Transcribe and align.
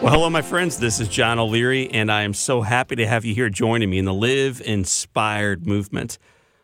Well, 0.00 0.12
hello, 0.12 0.30
my 0.30 0.42
friends. 0.42 0.78
This 0.78 1.00
is 1.00 1.08
John 1.08 1.40
O'Leary, 1.40 1.90
and 1.90 2.10
I 2.10 2.22
am 2.22 2.32
so 2.32 2.62
happy 2.62 2.94
to 2.94 3.06
have 3.06 3.24
you 3.24 3.34
here 3.34 3.50
joining 3.50 3.90
me 3.90 3.98
in 3.98 4.04
the 4.04 4.14
Live 4.14 4.62
Inspired 4.64 5.66
movement. 5.66 6.18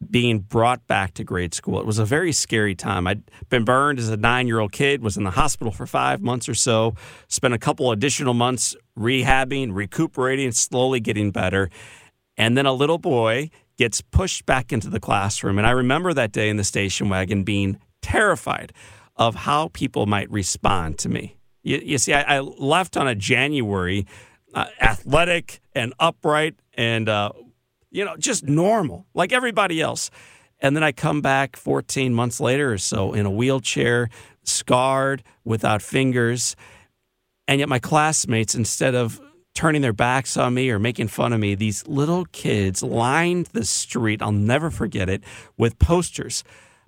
being 0.10 0.40
brought 0.40 0.86
back 0.88 1.14
to 1.16 1.24
grade 1.24 1.54
school. 1.54 1.80
It 1.80 1.86
was 1.86 2.00
a 2.00 2.06
very 2.06 2.32
scary 2.32 2.76
time. 2.76 3.08
I'd 3.08 3.24
been 3.50 3.64
burned 3.64 4.00
as 4.00 4.10
a 4.10 4.18
nine 4.18 4.48
year 4.48 4.60
old 4.60 4.72
kid, 4.72 5.02
was 5.02 5.18
in 5.18 5.24
the 5.24 5.32
hospital 5.32 5.72
for 5.72 5.86
five 5.86 6.22
months 6.22 6.50
or 6.50 6.56
so, 6.56 6.96
spent 7.28 7.54
a 7.54 7.58
couple 7.58 7.92
additional 7.92 8.34
months 8.34 8.76
rehabbing, 8.98 9.70
recuperating, 9.74 10.52
slowly 10.52 11.00
getting 11.00 11.32
better. 11.32 11.70
And 12.38 12.58
then 12.58 12.66
a 12.66 12.74
little 12.74 12.98
boy 12.98 13.50
gets 13.78 14.02
pushed 14.02 14.46
back 14.46 14.72
into 14.72 14.90
the 14.90 15.00
classroom. 15.00 15.58
And 15.58 15.68
I 15.68 15.72
remember 15.72 16.14
that 16.14 16.32
day 16.32 16.50
in 16.50 16.58
the 16.58 16.64
station 16.64 17.10
wagon 17.10 17.44
being 17.44 17.80
terrified 18.02 18.74
of 19.16 19.36
how 19.36 19.70
people 19.70 20.06
might 20.06 20.30
respond 20.32 20.98
to 21.00 21.10
me. 21.10 21.38
You, 21.62 21.82
you 21.84 21.98
see, 21.98 22.14
I, 22.14 22.38
I, 22.38 22.40
left 22.40 22.98
on 22.98 23.08
a 23.08 23.16
January 23.16 24.06
uh, 24.54 24.66
athletic 24.82 25.62
and 25.74 25.94
upright 26.00 26.56
and, 26.74 27.08
uh, 27.08 27.32
you 27.90 28.04
know, 28.04 28.18
just 28.18 28.44
normal, 28.44 29.06
like 29.14 29.32
everybody 29.32 29.82
else. 29.82 30.10
And 30.60 30.76
then 30.76 30.84
I 30.84 30.92
come 30.92 31.22
back 31.22 31.56
14 31.56 32.14
months 32.14 32.40
later 32.40 32.72
or 32.72 32.78
so 32.78 33.14
in 33.14 33.26
a 33.26 33.32
wheelchair, 33.32 34.10
scarred, 34.44 35.24
without 35.44 35.82
fingers. 35.82 36.56
And 37.48 37.60
yet 37.60 37.70
my 37.70 37.80
classmates, 37.80 38.56
instead 38.56 38.96
of 38.96 39.22
turning 39.54 39.82
their 39.82 39.94
backs 39.94 40.38
on 40.38 40.54
me 40.54 40.70
or 40.70 40.80
making 40.80 41.08
fun 41.08 41.34
of 41.34 41.40
me, 41.40 41.56
these 41.56 41.88
little 41.88 42.26
kids 42.26 42.82
lined 42.84 43.48
the 43.48 43.66
street, 43.66 44.22
I'll 44.22 44.32
never 44.32 44.72
forget 44.72 45.10
it, 45.10 45.24
with 45.58 45.80
posters 45.80 46.44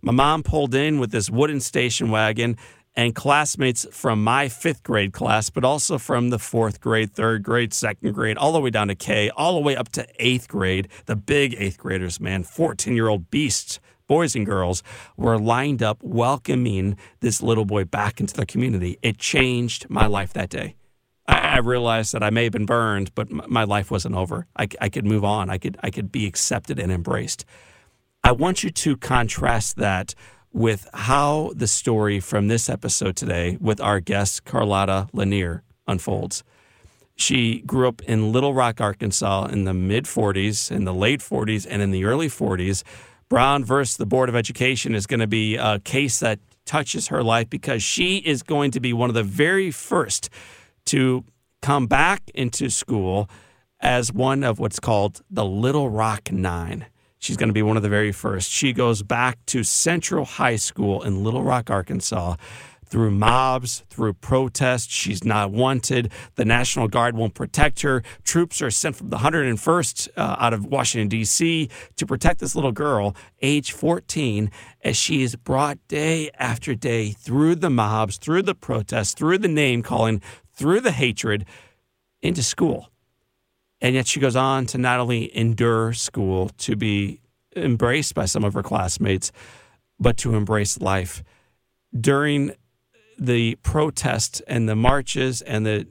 my 0.05 0.11
mom 0.11 0.43
pulled 0.43 0.75
in 0.75 0.99
with 0.99 1.09
this 1.09 1.31
wooden 1.31 1.59
station 1.59 2.11
wagon 2.11 2.57
and 2.95 3.15
classmates 3.15 3.87
from 3.89 4.23
my 4.23 4.47
fifth 4.47 4.83
grade 4.83 5.13
class, 5.13 5.49
but 5.49 5.65
also 5.65 5.97
from 5.97 6.29
the 6.29 6.37
fourth 6.37 6.79
grade, 6.79 7.11
third 7.11 7.41
grade, 7.41 7.73
second 7.73 8.13
grade, 8.13 8.37
all 8.37 8.51
the 8.51 8.59
way 8.59 8.69
down 8.69 8.89
to 8.89 8.93
K, 8.93 9.31
all 9.31 9.55
the 9.55 9.61
way 9.61 9.75
up 9.75 9.89
to 9.93 10.07
eighth 10.19 10.47
grade. 10.47 10.89
The 11.07 11.15
big 11.15 11.55
eighth 11.57 11.79
graders, 11.79 12.19
man, 12.19 12.43
14 12.43 12.95
year 12.95 13.07
old 13.07 13.31
beasts, 13.31 13.79
boys 14.07 14.35
and 14.35 14.45
girls, 14.45 14.83
were 15.17 15.39
lined 15.39 15.81
up 15.81 15.97
welcoming 16.03 16.97
this 17.21 17.41
little 17.41 17.65
boy 17.65 17.85
back 17.85 18.19
into 18.19 18.35
the 18.35 18.45
community. 18.45 18.99
It 19.01 19.17
changed 19.17 19.89
my 19.89 20.05
life 20.05 20.33
that 20.33 20.49
day. 20.49 20.75
I, 21.27 21.59
realized 21.59 22.13
that 22.13 22.21
I 22.21 22.29
may 22.29 22.43
have 22.43 22.53
been 22.53 22.65
burned, 22.65 23.13
but 23.15 23.31
my 23.31 23.63
life 23.63 23.89
wasn't 23.89 24.15
over. 24.15 24.45
I, 24.55 24.67
I 24.79 24.89
could 24.89 25.05
move 25.05 25.23
on. 25.23 25.49
I 25.49 25.57
could, 25.57 25.77
I 25.81 25.89
could 25.89 26.11
be 26.11 26.27
accepted 26.27 26.79
and 26.79 26.91
embraced. 26.91 27.45
I 28.23 28.31
want 28.31 28.63
you 28.63 28.69
to 28.69 28.97
contrast 28.97 29.77
that 29.77 30.13
with 30.51 30.87
how 30.93 31.51
the 31.55 31.67
story 31.67 32.19
from 32.19 32.47
this 32.47 32.69
episode 32.69 33.15
today 33.15 33.57
with 33.59 33.81
our 33.81 33.99
guest, 33.99 34.45
Carlotta 34.45 35.09
LaNier, 35.13 35.61
unfolds. 35.87 36.43
She 37.15 37.59
grew 37.61 37.87
up 37.87 38.01
in 38.03 38.31
Little 38.31 38.53
Rock, 38.53 38.81
Arkansas 38.81 39.45
in 39.45 39.63
the 39.63 39.73
mid 39.73 40.05
40s, 40.05 40.71
in 40.71 40.85
the 40.85 40.93
late 40.93 41.21
40s, 41.21 41.65
and 41.69 41.81
in 41.81 41.91
the 41.91 42.05
early 42.05 42.27
40s. 42.27 42.83
Brown 43.29 43.63
versus 43.63 43.97
the 43.97 44.05
Board 44.05 44.29
of 44.29 44.35
Education 44.35 44.93
is 44.93 45.07
going 45.07 45.19
to 45.19 45.27
be 45.27 45.55
a 45.55 45.79
case 45.79 46.19
that 46.19 46.39
touches 46.65 47.07
her 47.07 47.23
life 47.23 47.49
because 47.49 47.83
she 47.83 48.17
is 48.17 48.43
going 48.43 48.71
to 48.71 48.79
be 48.79 48.91
one 48.91 49.09
of 49.09 49.13
the 49.13 49.23
very 49.23 49.71
first 49.71 50.29
to 50.85 51.23
come 51.61 51.87
back 51.87 52.29
into 52.33 52.69
school 52.69 53.29
as 53.79 54.13
one 54.13 54.43
of 54.43 54.59
what's 54.59 54.79
called 54.79 55.21
the 55.29 55.45
Little 55.45 55.89
Rock 55.89 56.31
Nine. 56.31 56.85
She's 57.19 57.37
going 57.37 57.49
to 57.49 57.53
be 57.53 57.63
one 57.63 57.75
of 57.75 57.83
the 57.83 57.89
very 57.89 58.11
first. 58.11 58.51
She 58.51 58.71
goes 58.71 59.01
back 59.01 59.43
to 59.47 59.63
Central 59.63 60.25
High 60.25 60.57
School 60.57 61.01
in 61.01 61.23
Little 61.23 61.43
Rock, 61.43 61.69
Arkansas. 61.69 62.35
Through 62.87 63.11
mobs, 63.11 63.83
through 63.89 64.13
protests, 64.13 64.93
she's 64.93 65.23
not 65.23 65.49
wanted. 65.49 66.11
The 66.35 66.45
National 66.45 66.87
Guard 66.87 67.17
won't 67.17 67.33
protect 67.33 67.81
her. 67.81 68.03
Troops 68.23 68.61
are 68.61 68.69
sent 68.69 68.95
from 68.95 69.09
the 69.09 69.17
101st 69.17 70.09
uh, 70.15 70.35
out 70.37 70.53
of 70.53 70.67
Washington, 70.67 71.07
D.C. 71.07 71.67
to 71.95 72.05
protect 72.05 72.39
this 72.39 72.55
little 72.55 72.71
girl, 72.71 73.15
age 73.41 73.71
14, 73.71 74.51
as 74.83 74.95
she 74.95 75.23
is 75.23 75.35
brought 75.35 75.79
day 75.87 76.29
after 76.37 76.75
day 76.75 77.09
through 77.09 77.55
the 77.55 77.71
mobs, 77.71 78.17
through 78.17 78.43
the 78.43 78.55
protests, 78.55 79.15
through 79.15 79.39
the 79.39 79.47
name 79.47 79.81
calling, 79.81 80.21
through 80.55 80.81
the 80.81 80.91
hatred 80.91 81.45
into 82.21 82.43
school. 82.43 82.89
And 83.81 83.95
yet 83.95 84.07
she 84.07 84.19
goes 84.19 84.35
on 84.35 84.65
to 84.67 84.77
not 84.77 84.99
only 84.99 85.35
endure 85.35 85.93
school, 85.93 86.49
to 86.59 86.75
be 86.75 87.21
embraced 87.55 88.15
by 88.15 88.25
some 88.25 88.43
of 88.43 88.53
her 88.53 88.63
classmates, 88.63 89.31
but 89.99 90.17
to 90.17 90.35
embrace 90.35 90.79
life. 90.79 91.23
During 91.97 92.51
the 93.17 93.55
protests 93.63 94.41
and 94.47 94.67
the 94.67 94.75
marches 94.75 95.41
and 95.41 95.65
the 95.65 95.87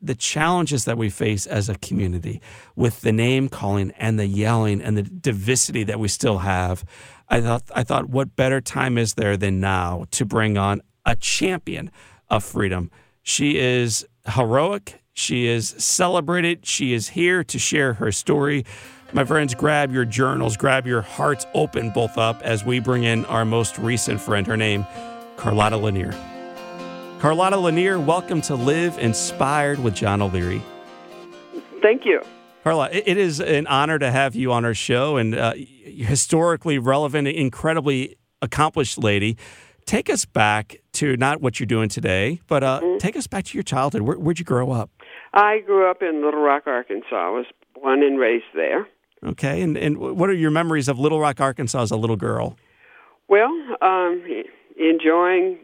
the 0.00 0.14
challenges 0.14 0.84
that 0.84 0.98
we 0.98 1.08
face 1.08 1.46
as 1.46 1.68
a 1.68 1.74
community 1.78 2.40
with 2.76 3.00
the 3.00 3.12
name 3.12 3.48
calling 3.48 3.90
and 3.92 4.18
the 4.18 4.26
yelling 4.26 4.80
and 4.80 4.96
the 4.96 5.02
diversity 5.02 5.84
that 5.84 5.98
we 5.98 6.06
still 6.06 6.38
have, 6.38 6.84
I 7.28 7.40
thought 7.40 7.62
I 7.74 7.82
thought 7.82 8.08
what 8.08 8.36
better 8.36 8.60
time 8.60 8.98
is 8.98 9.14
there 9.14 9.36
than 9.36 9.58
now 9.58 10.04
to 10.12 10.24
bring 10.24 10.56
on 10.58 10.82
a 11.04 11.16
champion 11.16 11.90
of 12.28 12.44
freedom. 12.44 12.90
She 13.28 13.58
is 13.58 14.06
heroic 14.24 15.02
she 15.18 15.46
is 15.46 15.70
celebrated. 15.78 16.66
She 16.66 16.92
is 16.92 17.08
here 17.08 17.42
to 17.42 17.58
share 17.58 17.94
her 17.94 18.12
story. 18.12 18.66
My 19.14 19.24
friends, 19.24 19.54
grab 19.54 19.90
your 19.90 20.04
journals, 20.04 20.58
grab 20.58 20.86
your 20.86 21.00
hearts 21.00 21.46
open 21.54 21.88
both 21.88 22.18
up 22.18 22.42
as 22.42 22.66
we 22.66 22.80
bring 22.80 23.04
in 23.04 23.24
our 23.24 23.46
most 23.46 23.78
recent 23.78 24.20
friend. 24.20 24.46
Her 24.46 24.58
name, 24.58 24.84
Carlotta 25.38 25.76
LaNier. 25.76 26.12
Carlotta 27.18 27.56
LaNier, 27.56 28.04
welcome 28.04 28.42
to 28.42 28.54
Live 28.56 28.98
Inspired 28.98 29.78
with 29.78 29.94
John 29.94 30.20
O'Leary. 30.20 30.60
Thank 31.80 32.04
you. 32.04 32.20
Carla, 32.62 32.90
it 32.92 33.16
is 33.16 33.40
an 33.40 33.66
honor 33.68 33.98
to 33.98 34.10
have 34.10 34.34
you 34.34 34.52
on 34.52 34.66
our 34.66 34.74
show 34.74 35.16
and 35.16 35.34
uh, 35.34 35.54
historically 35.54 36.78
relevant, 36.78 37.26
incredibly 37.26 38.16
accomplished 38.42 38.98
lady. 38.98 39.38
Take 39.86 40.10
us 40.10 40.26
back 40.26 40.76
to 40.96 41.16
not 41.16 41.40
what 41.40 41.58
you're 41.58 41.66
doing 41.66 41.88
today, 41.88 42.40
but 42.46 42.62
uh, 42.62 42.80
mm-hmm. 42.80 42.98
take 42.98 43.16
us 43.16 43.26
back 43.26 43.44
to 43.44 43.54
your 43.54 43.62
childhood. 43.62 44.02
Where, 44.02 44.18
where'd 44.18 44.38
you 44.38 44.44
grow 44.44 44.70
up? 44.72 44.90
I 45.32 45.60
grew 45.60 45.90
up 45.90 46.02
in 46.02 46.24
Little 46.24 46.42
Rock, 46.42 46.64
Arkansas. 46.66 47.14
I 47.14 47.30
was 47.30 47.46
born 47.74 48.02
and 48.02 48.18
raised 48.18 48.44
there. 48.54 48.86
Okay, 49.24 49.62
and 49.62 49.76
and 49.76 49.98
what 49.98 50.28
are 50.28 50.34
your 50.34 50.50
memories 50.50 50.88
of 50.88 50.98
Little 50.98 51.20
Rock, 51.20 51.40
Arkansas 51.40 51.82
as 51.82 51.90
a 51.90 51.96
little 51.96 52.16
girl? 52.16 52.56
Well, 53.28 53.50
um, 53.80 54.22
enjoying 54.78 55.58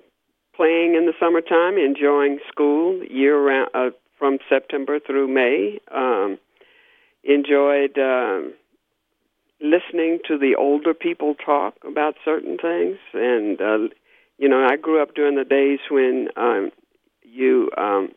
playing 0.57 0.95
in 0.95 1.07
the 1.07 1.13
summertime, 1.21 1.79
enjoying 1.79 2.39
school 2.51 3.03
year 3.05 3.39
round 3.41 3.71
uh, 3.75 3.91
from 4.19 4.39
September 4.49 4.99
through 5.01 5.29
May. 5.29 5.79
Um, 5.95 6.39
enjoyed 7.25 7.99
uh, 7.99 8.41
listening 9.61 10.19
to 10.29 10.37
the 10.39 10.57
older 10.59 10.95
people 10.95 11.35
talk 11.35 11.75
about 11.87 12.15
certain 12.25 12.59
things, 12.59 12.97
and 13.15 13.61
uh, 13.61 13.95
you 14.43 14.49
know, 14.49 14.67
I 14.69 14.77
grew 14.77 15.01
up 15.01 15.15
during 15.15 15.37
the 15.37 15.45
days 15.45 15.79
when 15.89 16.27
um, 16.37 16.73
you 17.23 17.71
um, 17.79 18.09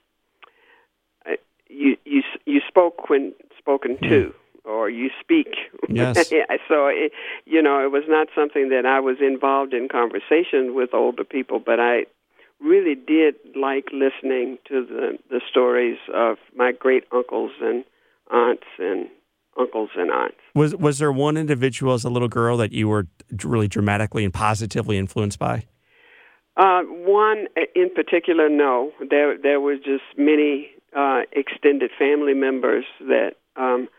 you 1.70 1.98
you 2.04 2.24
you 2.48 2.62
spoke 2.68 3.12
when 3.12 3.34
spoken 3.60 3.98
to. 4.10 4.34
Or 4.64 4.90
you 4.90 5.12
speak. 5.22 5.50
Yes. 5.88 6.16
so, 6.68 6.88
it, 6.88 7.12
you 7.46 7.62
know, 7.62 7.86
it 7.86 7.92
was 7.92 8.06
not 8.08 8.30
something 8.34 8.70
that 8.70 8.84
I 8.84 9.00
was 9.00 9.18
involved 9.22 9.76
in 9.76 9.88
conversation 9.88 10.74
with 10.74 10.92
older 10.92 11.24
people, 11.24 11.60
but 11.64 11.80
I 11.80 12.06
really 12.60 12.96
did 12.96 13.36
like 13.56 13.90
listening 13.94 14.58
to 14.68 14.84
the 14.84 15.20
the 15.30 15.42
stories 15.48 16.00
of 16.12 16.38
my 16.56 16.72
great 16.72 17.04
uncles 17.12 17.52
and 17.62 17.86
aunts 18.32 18.66
and 18.80 19.08
uncles 19.60 19.92
and 19.96 20.10
aunts. 20.10 20.38
Was 20.56 20.76
was 20.76 20.98
there 20.98 21.12
one 21.12 21.38
individual 21.38 21.94
as 21.94 22.04
a 22.04 22.10
little 22.10 22.28
girl 22.28 22.58
that 22.58 22.72
you 22.72 22.88
were 22.88 23.06
really 23.44 23.68
dramatically 23.68 24.24
and 24.24 24.34
positively 24.34 24.98
influenced 24.98 25.38
by? 25.38 25.68
Uh, 26.58 26.84
one 26.84 27.48
in 27.76 27.90
particular, 27.94 28.48
no. 28.50 28.92
There 29.10 29.38
there 29.38 29.60
was 29.60 29.80
just 29.80 30.04
many 30.18 30.70
uh, 30.96 31.22
extended 31.34 31.92
family 31.98 32.34
members 32.34 32.86
that 33.02 33.34
um, 33.58 33.90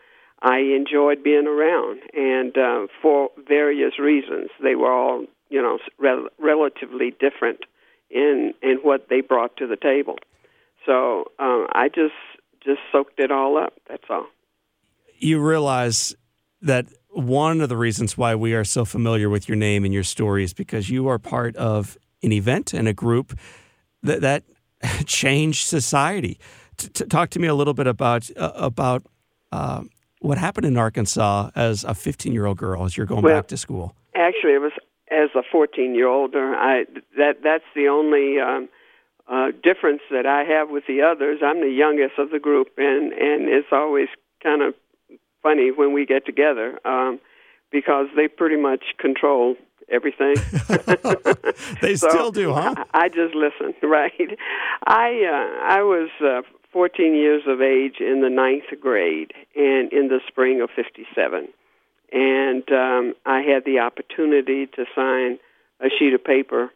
I 0.41 0.59
enjoyed 0.59 1.23
being 1.23 1.45
around, 1.45 1.99
and 2.13 2.57
uh, 2.57 2.87
for 3.01 3.29
various 3.47 3.99
reasons, 3.99 4.49
they 4.61 4.75
were 4.75 4.91
all 4.91 5.25
you 5.49 5.61
know 5.61 5.77
rel- 5.99 6.29
relatively 6.39 7.11
different 7.11 7.59
in 8.09 8.53
in 8.63 8.77
what 8.81 9.07
they 9.09 9.21
brought 9.21 9.55
to 9.57 9.67
the 9.67 9.77
table. 9.77 10.15
So 10.85 11.25
um, 11.37 11.67
I 11.73 11.89
just 11.93 12.15
just 12.63 12.79
soaked 12.91 13.19
it 13.19 13.31
all 13.31 13.57
up. 13.57 13.73
That's 13.87 14.03
all. 14.09 14.25
You 15.19 15.41
realize 15.41 16.15
that 16.61 16.87
one 17.09 17.61
of 17.61 17.69
the 17.69 17.77
reasons 17.77 18.17
why 18.17 18.35
we 18.35 18.53
are 18.53 18.63
so 18.63 18.83
familiar 18.83 19.29
with 19.29 19.47
your 19.47 19.55
name 19.55 19.85
and 19.85 19.93
your 19.93 20.03
story 20.03 20.43
is 20.43 20.53
because 20.53 20.89
you 20.89 21.07
are 21.07 21.19
part 21.19 21.55
of 21.55 21.97
an 22.23 22.31
event 22.31 22.73
and 22.73 22.87
a 22.87 22.93
group 22.93 23.37
that 24.03 24.21
that 24.21 24.43
changed 25.05 25.67
society. 25.67 26.39
T- 26.77 26.89
t- 26.89 27.05
talk 27.05 27.29
to 27.31 27.39
me 27.39 27.47
a 27.47 27.55
little 27.55 27.73
bit 27.73 27.87
about 27.87 28.29
uh, 28.37 28.51
about 28.55 29.03
uh, 29.51 29.83
what 30.19 30.37
happened 30.37 30.65
in 30.65 30.77
Arkansas 30.77 31.51
as 31.55 31.83
a 31.83 31.93
15 31.93 32.33
year 32.33 32.45
old 32.45 32.57
girl 32.57 32.83
as 32.85 32.97
you're 32.97 33.05
going 33.05 33.23
well, 33.23 33.35
back 33.35 33.47
to 33.47 33.57
school. 33.57 33.95
Actually, 34.15 34.53
it 34.53 34.61
was 34.61 34.71
as 35.11 35.29
a 35.35 35.43
14 35.51 35.95
year 35.95 36.07
old. 36.07 36.35
I 36.35 36.85
that 37.17 37.37
that's 37.43 37.63
the 37.75 37.87
only 37.87 38.39
um, 38.39 38.69
uh, 39.27 39.51
difference 39.63 40.01
that 40.11 40.25
I 40.25 40.43
have 40.43 40.69
with 40.69 40.85
the 40.87 41.01
others. 41.01 41.39
I'm 41.43 41.61
the 41.61 41.71
youngest 41.71 42.17
of 42.17 42.29
the 42.29 42.39
group, 42.39 42.69
and 42.77 43.13
and 43.13 43.49
it's 43.49 43.67
always 43.71 44.07
kind 44.43 44.61
of 44.61 44.73
funny 45.43 45.71
when 45.71 45.93
we 45.93 46.05
get 46.05 46.25
together 46.25 46.79
um, 46.85 47.19
because 47.71 48.07
they 48.15 48.27
pretty 48.27 48.57
much 48.57 48.83
control 48.99 49.55
everything. 49.89 50.35
they 51.81 51.95
so 51.97 52.09
still 52.09 52.31
do, 52.31 52.53
huh? 52.53 52.75
I, 52.93 53.05
I 53.05 53.09
just 53.09 53.35
listen, 53.35 53.73
right? 53.83 54.37
I 54.85 55.07
uh, 55.23 55.75
I 55.75 55.81
was 55.81 56.09
uh, 56.21 56.41
14 56.71 57.15
years 57.15 57.43
of 57.47 57.61
age 57.61 57.99
in 57.99 58.21
the 58.21 58.29
ninth 58.29 58.65
grade, 58.79 59.33
and 59.55 59.91
in 59.91 60.07
the 60.09 60.19
spring 60.27 60.61
of 60.61 60.69
'57, 60.75 61.47
and 62.11 62.71
um, 62.71 63.13
I 63.25 63.41
had 63.41 63.65
the 63.65 63.79
opportunity 63.79 64.67
to 64.67 64.85
sign 64.95 65.39
a 65.79 65.89
sheet 65.97 66.13
of 66.13 66.23
paper 66.23 66.71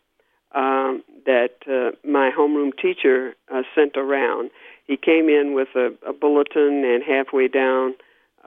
um, 0.53 1.03
that 1.25 1.55
uh, 1.67 1.95
my 2.07 2.31
homeroom 2.37 2.71
teacher 2.79 3.35
uh, 3.53 3.61
sent 3.75 3.97
around. 3.97 4.51
He 4.87 4.97
came 4.97 5.29
in 5.29 5.53
with 5.53 5.69
a, 5.75 5.93
a 6.07 6.13
bulletin, 6.13 6.83
and 6.85 7.03
halfway 7.03 7.47
down. 7.47 7.95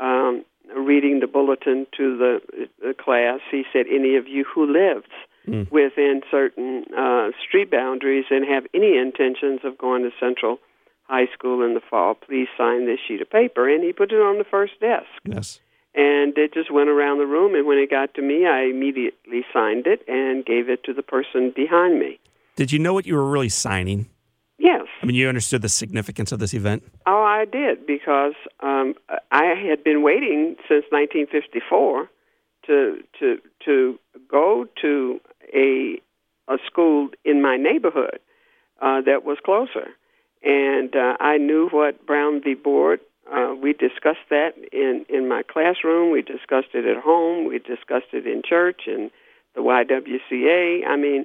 Um, 0.00 0.44
reading 0.74 1.20
the 1.20 1.26
bulletin 1.26 1.86
to 1.96 2.16
the, 2.16 2.40
the 2.80 2.94
class, 2.94 3.40
he 3.50 3.64
said, 3.72 3.86
"Any 3.86 4.16
of 4.16 4.26
you 4.26 4.44
who 4.44 4.66
lives 4.72 5.08
mm. 5.46 5.70
within 5.70 6.22
certain 6.30 6.84
uh, 6.96 7.30
street 7.46 7.70
boundaries 7.70 8.26
and 8.30 8.44
have 8.46 8.64
any 8.74 8.96
intentions 8.96 9.60
of 9.64 9.78
going 9.78 10.02
to 10.02 10.10
Central 10.18 10.58
High 11.04 11.26
School 11.32 11.64
in 11.64 11.74
the 11.74 11.80
fall, 11.80 12.14
please 12.14 12.48
sign 12.56 12.86
this 12.86 12.98
sheet 13.06 13.22
of 13.22 13.30
paper." 13.30 13.68
And 13.68 13.84
he 13.84 13.92
put 13.92 14.12
it 14.12 14.20
on 14.20 14.38
the 14.38 14.44
first 14.44 14.80
desk. 14.80 15.06
Yes. 15.24 15.60
And 15.94 16.36
it 16.36 16.52
just 16.52 16.72
went 16.72 16.88
around 16.88 17.18
the 17.18 17.26
room, 17.26 17.54
and 17.54 17.66
when 17.66 17.78
it 17.78 17.88
got 17.88 18.14
to 18.14 18.22
me, 18.22 18.46
I 18.46 18.62
immediately 18.62 19.44
signed 19.52 19.86
it 19.86 20.02
and 20.08 20.44
gave 20.44 20.68
it 20.68 20.82
to 20.84 20.92
the 20.92 21.02
person 21.02 21.52
behind 21.54 22.00
me. 22.00 22.18
Did 22.56 22.72
you 22.72 22.80
know 22.80 22.92
what 22.92 23.06
you 23.06 23.14
were 23.14 23.30
really 23.30 23.48
signing? 23.48 24.10
Yes. 24.58 24.82
I 25.02 25.06
mean, 25.06 25.16
you 25.16 25.28
understood 25.28 25.62
the 25.62 25.68
significance 25.68 26.30
of 26.32 26.38
this 26.38 26.54
event? 26.54 26.84
Oh, 27.06 27.22
I 27.22 27.44
did 27.44 27.86
because 27.86 28.34
um, 28.60 28.94
I 29.30 29.54
had 29.68 29.82
been 29.82 30.02
waiting 30.02 30.56
since 30.68 30.84
1954 30.90 32.08
to 32.66 32.98
to 33.18 33.38
to 33.64 33.98
go 34.28 34.66
to 34.80 35.20
a 35.54 36.00
a 36.48 36.58
school 36.66 37.08
in 37.24 37.42
my 37.42 37.56
neighborhood 37.56 38.20
uh, 38.80 39.00
that 39.02 39.24
was 39.24 39.38
closer, 39.44 39.88
and 40.42 40.94
uh, 40.94 41.16
I 41.20 41.38
knew 41.38 41.68
what 41.70 42.06
Brown 42.06 42.40
v. 42.42 42.54
Board. 42.54 43.00
Uh, 43.32 43.54
we 43.60 43.72
discussed 43.72 44.28
that 44.30 44.52
in 44.72 45.04
in 45.08 45.28
my 45.28 45.42
classroom. 45.42 46.12
We 46.12 46.22
discussed 46.22 46.74
it 46.74 46.84
at 46.84 47.02
home. 47.02 47.46
We 47.46 47.58
discussed 47.58 48.12
it 48.12 48.26
in 48.26 48.42
church 48.46 48.82
and 48.86 49.10
the 49.54 49.62
YWCA. 49.62 50.86
I 50.86 50.96
mean, 50.96 51.24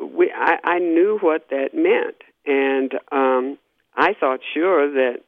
we 0.00 0.32
I, 0.32 0.58
I 0.64 0.78
knew 0.78 1.18
what 1.20 1.48
that 1.50 1.74
meant, 1.74 2.22
and 2.46 2.92
um, 3.12 3.58
I 3.96 4.14
thought 4.18 4.40
sure 4.52 4.90
that 4.92 5.20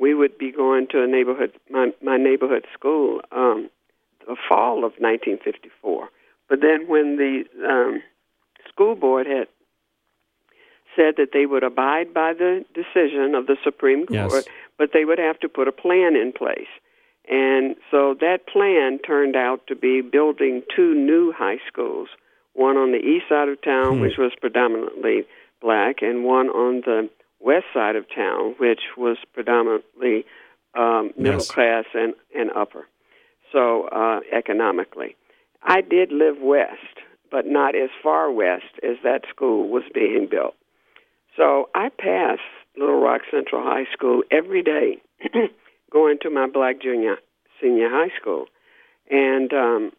we 0.00 0.14
would 0.14 0.38
be 0.38 0.52
going 0.52 0.86
to 0.88 1.02
a 1.02 1.06
neighborhood 1.06 1.52
my, 1.70 1.92
my 2.02 2.16
neighborhood 2.16 2.64
school 2.74 3.20
um, 3.32 3.70
the 4.26 4.36
fall 4.48 4.78
of 4.78 4.92
1954. 4.98 6.08
But 6.48 6.60
then 6.60 6.88
when 6.88 7.16
the 7.16 7.44
um, 7.66 8.02
school 8.68 8.94
board 8.94 9.26
had 9.26 9.46
said 10.96 11.14
that 11.16 11.30
they 11.32 11.46
would 11.46 11.62
abide 11.62 12.12
by 12.12 12.32
the 12.32 12.64
decision 12.74 13.34
of 13.34 13.46
the 13.46 13.56
Supreme 13.62 14.06
Court, 14.06 14.32
yes. 14.32 14.44
but 14.76 14.90
they 14.92 15.04
would 15.04 15.18
have 15.18 15.38
to 15.40 15.48
put 15.48 15.68
a 15.68 15.72
plan 15.72 16.16
in 16.16 16.32
place. 16.36 16.70
And 17.28 17.76
so 17.90 18.14
that 18.20 18.48
plan 18.48 18.98
turned 18.98 19.36
out 19.36 19.66
to 19.68 19.76
be 19.76 20.00
building 20.00 20.62
two 20.74 20.94
new 20.94 21.32
high 21.32 21.58
schools, 21.68 22.08
one 22.54 22.76
on 22.76 22.90
the 22.90 22.98
east 22.98 23.26
side 23.28 23.48
of 23.48 23.62
town, 23.62 23.96
hmm. 23.96 24.00
which 24.00 24.18
was 24.18 24.32
predominantly 24.40 25.26
black, 25.60 26.02
and 26.02 26.24
one 26.24 26.48
on 26.48 26.82
the 26.84 27.08
west 27.40 27.66
side 27.72 27.96
of 27.96 28.04
town, 28.14 28.54
which 28.58 28.80
was 28.96 29.16
predominantly 29.32 30.24
um, 30.76 31.12
middle 31.16 31.40
yes. 31.40 31.50
class 31.50 31.84
and, 31.94 32.14
and 32.34 32.50
upper, 32.52 32.86
so 33.52 33.88
uh, 33.88 34.20
economically. 34.32 35.16
I 35.62 35.80
did 35.80 36.12
live 36.12 36.36
west, 36.40 37.00
but 37.30 37.46
not 37.46 37.74
as 37.74 37.90
far 38.02 38.30
west 38.30 38.78
as 38.82 38.96
that 39.02 39.22
school 39.28 39.68
was 39.68 39.82
being 39.92 40.28
built. 40.30 40.54
So 41.36 41.68
I 41.74 41.88
passed 41.88 42.40
Little 42.76 43.00
Rock 43.00 43.22
Central 43.30 43.62
High 43.62 43.86
School 43.92 44.22
every 44.30 44.62
day 44.62 45.02
going 45.92 46.18
to 46.22 46.30
my 46.30 46.46
black 46.46 46.80
junior 46.80 47.16
senior 47.60 47.88
high 47.90 48.10
school. 48.20 48.46
And 49.10 49.52
um, 49.52 49.92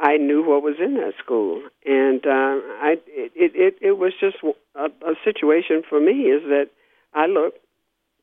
I 0.00 0.16
knew 0.16 0.42
what 0.42 0.62
was 0.62 0.76
in 0.80 0.94
that 0.94 1.12
school, 1.22 1.62
and 1.84 2.24
uh, 2.26 2.30
I 2.30 2.96
it, 3.06 3.32
it 3.54 3.76
it 3.82 3.98
was 3.98 4.12
just 4.18 4.36
a, 4.74 4.86
a 4.86 5.14
situation 5.24 5.82
for 5.86 6.00
me 6.00 6.22
is 6.22 6.42
that 6.44 6.68
I 7.12 7.26
looked 7.26 7.58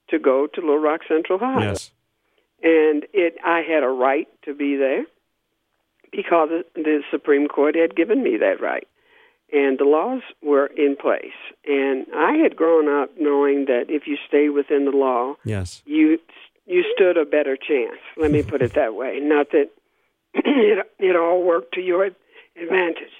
to 0.10 0.18
go 0.18 0.48
to 0.48 0.62
Little 0.62 0.80
Rock 0.80 1.02
Central 1.08 1.38
High, 1.38 1.66
yes. 1.66 1.92
and 2.64 3.06
it 3.14 3.38
I 3.46 3.62
had 3.62 3.84
a 3.84 3.90
right 3.90 4.28
to 4.46 4.56
be 4.56 4.76
there 4.76 5.06
because 6.12 6.50
the 6.74 7.04
Supreme 7.12 7.48
Court 7.48 7.76
had 7.76 7.96
given 7.96 8.24
me 8.24 8.38
that 8.38 8.60
right, 8.60 8.88
and 9.54 9.78
the 9.78 9.86
laws 9.86 10.24
were 10.42 10.66
in 10.66 10.96
place, 10.96 11.38
and 11.68 12.08
I 12.16 12.38
had 12.38 12.56
grown 12.56 12.90
up 12.90 13.12
knowing 13.20 13.66
that 13.66 13.86
if 13.90 14.08
you 14.08 14.18
stay 14.28 14.50
within 14.50 14.86
the 14.86 14.98
law, 14.98 15.36
yes, 15.44 15.84
you 15.86 16.18
you 16.66 16.84
stood 16.96 17.18
a 17.18 17.26
better 17.26 17.56
chance. 17.56 18.00
Let 18.18 18.32
me 18.32 18.42
put 18.42 18.64
it 18.64 18.74
that 18.74 18.96
way. 18.96 19.20
Not 19.22 19.52
that 19.52 19.70
it, 20.46 20.86
it 21.00 21.16
all 21.16 21.44
worked 21.44 21.74
to 21.74 21.82
your 21.82 22.10
advantage. 22.62 23.12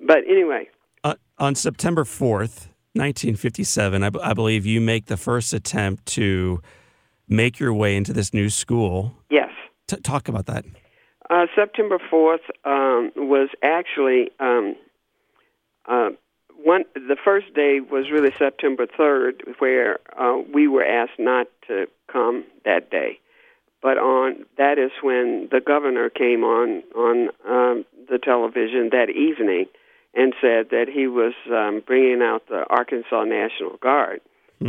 but 0.00 0.18
anyway. 0.28 0.68
Uh, 1.04 1.14
on 1.38 1.54
September 1.54 2.04
4th, 2.04 2.68
1957, 2.94 4.02
I, 4.02 4.10
b- 4.10 4.20
I 4.22 4.34
believe 4.34 4.66
you 4.66 4.80
make 4.80 5.06
the 5.06 5.16
first 5.16 5.52
attempt 5.52 6.06
to 6.06 6.60
make 7.28 7.58
your 7.58 7.72
way 7.72 7.96
into 7.96 8.12
this 8.12 8.34
new 8.34 8.50
school. 8.50 9.14
Yes. 9.30 9.50
T- 9.88 9.96
talk 9.96 10.28
about 10.28 10.46
that. 10.46 10.64
Uh, 11.30 11.46
September 11.54 11.98
4th 12.12 12.40
um, 12.64 13.10
was 13.16 13.48
actually 13.62 14.30
um, 14.38 14.76
uh, 15.86 16.10
one. 16.62 16.84
The 16.94 17.16
first 17.24 17.54
day 17.54 17.80
was 17.80 18.10
really 18.10 18.32
September 18.38 18.86
3rd, 18.86 19.58
where 19.58 19.98
uh, 20.18 20.42
we 20.52 20.68
were 20.68 20.84
asked 20.84 21.18
not 21.18 21.46
to 21.68 21.86
come 22.12 22.44
that 22.64 22.90
day 22.90 23.18
but 23.82 23.98
on 23.98 24.44
that 24.56 24.78
is 24.78 24.92
when 25.02 25.48
the 25.50 25.60
governor 25.60 26.08
came 26.08 26.44
on 26.44 26.82
on 26.94 27.28
um, 27.46 27.84
the 28.08 28.18
television 28.18 28.90
that 28.92 29.10
evening 29.10 29.66
and 30.14 30.34
said 30.40 30.70
that 30.70 30.86
he 30.92 31.06
was 31.06 31.34
um, 31.50 31.82
bringing 31.86 32.22
out 32.22 32.46
the 32.48 32.64
Arkansas 32.70 33.24
National 33.24 33.76
Guard 33.78 34.20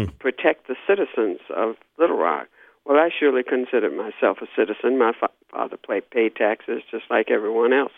to 0.05 0.11
protect 0.13 0.67
the 0.67 0.75
citizens 0.87 1.39
of 1.55 1.75
Little 1.99 2.17
Rock. 2.17 2.47
Well, 2.85 2.97
I 2.97 3.09
surely 3.17 3.43
considered 3.43 3.95
myself 3.95 4.39
a 4.41 4.47
citizen. 4.55 4.97
My 4.97 5.13
fa- 5.17 5.29
father 5.51 5.77
paid, 5.77 6.09
paid 6.09 6.35
taxes 6.35 6.81
just 6.89 7.05
like 7.09 7.29
everyone 7.29 7.73
else. 7.73 7.91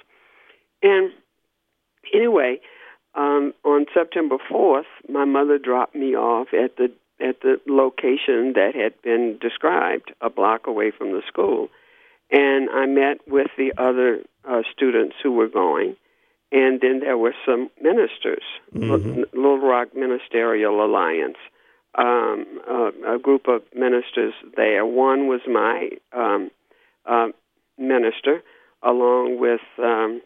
And 0.83 1.11
anyway, 2.13 2.59
um, 3.15 3.53
on 3.63 3.85
September 3.93 4.37
4th, 4.51 4.83
my 5.07 5.25
mother 5.25 5.57
dropped 5.57 5.95
me 5.95 6.15
off 6.15 6.49
at 6.53 6.75
the 6.77 6.91
at 7.19 7.41
the 7.41 7.59
location 7.67 8.53
that 8.53 8.71
had 8.75 8.93
been 9.01 9.37
described, 9.41 10.13
a 10.21 10.29
block 10.29 10.67
away 10.67 10.91
from 10.91 11.11
the 11.11 11.21
school. 11.27 11.69
And 12.31 12.69
I 12.69 12.85
met 12.85 13.19
with 13.27 13.47
the 13.57 13.73
other 13.77 14.19
uh, 14.49 14.61
students 14.75 15.15
who 15.21 15.31
were 15.31 15.47
going. 15.47 15.95
And 16.51 16.79
then 16.81 16.99
there 16.99 17.17
were 17.17 17.35
some 17.45 17.69
ministers, 17.81 18.43
Mm-hmm. 18.73 19.19
L- 19.19 19.25
Little 19.33 19.59
Rock 19.59 19.89
Ministerial 19.95 20.85
Alliance, 20.85 21.37
um, 21.97 22.45
uh, 22.69 22.91
a 23.15 23.19
group 23.19 23.47
of 23.47 23.61
ministers 23.73 24.33
there. 24.55 24.85
One 24.85 25.27
was 25.27 25.41
my 25.47 25.89
um, 26.13 26.51
uh, 27.05 27.27
minister, 27.77 28.43
along 28.83 29.39
with 29.39 29.61
um, 29.79 30.21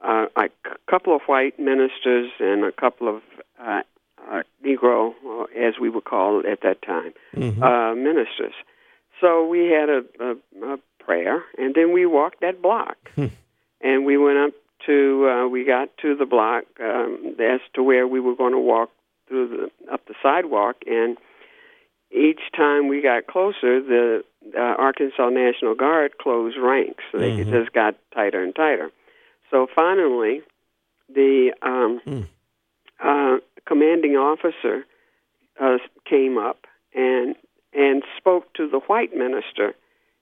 uh, 0.00 0.26
a 0.36 0.48
c- 0.48 0.72
couple 0.88 1.14
of 1.14 1.22
white 1.26 1.58
ministers 1.58 2.30
and 2.38 2.64
a 2.64 2.72
couple 2.72 3.08
of 3.08 3.22
uh, 3.62 3.82
uh, 4.30 4.42
Negro, 4.64 5.12
as 5.56 5.74
we 5.80 5.88
were 5.90 6.00
called 6.00 6.44
at 6.46 6.60
that 6.62 6.82
time, 6.82 7.12
Mm-hmm. 7.34 7.62
uh, 7.62 7.94
ministers. 7.94 8.54
So 9.20 9.46
we 9.46 9.66
had 9.66 9.88
a, 9.88 10.02
a, 10.18 10.74
a 10.74 10.78
prayer, 10.98 11.44
and 11.58 11.74
then 11.74 11.92
we 11.92 12.06
walked 12.06 12.40
that 12.40 12.60
block, 12.62 12.96
and 13.80 14.04
we 14.04 14.16
went 14.16 14.38
up 14.38 14.52
to 14.86 15.28
uh, 15.28 15.48
we 15.48 15.64
got 15.64 15.88
to 15.98 16.14
the 16.16 16.26
block 16.26 16.64
um, 16.80 17.36
as 17.38 17.60
to 17.74 17.82
where 17.82 18.06
we 18.08 18.18
were 18.20 18.34
going 18.34 18.52
to 18.52 18.58
walk 18.58 18.90
through 19.28 19.48
the 19.48 19.92
up 19.92 20.04
the 20.06 20.14
sidewalk, 20.22 20.76
and 20.86 21.18
each 22.10 22.40
time 22.56 22.88
we 22.88 23.00
got 23.02 23.26
closer, 23.26 23.80
the 23.80 24.24
uh, 24.56 24.60
Arkansas 24.60 25.28
National 25.28 25.74
Guard 25.74 26.18
closed 26.18 26.56
ranks. 26.56 27.04
So 27.12 27.18
they 27.18 27.30
Mhm. 27.30 27.50
just 27.50 27.72
got 27.72 27.94
tighter 28.12 28.42
and 28.42 28.54
tighter. 28.54 28.90
So 29.50 29.66
finally, 29.66 30.42
the 31.08 31.52
um, 31.62 32.00
Hmm. 32.04 32.22
uh, 33.00 33.38
commanding 33.74 34.16
officer 34.16 34.84
uh, 35.60 35.78
came 36.04 36.36
up 36.36 36.66
and 36.92 37.36
and 37.72 38.02
spoke 38.16 38.52
to 38.54 38.68
the 38.68 38.80
white 38.90 39.14
minister 39.14 39.74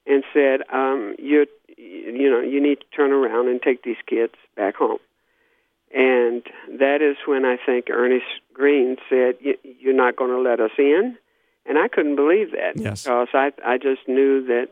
and 0.06 0.22
said, 0.34 0.60
um, 0.70 1.14
"You, 1.18 1.46
you 1.78 2.30
know, 2.30 2.40
you 2.40 2.60
need 2.60 2.80
to 2.80 2.86
turn 2.94 3.10
around 3.10 3.48
and 3.48 3.60
take 3.62 3.82
these 3.84 3.96
kids 4.06 4.34
back 4.54 4.76
home." 4.76 4.98
And 5.94 6.42
that 6.78 7.00
is 7.00 7.16
when 7.26 7.46
I 7.46 7.56
think 7.64 7.86
Ernest 7.90 8.26
Green 8.52 8.98
said, 9.08 9.36
"You- 9.40 9.56
"You're 9.64 9.94
not 10.04 10.16
going 10.16 10.30
to 10.30 10.38
let 10.50 10.60
us 10.60 10.72
in." 10.76 11.16
And 11.64 11.78
I 11.78 11.88
couldn't 11.88 12.16
believe 12.16 12.50
that 12.52 12.76
Yes. 12.76 13.04
because 13.04 13.28
I 13.32 13.52
I 13.64 13.78
just 13.78 14.06
knew 14.06 14.42
that 14.52 14.68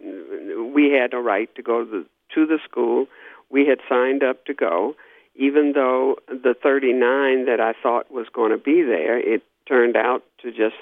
we 0.75 0.91
had 0.91 1.15
a 1.15 1.19
right 1.19 1.49
to 1.55 1.63
go 1.63 1.85
to 1.85 1.91
the, 1.91 2.05
to 2.35 2.47
the 2.47 2.59
school. 2.69 3.07
We 3.49 3.65
had 3.67 3.81
signed 3.89 4.23
up 4.23 4.45
to 4.47 4.53
go, 4.55 4.97
even 5.39 5.73
though 5.73 6.17
the 6.29 6.55
39 6.61 7.47
that 7.47 7.61
I 7.61 7.75
thought 7.83 8.11
was 8.11 8.27
going 8.33 8.53
to 8.53 8.59
be 8.59 8.83
there, 8.83 9.19
it 9.19 9.43
turned 9.69 9.97
out 9.97 10.23
to 10.43 10.51
just 10.51 10.77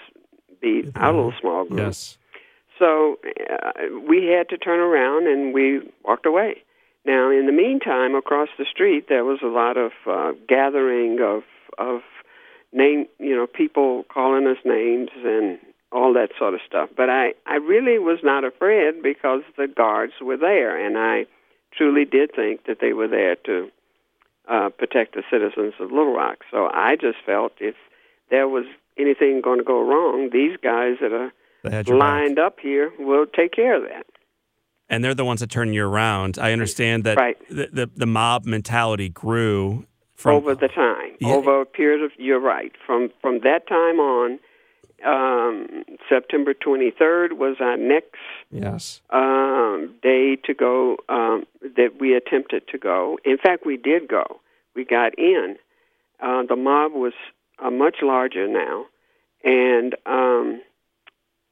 be 0.60 0.90
our 0.96 1.12
little 1.12 1.34
small 1.40 1.64
group. 1.64 1.80
Yes. 1.80 2.18
So 2.78 3.18
uh, 3.24 4.00
we 4.08 4.26
had 4.26 4.48
to 4.48 4.58
turn 4.58 4.80
around 4.80 5.26
and 5.26 5.54
we 5.54 5.80
walked 6.04 6.26
away. 6.26 6.62
Now, 7.04 7.30
in 7.30 7.46
the 7.46 7.52
meantime, 7.52 8.14
across 8.14 8.48
the 8.58 8.64
street, 8.70 9.08
there 9.08 9.24
was 9.24 9.40
a 9.42 9.46
lot 9.46 9.76
of 9.76 9.92
uh, 10.06 10.32
gathering 10.48 11.18
of 11.20 11.42
of 11.76 12.00
name, 12.72 13.06
you 13.18 13.34
know, 13.34 13.46
people 13.46 14.04
calling 14.12 14.46
us 14.46 14.58
names 14.64 15.10
and 15.24 15.58
all 15.92 16.12
that 16.14 16.30
sort 16.38 16.54
of 16.54 16.60
stuff. 16.66 16.88
But 16.96 17.10
I 17.10 17.34
I 17.46 17.56
really 17.56 17.98
was 17.98 18.20
not 18.22 18.44
afraid 18.44 19.02
because 19.02 19.42
the 19.56 19.68
guards 19.68 20.14
were 20.20 20.38
there, 20.38 20.76
and 20.84 20.96
I 20.96 21.26
truly 21.76 22.04
did 22.04 22.34
think 22.34 22.64
that 22.66 22.78
they 22.80 22.92
were 22.92 23.08
there 23.08 23.36
to 23.46 23.70
uh, 24.48 24.68
protect 24.70 25.14
the 25.14 25.22
citizens 25.30 25.74
of 25.80 25.90
Little 25.90 26.14
Rock. 26.14 26.38
So 26.50 26.66
I 26.72 26.96
just 27.00 27.18
felt 27.24 27.52
if 27.60 27.74
there 28.30 28.48
was 28.48 28.64
anything 28.98 29.40
going 29.42 29.58
to 29.58 29.64
go 29.64 29.80
wrong, 29.80 30.30
these 30.32 30.56
guys 30.62 30.96
that 31.00 31.12
are 31.12 31.32
your 31.64 31.70
back. 31.70 31.88
lined 31.88 32.38
up 32.38 32.58
here 32.60 32.92
will 32.98 33.26
take 33.26 33.52
care 33.52 33.76
of 33.76 33.82
that. 33.88 34.06
and 34.90 35.02
they're 35.02 35.14
the 35.14 35.24
ones 35.24 35.40
that 35.40 35.50
turn 35.50 35.72
you 35.72 35.84
around. 35.86 36.38
I 36.38 36.52
understand 36.52 37.04
that 37.04 37.16
Right. 37.16 37.38
the, 37.48 37.68
the 37.72 37.90
the 37.96 38.06
mob 38.06 38.44
mentality 38.44 39.08
grew 39.08 39.86
from 40.14 40.34
over 40.36 40.54
the 40.54 40.68
time, 40.68 41.12
Yeah. 41.20 41.34
over 41.34 41.62
a 41.62 41.66
period 41.66 42.02
of. 42.04 42.10
You're 42.18 42.38
right. 42.40 42.72
From 42.86 43.10
from 43.22 43.40
that 43.40 43.66
time 43.66 43.98
on, 43.98 44.38
um, 45.04 45.84
September 46.08 46.54
23rd 46.54 47.32
was 47.32 47.56
our 47.60 47.76
next 47.76 48.16
yes. 48.50 49.00
um, 49.10 49.94
day 50.02 50.36
to 50.44 50.54
go 50.54 50.96
um, 51.08 51.44
that 51.76 52.00
we 52.00 52.14
attempted 52.14 52.66
to 52.68 52.78
go. 52.78 53.18
In 53.24 53.38
fact, 53.38 53.66
we 53.66 53.76
did 53.76 54.08
go. 54.08 54.40
We 54.74 54.84
got 54.84 55.18
in. 55.18 55.56
Uh, 56.20 56.42
the 56.48 56.56
mob 56.56 56.92
was 56.92 57.12
uh, 57.58 57.70
much 57.70 57.96
larger 58.02 58.48
now, 58.48 58.86
and 59.44 59.94
um, 60.06 60.60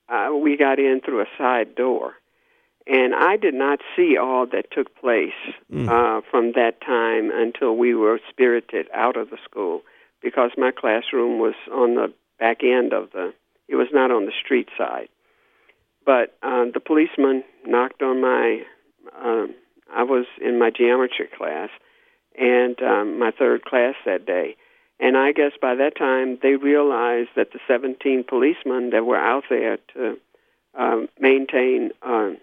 uh, 0.08 0.30
we 0.34 0.56
got 0.56 0.78
in 0.78 1.00
through 1.04 1.20
a 1.20 1.26
side 1.38 1.74
door. 1.74 2.14
And 2.86 3.14
I 3.14 3.36
did 3.36 3.54
not 3.54 3.78
see 3.94 4.16
all 4.16 4.46
that 4.46 4.72
took 4.72 4.94
place 4.96 5.30
Mm. 5.72 5.88
uh, 5.88 6.20
from 6.30 6.52
that 6.52 6.80
time 6.80 7.30
until 7.32 7.76
we 7.76 7.94
were 7.94 8.20
spirited 8.28 8.88
out 8.92 9.16
of 9.16 9.30
the 9.30 9.38
school 9.44 9.82
because 10.20 10.50
my 10.58 10.70
classroom 10.70 11.38
was 11.38 11.54
on 11.72 11.94
the 11.94 12.12
back 12.38 12.62
end 12.62 12.92
of 12.92 13.10
the, 13.12 13.32
it 13.68 13.76
was 13.76 13.88
not 13.92 14.10
on 14.10 14.26
the 14.26 14.32
street 14.44 14.68
side. 14.76 15.08
But 16.04 16.36
uh, 16.42 16.66
the 16.72 16.80
policeman 16.84 17.44
knocked 17.64 18.02
on 18.02 18.20
my, 18.20 18.62
um, 19.22 19.54
I 19.94 20.02
was 20.02 20.26
in 20.40 20.58
my 20.58 20.70
geometry 20.70 21.28
class 21.36 21.70
and 22.38 22.80
um, 22.82 23.18
my 23.18 23.30
third 23.30 23.64
class 23.64 23.94
that 24.04 24.26
day. 24.26 24.56
And 24.98 25.16
I 25.16 25.32
guess 25.32 25.52
by 25.60 25.74
that 25.76 25.96
time 25.96 26.38
they 26.42 26.56
realized 26.56 27.30
that 27.36 27.52
the 27.52 27.60
17 27.68 28.24
policemen 28.28 28.90
that 28.90 29.04
were 29.04 29.18
out 29.18 29.44
there 29.50 29.78
to 29.94 30.16
um, 30.78 31.08
maintain 31.20 31.90
um, 32.02 32.38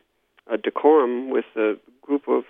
a 0.51 0.57
decorum 0.57 1.29
with 1.29 1.45
the 1.55 1.79
group 2.01 2.27
of 2.27 2.43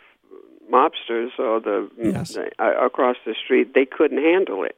mobsters 0.72 1.30
or 1.38 1.60
the, 1.60 1.90
Yes. 1.98 2.34
the 2.34 2.50
uh, 2.60 2.86
across 2.86 3.18
the 3.26 3.36
street, 3.44 3.74
they 3.74 3.86
couldn't 3.86 4.24
handle 4.24 4.64
it, 4.64 4.78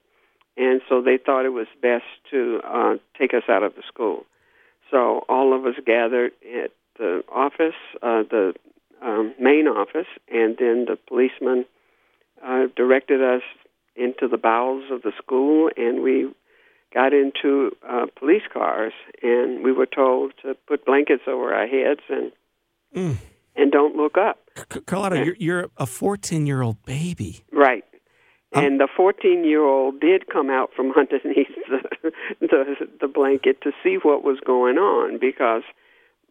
and 0.57 0.81
so 0.89 1.01
they 1.01 1.17
thought 1.17 1.45
it 1.45 1.49
was 1.53 1.67
best 1.81 2.03
to 2.31 2.59
uh, 2.65 2.95
take 3.17 3.33
us 3.33 3.43
out 3.49 3.63
of 3.63 3.75
the 3.75 3.83
school. 3.87 4.25
So 4.89 5.23
all 5.29 5.53
of 5.57 5.65
us 5.65 5.75
gathered 5.85 6.31
at 6.63 6.71
the 6.97 7.23
office, 7.33 7.75
uh, 8.01 8.23
the 8.29 8.53
um, 9.01 9.33
main 9.39 9.67
office, 9.67 10.07
and 10.31 10.57
then 10.59 10.85
the 10.85 10.97
policeman 11.07 11.65
uh, 12.45 12.65
directed 12.75 13.21
us 13.21 13.41
into 13.95 14.27
the 14.27 14.37
bowels 14.37 14.85
of 14.91 15.01
the 15.01 15.11
school, 15.17 15.69
and 15.77 16.01
we 16.03 16.29
got 16.93 17.13
into 17.13 17.71
uh, 17.89 18.05
police 18.19 18.43
cars, 18.51 18.93
and 19.23 19.63
we 19.63 19.71
were 19.71 19.85
told 19.85 20.33
to 20.43 20.55
put 20.67 20.85
blankets 20.85 21.23
over 21.27 21.53
our 21.53 21.67
heads 21.67 22.01
and 22.09 22.31
Mm. 22.93 23.15
and 23.55 23.71
don't 23.71 23.95
look 23.95 24.17
up. 24.17 24.37
C- 24.73 24.81
Carlotta, 24.81 25.23
you're, 25.23 25.35
you're 25.39 25.69
a 25.77 25.85
14 25.85 26.45
year 26.45 26.61
old 26.61 26.83
baby. 26.85 27.45
Right. 27.53 27.85
And 28.53 28.79
the 28.81 28.87
14 28.95 29.43
year 29.45 29.63
old 29.63 29.99
did 30.01 30.27
come 30.27 30.49
out 30.49 30.71
from 30.75 30.91
underneath 30.97 31.55
the, 31.69 32.11
the 32.41 32.87
the 32.99 33.07
blanket 33.07 33.61
to 33.61 33.71
see 33.83 33.95
what 34.01 34.23
was 34.23 34.39
going 34.45 34.77
on 34.77 35.17
because 35.19 35.63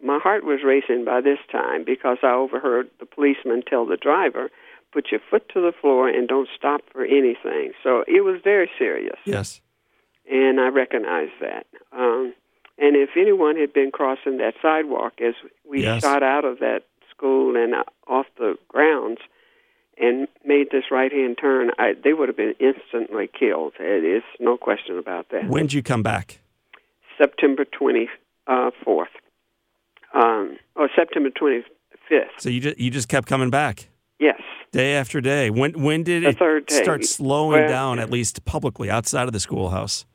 my 0.03 0.19
heart 0.19 0.45
was 0.45 0.61
racing 0.65 1.05
by 1.05 1.21
this 1.21 1.39
time 1.51 1.85
because 1.85 2.19
I 2.23 2.33
overheard 2.33 2.91
the 3.01 3.07
policeman 3.07 3.63
tell 3.67 3.87
the 3.87 3.97
driver, 3.97 4.51
"Put 4.93 5.11
your 5.11 5.21
foot 5.31 5.49
to 5.55 5.61
the 5.61 5.73
floor 5.73 6.09
and 6.09 6.29
don't 6.29 6.49
stop 6.57 6.83
for 6.93 7.05
anything." 7.05 7.73
So 7.83 8.05
it 8.07 8.23
was 8.23 8.41
very 8.43 8.71
serious, 8.79 9.19
Yes. 9.25 9.61
and 10.31 10.61
I 10.61 10.69
recognized 10.69 11.39
that. 11.41 11.67
Um, 11.93 12.35
and 12.79 12.97
if 12.97 13.11
anyone 13.17 13.57
had 13.57 13.73
been 13.73 13.91
crossing 13.91 14.39
that 14.39 14.55
sidewalk 14.63 15.21
as 15.21 15.35
we 15.69 15.83
Yes. 15.83 16.03
shot 16.03 16.23
out 16.23 16.45
of 16.45 16.59
that 16.61 16.83
school 17.11 17.57
and 17.57 17.75
uh, 17.75 17.85
off 18.07 18.27
the 18.39 18.57
grounds 18.69 19.21
and 20.01 20.27
made 20.45 20.69
this 20.73 20.85
right 20.91 21.13
hand 21.13 21.39
turn, 21.41 21.71
I, 21.79 21.93
they 22.03 22.13
would 22.15 22.29
have 22.29 22.37
been 22.37 22.55
instantly 22.59 23.29
killed. 23.39 23.75
It 23.79 24.05
is 24.05 24.23
no 24.41 24.57
question 24.57 24.99
about 24.99 25.27
that. 25.31 25.47
When 25.49 25.65
did 25.65 25.75
you 25.75 25.83
come 25.83 26.03
back? 26.03 26.41
September 27.19 27.65
24th. 27.65 29.05
Um, 30.13 30.57
or 30.75 30.89
September 30.97 31.31
25th. 31.31 31.63
So 32.39 32.49
you 32.49 32.61
just, 32.61 32.79
you 32.79 32.91
just 32.91 33.09
kept 33.09 33.29
coming 33.29 33.51
back 33.51 33.89
Yes. 34.19 34.41
day 34.73 34.95
after 34.95 35.21
day. 35.21 35.51
When 35.51 35.73
when 35.81 36.03
did 36.03 36.25
The 36.25 36.57
it 36.57 36.71
start 36.73 37.05
slowing 37.05 37.61
Well- 37.61 37.69
down, 37.69 37.99
at 38.01 38.11
least 38.11 38.45
publicly, 38.45 38.91
outside 38.91 39.27
of 39.29 39.33
the 39.33 39.39
schoolhouse? 39.41 40.07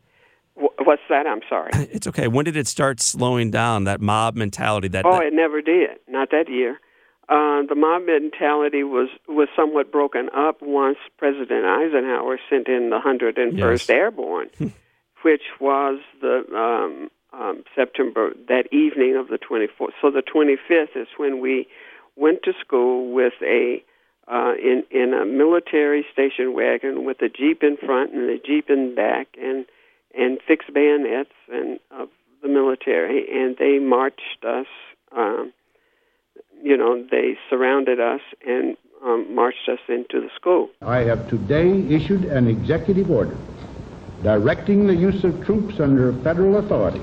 What's 0.55 1.01
that? 1.09 1.25
I'm 1.27 1.41
sorry. 1.49 1.71
It's 1.91 2.07
okay. 2.07 2.27
When 2.27 2.45
did 2.45 2.57
it 2.57 2.67
start 2.67 2.99
slowing 2.99 3.51
down? 3.51 3.85
That 3.85 4.01
mob 4.01 4.35
mentality. 4.35 4.87
That, 4.89 5.05
Oh, 5.05 5.11
that- 5.13 5.27
it 5.27 5.33
never 5.33 5.61
did. 5.61 5.91
Not 6.09 6.29
that 6.31 6.49
year. 6.49 6.79
Uh, 7.27 7.63
the 7.67 7.75
mob 7.75 8.03
mentality 8.05 8.83
was 8.83 9.09
was 9.27 9.47
somewhat 9.55 9.91
broken 9.91 10.29
up 10.35 10.61
once 10.61 10.97
President 11.17 11.65
Eisenhower 11.65 12.39
sent 12.49 12.67
in 12.67 12.91
the 12.91 12.99
101st 12.99 13.57
Yes. 13.57 13.89
Airborne, 13.89 14.49
which 15.23 15.41
was 15.59 15.99
the 16.21 16.43
um, 16.55 17.09
um, 17.33 17.63
September 17.75 18.31
that 18.47 18.71
evening 18.71 19.15
of 19.15 19.27
the 19.27 19.39
24th. 19.39 19.93
So 20.01 20.11
the 20.11 20.21
25th 20.21 20.95
is 20.95 21.07
when 21.17 21.41
we 21.41 21.67
went 22.15 22.43
to 22.43 22.53
school 22.63 23.11
with 23.11 23.33
a 23.41 23.83
uh, 24.27 24.53
in 24.61 24.83
in 24.91 25.13
a 25.13 25.25
military 25.25 26.05
station 26.13 26.53
wagon 26.53 27.05
with 27.05 27.21
a 27.21 27.29
jeep 27.29 27.63
in 27.63 27.77
front 27.77 28.13
and 28.13 28.29
a 28.29 28.37
jeep 28.37 28.69
in 28.69 28.93
back 28.95 29.27
and 29.41 29.65
and 30.17 30.39
fixed 30.47 30.73
bayonets 30.73 31.33
and 31.51 31.79
of 31.91 32.09
the 32.41 32.47
military 32.47 33.25
and 33.31 33.57
they 33.57 33.79
marched 33.79 34.45
us. 34.47 34.67
Um, 35.15 35.53
you 36.65 36.75
know, 36.75 37.05
they 37.11 37.37
surrounded 37.47 37.99
us 37.99 38.21
and 38.45 38.75
um, 39.05 39.35
marched 39.35 39.69
us 39.69 39.77
into 39.87 40.19
the 40.19 40.29
school. 40.35 40.67
I 40.81 41.01
have 41.01 41.29
today 41.29 41.69
issued 41.93 42.25
an 42.25 42.47
executive 42.47 43.11
order 43.11 43.37
directing 44.23 44.87
the 44.87 44.95
use 44.95 45.23
of 45.23 45.45
troops 45.45 45.79
under 45.79 46.11
federal 46.23 46.57
authority 46.57 47.01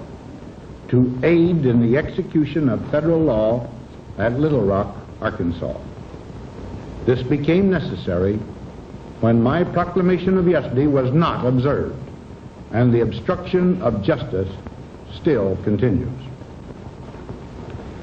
to 0.88 1.16
aid 1.22 1.64
in 1.64 1.80
the 1.80 1.96
execution 1.96 2.68
of 2.68 2.90
federal 2.90 3.20
law 3.20 3.70
at 4.18 4.32
Little 4.32 4.64
Rock, 4.64 4.96
Arkansas. 5.20 5.78
This 7.06 7.22
became 7.22 7.70
necessary 7.70 8.34
when 9.20 9.40
my 9.40 9.62
proclamation 9.62 10.38
of 10.38 10.48
yesterday 10.48 10.88
was 10.88 11.12
not 11.12 11.46
observed, 11.46 11.94
and 12.72 12.92
the 12.92 13.02
obstruction 13.02 13.80
of 13.80 14.02
justice 14.02 14.52
still 15.20 15.56
continues. 15.62 16.31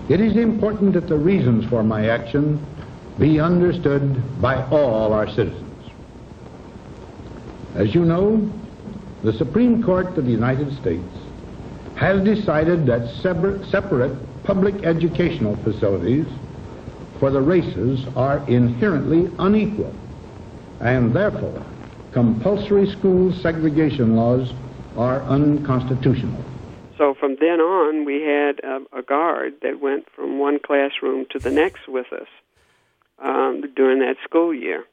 It 0.10 0.22
is 0.22 0.36
important 0.36 0.94
that 0.94 1.08
the 1.08 1.18
reasons 1.18 1.66
for 1.66 1.84
my 1.84 2.10
action 2.10 2.66
be 3.20 3.40
understood 3.40 4.42
by 4.42 4.68
all 4.70 5.14
our 5.14 5.28
citizens. 5.28 5.66
As 7.76 7.94
you 7.94 8.04
know, 8.06 8.52
the 9.22 9.34
Supreme 9.34 9.84
Court 9.84 10.18
of 10.18 10.26
the 10.26 10.32
United 10.32 10.76
States 10.78 11.16
has 11.94 12.24
decided 12.24 12.88
that 12.88 13.08
separate 13.22 14.44
public 14.44 14.84
educational 14.84 15.56
facilities 15.64 16.26
for 17.20 17.30
the 17.30 17.42
races 17.42 18.08
are 18.16 18.44
inherently 18.50 19.30
unequal, 19.38 19.94
and 20.80 21.14
therefore 21.14 21.64
compulsory 22.14 22.90
school 22.90 23.32
segregation 23.32 24.16
laws 24.16 24.54
are 24.98 25.22
unconstitutional. 25.24 26.44
So 27.00 27.16
from 27.18 27.38
then 27.40 27.62
on, 27.62 28.04
we 28.04 28.22
had 28.22 28.60
a, 28.60 29.00
a 29.00 29.02
guard 29.02 29.54
that 29.62 29.80
went 29.80 30.08
from 30.14 30.38
one 30.38 30.60
classroom 30.60 31.26
to 31.32 31.40
the 31.40 31.50
next 31.50 31.88
with 31.88 32.12
us 32.12 32.28
um, 33.24 33.64
during 33.74 34.00
that 34.00 34.18
school 34.26 34.54
year. 34.54 34.84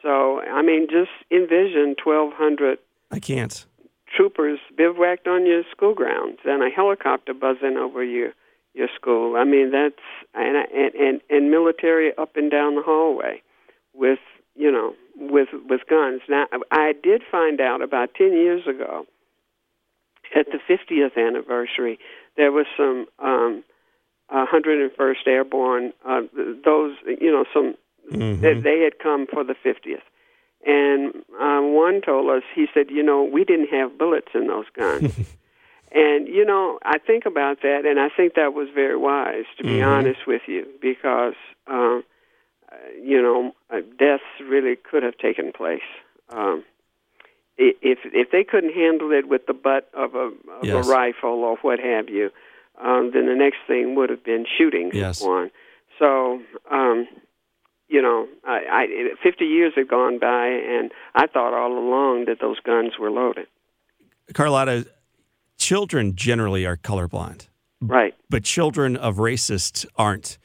So, 0.00 0.40
I 0.40 0.62
mean, 0.62 0.86
just 0.88 1.10
envision 1.28 1.96
1,200 2.02 2.78
I 3.10 3.18
can't. 3.18 3.66
troopers 4.16 4.60
bivouacked 4.76 5.26
on 5.26 5.44
your 5.44 5.64
school 5.72 5.92
grounds 5.92 6.38
and 6.44 6.62
a 6.62 6.70
helicopter 6.70 7.34
buzzing 7.34 7.76
over 7.76 8.02
your 8.04 8.32
your 8.72 8.88
school. 8.94 9.34
I 9.36 9.42
mean, 9.42 9.72
that's 9.72 9.96
and 10.32 10.56
and 10.72 10.94
and, 10.94 11.20
and 11.28 11.50
military 11.50 12.16
up 12.16 12.36
and 12.36 12.48
down 12.48 12.76
the 12.76 12.82
hallway 12.82 13.42
with 13.92 14.20
you 14.54 14.70
know 14.70 14.94
with 15.16 15.48
with 15.68 15.80
guns. 15.90 16.22
Now, 16.28 16.46
I 16.70 16.92
did 17.02 17.22
find 17.28 17.60
out 17.60 17.82
about 17.82 18.14
ten 18.14 18.32
years 18.32 18.68
ago 18.68 19.06
at 20.34 20.46
the 20.46 20.58
50th 20.68 21.16
anniversary 21.16 21.98
there 22.36 22.52
was 22.52 22.66
some 22.76 23.06
um, 23.18 23.64
101st 24.32 25.26
Airborne. 25.26 25.92
Uh, 26.06 26.22
those 26.64 26.96
you 27.06 27.30
know 27.30 27.44
some 27.52 27.74
that 28.10 28.62
they 28.62 28.80
had 28.80 28.98
come 28.98 29.26
for 29.26 29.44
the 29.44 29.54
50th. 29.64 30.02
And 30.66 31.14
um, 31.40 31.74
one 31.74 32.02
told 32.02 32.30
us, 32.30 32.42
he 32.54 32.66
said, 32.74 32.90
you 32.90 33.02
know, 33.02 33.22
we 33.22 33.44
didn't 33.44 33.70
have 33.70 33.96
bullets 33.96 34.28
in 34.34 34.46
those 34.46 34.66
guns. 34.76 35.16
and, 35.92 36.28
you 36.28 36.44
know, 36.44 36.78
I 36.84 36.98
think 36.98 37.24
about 37.24 37.62
that, 37.62 37.86
and 37.86 37.98
I 37.98 38.08
think 38.14 38.34
that 38.34 38.52
was 38.52 38.68
very 38.74 38.96
wise, 38.96 39.44
to 39.58 39.64
be 39.64 39.80
honest 39.82 40.26
with 40.26 40.42
you, 40.46 40.66
because, 40.82 41.34
um, 41.66 42.04
uh, 42.70 42.76
you 43.02 43.22
know, 43.22 43.52
uh, 43.70 43.80
deaths 43.98 44.22
really 44.42 44.76
could 44.76 45.02
have 45.02 45.16
taken 45.16 45.52
place. 45.52 45.80
Um, 46.28 46.64
if 47.60 47.98
if 48.04 48.30
they 48.30 48.42
couldn't 48.44 48.72
handle 48.74 49.12
it 49.12 49.28
with 49.28 49.46
the 49.46 49.52
butt 49.52 49.88
of 49.94 50.14
a 50.14 50.30
of 50.60 50.64
Yes. 50.64 50.86
a 50.86 50.88
rifle 50.90 51.44
or 51.44 51.56
what 51.62 51.78
have 51.78 52.08
you, 52.08 52.30
um, 52.82 53.10
then 53.12 53.26
the 53.26 53.34
next 53.34 53.58
thing 53.66 53.94
would 53.96 54.10
have 54.10 54.24
been 54.24 54.46
shooting 54.58 54.90
Yes. 54.94 55.18
someone. 55.18 55.50
So, 55.98 56.40
um, 56.70 57.06
you 57.88 58.00
know, 58.00 58.26
I, 58.44 58.86
I 58.88 59.14
50 59.22 59.44
years 59.44 59.74
had 59.76 59.88
gone 59.88 60.18
by, 60.18 60.46
and 60.46 60.90
I 61.14 61.26
thought 61.26 61.52
all 61.52 61.76
along 61.76 62.24
that 62.26 62.38
those 62.40 62.58
guns 62.60 62.92
were 62.98 63.10
loaded. 63.10 63.46
Carlotta, 64.32 64.86
children 65.58 66.14
generally 66.14 66.64
are 66.64 66.76
colorblind, 66.76 67.48
Right. 67.82 68.14
but 68.30 68.44
children 68.44 68.96
of 68.96 69.16
racists 69.16 69.84
aren't. 69.96 70.38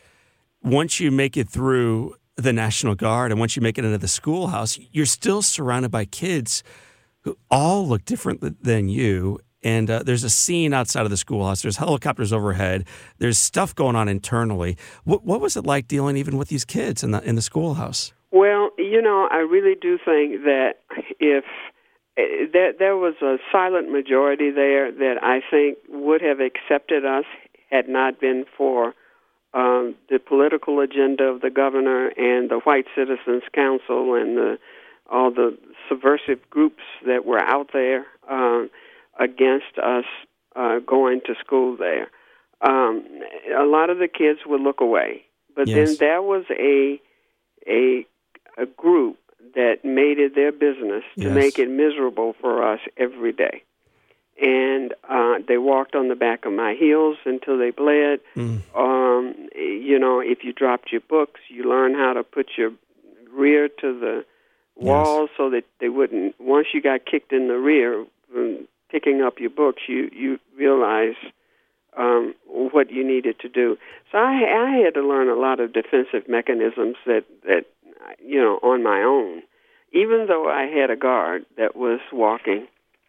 Once 0.64 1.00
you 1.00 1.12
make 1.12 1.38
it 1.38 1.48
through 1.48 2.16
the 2.36 2.52
National 2.52 2.96
Guard 2.96 3.32
and 3.32 3.40
once 3.40 3.56
you 3.56 3.62
make 3.62 3.78
it 3.78 3.86
into 3.86 4.00
the 4.00 4.08
schoolhouse, 4.10 4.78
you're 4.92 5.06
still 5.06 5.42
surrounded 5.42 5.92
by 5.92 6.04
kids 6.06 6.64
who 7.26 7.38
all 7.52 7.88
look 7.88 8.06
different 8.06 8.64
than 8.64 8.88
you. 8.88 9.40
And 9.64 9.90
uh, 9.90 10.04
there's 10.04 10.24
a 10.24 10.30
scene 10.30 10.74
outside 10.74 11.06
of 11.06 11.10
the 11.10 11.18
schoolhouse. 11.18 11.64
There's 11.64 11.78
helicopters 11.78 12.32
overhead. 12.32 12.86
There's 13.18 13.40
stuff 13.40 13.74
going 13.74 13.96
on 13.96 14.08
internally. 14.08 14.78
What, 15.04 15.26
what 15.26 15.42
was 15.42 15.58
it 15.58 15.66
like 15.66 15.88
dealing 15.88 16.18
even 16.18 16.38
with 16.38 16.50
these 16.50 16.64
kids 16.64 17.04
in 17.04 17.12
the 17.12 17.22
in 17.28 17.36
the 17.36 17.42
schoolhouse? 17.42 18.14
Well, 18.32 18.70
you 18.78 19.02
know, 19.02 19.28
I 19.32 19.38
really 19.38 19.76
do 19.80 19.98
think 19.98 20.44
that 20.44 20.76
if 21.20 21.46
eh, 22.16 22.46
there 22.54 22.74
there 22.78 22.96
was 22.96 23.16
a 23.24 23.38
silent 23.52 23.92
majority 23.92 24.52
there 24.52 24.92
that 24.92 25.16
I 25.24 25.42
think 25.50 25.80
would 25.90 26.22
have 26.22 26.40
accepted 26.40 27.04
us 27.04 27.26
had 27.72 27.90
not 27.90 28.20
been 28.22 28.46
for 28.56 28.94
um, 29.56 29.96
the 30.10 30.20
political 30.20 30.80
agenda 30.80 31.24
of 31.24 31.42
the 31.42 31.50
governor 31.50 32.10
and 32.18 32.52
the 32.52 32.60
White 32.66 32.86
Citizens 32.96 33.44
Council 33.54 34.14
and 34.14 34.38
the, 34.38 34.58
all 35.10 35.32
the 35.32 35.58
subversive 35.90 36.40
groups 36.50 36.84
that 37.06 37.26
were 37.26 37.40
out 37.40 37.70
there 37.74 38.06
um, 38.30 38.70
against 39.20 39.78
us 39.82 40.06
uh, 40.56 40.80
going 40.80 41.22
to 41.26 41.36
school 41.44 41.78
there. 41.78 42.08
Um, 42.62 43.04
a 43.58 43.66
lot 43.66 43.90
of 43.90 43.98
the 44.00 44.08
kids 44.08 44.40
would 44.46 44.62
look 44.62 44.82
away, 44.82 45.26
but 45.56 45.68
Yes. 45.68 45.76
then 45.76 45.98
there 46.00 46.22
was 46.22 46.46
a 46.50 47.00
a 47.68 48.06
a 48.58 48.66
group 48.66 49.18
that 49.56 49.84
made 49.84 50.18
it 50.20 50.34
their 50.36 50.52
business 50.52 51.04
to 51.20 51.26
Yes. 51.26 51.36
make 51.36 51.60
it 51.60 51.70
miserable 51.70 52.34
for 52.42 52.64
us 52.64 52.80
every 52.98 53.32
day. 53.32 53.64
And 54.42 54.94
uh, 55.08 55.40
they 55.48 55.58
walked 55.58 55.96
on 55.96 56.08
the 56.10 56.16
back 56.16 56.46
of 56.46 56.54
my 56.54 56.74
heels 56.74 57.18
until 57.26 57.58
they 57.58 57.72
bled. 57.72 58.20
Mm. 58.36 58.62
Um, 58.76 59.50
you 59.56 59.98
know, 60.00 60.20
if 60.20 60.44
you 60.44 60.52
dropped 60.52 60.92
your 60.92 61.02
books, 61.02 61.40
you 61.48 61.64
learn 61.64 61.94
how 61.94 62.14
to 62.14 62.24
put 62.24 62.58
your 62.58 62.72
rear 63.32 63.70
to 63.70 64.00
the 64.00 64.26
wall 64.76 65.28
so 65.38 65.50
that 65.50 65.64
they 65.80 65.90
wouldn't. 65.90 66.36
Once 66.40 66.68
you 66.74 66.82
got 66.82 67.06
kicked 67.06 67.32
in 67.32 67.48
the 67.48 67.58
rear, 67.58 68.06
from 68.32 68.68
picking 68.92 69.22
up 69.22 69.40
your 69.40 69.50
books, 69.50 69.84
you 69.88 70.10
you 70.14 70.40
realize 70.58 71.16
um, 71.98 72.36
what 72.48 72.92
you 72.92 73.06
needed 73.06 73.40
to 73.40 73.50
do. 73.50 73.78
So 74.12 74.18
I, 74.18 74.44
I 74.44 74.78
had 74.84 74.94
to 74.96 75.02
learn 75.02 75.30
a 75.30 75.40
lot 75.40 75.60
of 75.60 75.74
defensive 75.74 76.28
mechanisms 76.28 76.96
that 77.06 77.24
that 77.46 77.66
you 78.24 78.40
know 78.40 78.60
on 78.62 78.84
my 78.84 79.02
own. 79.02 79.44
Even 79.94 80.26
though 80.28 80.50
I 80.50 80.64
had 80.64 80.90
a 80.90 80.98
guard 80.98 81.46
that 81.58 81.76
was 81.76 82.02
walking 82.12 82.68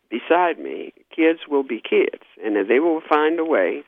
beside 0.09 0.59
me, 0.59 0.93
kids 1.15 1.41
will 1.49 1.65
be 1.65 1.81
kids, 1.81 2.23
and 2.45 2.55
they 2.69 2.79
will 2.79 3.01
find 3.01 3.41
a 3.41 3.45
way 3.45 3.83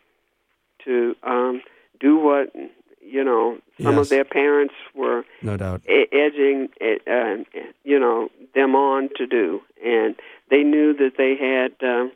to 0.85 1.14
um, 1.23 1.62
do 2.01 2.17
what 2.19 2.53
you 3.11 3.25
know 3.25 3.59
some 3.83 3.94
Yes. 3.97 4.01
of 4.07 4.09
their 4.11 4.25
parents 4.25 4.75
were 4.94 5.25
No 5.42 5.57
doubt. 5.57 5.83
edging 5.88 6.68
uh, 6.81 7.37
you 7.85 7.99
know 7.99 8.29
them 8.55 8.75
on 8.75 9.09
to 9.16 9.27
do 9.27 9.61
and 9.85 10.14
they 10.51 10.62
knew 10.62 10.94
that 10.94 11.12
they 11.16 11.35
had 11.37 11.73
um, 11.87 12.12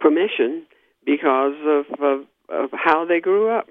permission 0.00 0.64
because 1.04 1.54
of, 1.64 1.84
of 2.00 2.24
of 2.48 2.70
how 2.72 3.04
they 3.04 3.20
grew 3.20 3.50
up 3.50 3.68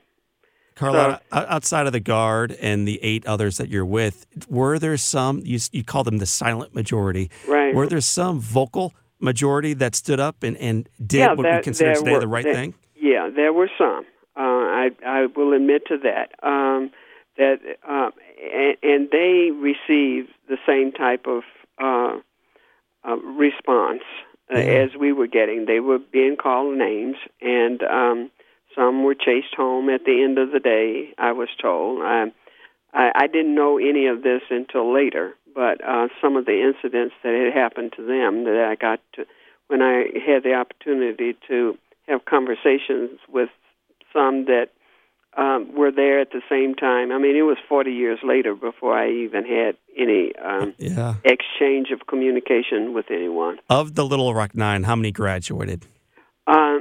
Carlotta, 0.75 1.21
o- 1.31 1.45
outside 1.49 1.88
of 1.88 1.93
the 1.93 1.99
guard 1.99 2.51
and 2.62 2.88
the 2.88 2.99
eight 3.03 3.25
others 3.25 3.57
that 3.57 3.67
you're 3.67 3.83
with, 3.83 4.27
were 4.47 4.77
there 4.77 4.95
some, 4.95 5.41
you, 5.43 5.57
you 5.71 5.83
call 5.83 6.03
them 6.03 6.19
the 6.19 6.27
silent 6.27 6.75
majority, 6.75 7.31
right 7.47 7.73
were 7.73 7.88
there 7.88 7.99
some 8.01 8.39
vocal 8.39 8.93
majority 9.19 9.73
that 9.73 9.95
stood 9.95 10.19
up 10.19 10.43
and, 10.43 10.55
and 10.57 10.88
did 11.03 11.17
Yeah, 11.17 11.27
what 11.29 11.38
we 11.39 11.43
there- 11.45 11.62
consider 11.63 11.95
today 11.95 12.12
were- 12.13 12.19
the 12.19 12.27
right 12.27 12.43
there- 12.43 12.53
thing? 12.53 12.73
yeah 12.95 13.29
there 13.36 13.51
were 13.53 13.69
some 13.77 14.05
uh, 14.38 14.41
I 14.41 14.91
I 15.06 15.26
will 15.36 15.54
admit 15.54 15.84
to 15.88 15.97
that 16.04 16.32
um, 16.43 16.91
that 17.38 17.60
uh, 17.88 18.12
and, 18.54 18.78
and 18.84 19.10
they 19.12 19.52
received 19.52 20.30
the 20.47 20.58
same 20.65 20.91
type 20.91 21.26
of 21.28 21.43
uh, 21.82 22.17
uh, 23.08 23.15
response 23.17 24.04
Yeah. 24.50 24.58
as 24.58 24.95
we 24.95 25.12
were 25.12 25.28
getting. 25.28 25.65
They 25.65 25.80
were 25.80 26.00
being 26.00 26.38
called 26.38 26.78
names, 26.78 27.17
and 27.41 27.82
um, 27.84 28.32
some 28.76 29.04
were 29.04 29.15
chased 29.15 29.56
home 29.56 29.89
at 29.89 30.06
the 30.06 30.23
end 30.23 30.38
of 30.38 30.52
the 30.52 30.60
day. 30.60 31.13
I 31.17 31.32
was 31.32 31.50
told. 31.62 32.02
I, 32.02 32.32
I, 32.93 33.12
I 33.15 33.28
didn't 33.28 33.56
know 33.56 33.78
any 33.78 34.08
of 34.08 34.23
this 34.23 34.41
until 34.50 34.93
later, 34.93 35.34
but 35.54 35.84
uh, 35.84 36.08
some 36.21 36.36
of 36.38 36.45
the 36.45 36.62
incidents 36.62 37.15
that 37.23 37.34
had 37.34 37.54
happened 37.54 37.93
to 37.97 38.04
them 38.06 38.45
that 38.45 38.67
I 38.71 38.76
got 38.76 39.00
to 39.15 39.26
when 39.67 39.82
I 39.82 40.06
had 40.26 40.43
the 40.43 40.54
opportunity 40.54 41.36
to 41.50 41.78
have 42.08 42.23
conversations 42.23 43.19
with 43.28 43.50
some 44.13 44.46
that 44.46 44.70
um, 45.38 45.76
were 45.76 45.91
there 45.91 46.20
at 46.20 46.32
the 46.32 46.41
same 46.50 46.74
time. 46.74 47.12
I 47.12 47.17
mean, 47.20 47.36
it 47.36 47.43
was 47.43 47.58
40 47.70 47.91
years 47.91 48.20
later 48.24 48.56
before 48.56 48.98
I 48.98 49.10
even 49.12 49.46
had 49.46 49.76
any 49.96 50.34
um, 50.38 50.74
Yeah. 50.80 51.15
exchange 51.24 51.91
of 51.91 52.08
communication 52.08 52.93
with 52.93 53.06
anyone. 53.12 53.60
Of 53.70 53.96
the 53.96 54.06
Little 54.06 54.34
Rock 54.34 54.56
Nine, 54.56 54.84
how 54.84 54.96
many 54.96 55.12
graduated? 55.12 55.86
Uh, 56.48 56.80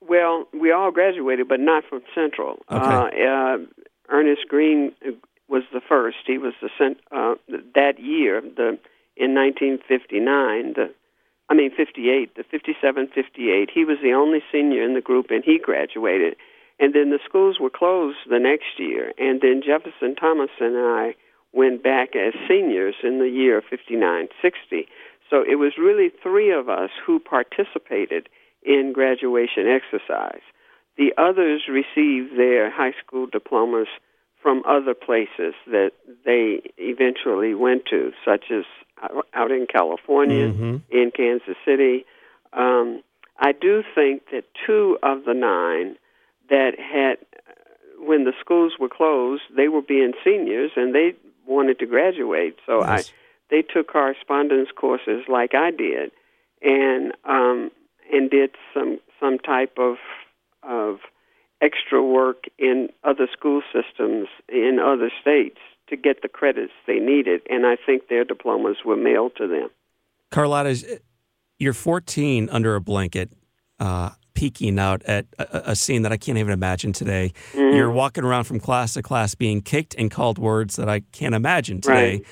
well, 0.00 0.46
we 0.58 0.72
all 0.72 0.90
graduated, 0.90 1.48
but 1.48 1.60
not 1.60 1.84
from 1.88 2.02
Central. 2.14 2.60
Okay. 2.70 3.22
Uh, 3.22 3.28
uh, 3.28 3.58
Ernest 4.08 4.42
Green 4.48 4.92
was 5.48 5.62
the 5.72 5.80
first. 5.86 6.18
He 6.26 6.38
was 6.38 6.54
the 6.62 6.70
cent- 6.78 7.00
uh, 7.10 7.34
that 7.74 7.98
year, 8.00 8.40
the 8.40 8.78
in 9.16 9.34
1959. 9.34 10.72
The 10.74 10.94
I 11.48 11.54
mean 11.54 11.70
58, 11.76 12.34
the 12.36 12.44
57, 12.44 13.08
58. 13.14 13.70
He 13.72 13.84
was 13.84 13.98
the 14.02 14.12
only 14.12 14.42
senior 14.50 14.82
in 14.82 14.94
the 14.94 15.00
group, 15.02 15.26
and 15.30 15.44
he 15.44 15.58
graduated. 15.58 16.36
And 16.82 16.94
then 16.94 17.10
the 17.10 17.20
schools 17.24 17.60
were 17.60 17.70
closed 17.70 18.18
the 18.28 18.40
next 18.40 18.76
year, 18.76 19.12
and 19.16 19.40
then 19.40 19.62
Jefferson 19.64 20.16
Thomas 20.16 20.50
and 20.58 20.76
I 20.76 21.14
went 21.52 21.80
back 21.80 22.16
as 22.16 22.34
seniors 22.48 22.96
in 23.04 23.20
the 23.20 23.28
year 23.28 23.62
59, 23.62 24.26
60. 24.42 24.88
So 25.30 25.44
it 25.48 25.60
was 25.60 25.78
really 25.78 26.10
three 26.24 26.50
of 26.50 26.68
us 26.68 26.90
who 27.06 27.20
participated 27.20 28.28
in 28.64 28.92
graduation 28.92 29.68
exercise. 29.68 30.42
The 30.96 31.14
others 31.16 31.68
received 31.68 32.36
their 32.36 32.68
high 32.68 32.94
school 33.00 33.26
diplomas 33.26 33.86
from 34.42 34.64
other 34.66 34.92
places 34.92 35.54
that 35.68 35.92
they 36.24 36.62
eventually 36.78 37.54
went 37.54 37.86
to, 37.90 38.10
such 38.24 38.46
as 38.50 38.64
out 39.34 39.52
in 39.52 39.68
California, 39.68 40.48
Mhm. 40.48 40.80
in 40.90 41.12
Kansas 41.12 41.56
City. 41.64 42.04
Um, 42.52 43.04
I 43.38 43.52
do 43.52 43.84
think 43.94 44.30
that 44.30 44.44
two 44.66 44.98
of 45.02 45.24
the 45.24 45.34
nine 45.34 45.96
that 46.52 46.78
had, 46.78 47.16
when 47.98 48.22
the 48.22 48.32
schools 48.40 48.74
were 48.78 48.88
closed, 48.88 49.42
they 49.56 49.66
were 49.66 49.82
being 49.82 50.12
seniors 50.22 50.70
and 50.76 50.94
they 50.94 51.14
wanted 51.44 51.80
to 51.80 51.86
graduate. 51.86 52.56
So. 52.64 52.84
I, 52.84 53.02
they 53.52 53.62
took 53.62 53.86
correspondence 53.92 54.70
courses 54.74 55.24
like 55.28 55.54
I 55.54 55.70
did, 55.70 56.10
and 56.62 57.12
um, 57.24 57.70
and 58.10 58.30
did 58.30 58.50
some 58.72 58.98
some 59.20 59.38
type 59.38 59.76
of 59.78 59.96
of 60.62 61.00
extra 61.60 62.02
work 62.02 62.44
in 62.58 62.88
other 63.04 63.28
school 63.30 63.62
systems 63.72 64.28
in 64.48 64.80
other 64.82 65.10
states 65.20 65.58
to 65.88 65.96
get 65.96 66.22
the 66.22 66.28
credits 66.28 66.72
they 66.86 66.98
needed, 66.98 67.42
and 67.50 67.66
I 67.66 67.76
think 67.76 68.08
their 68.08 68.24
diplomas 68.24 68.78
were 68.84 68.96
mailed 68.96 69.36
to 69.36 69.46
them. 69.46 69.68
Carlotta, 70.30 71.00
you're 71.58 71.74
14 71.74 72.48
under 72.48 72.74
a 72.74 72.80
blanket, 72.80 73.30
uh, 73.78 74.10
peeking 74.42 74.76
out 74.76 75.04
at 75.04 75.24
a, 75.38 75.70
a 75.70 75.76
scene 75.76 76.02
that 76.02 76.10
I 76.10 76.16
can't 76.16 76.36
even 76.36 76.52
imagine 76.52 76.92
today. 76.92 77.32
Mm-hmm. 77.52 77.76
You're 77.76 77.92
walking 77.92 78.24
around 78.24 78.44
from 78.44 78.58
class 78.58 78.94
to 78.94 79.02
class 79.02 79.36
being 79.36 79.62
kicked 79.62 79.94
and 79.96 80.10
called 80.10 80.36
words 80.36 80.74
that 80.76 80.88
I 80.88 81.00
can't 81.12 81.36
imagine 81.36 81.80
today. 81.80 82.14
Right. 82.14 82.26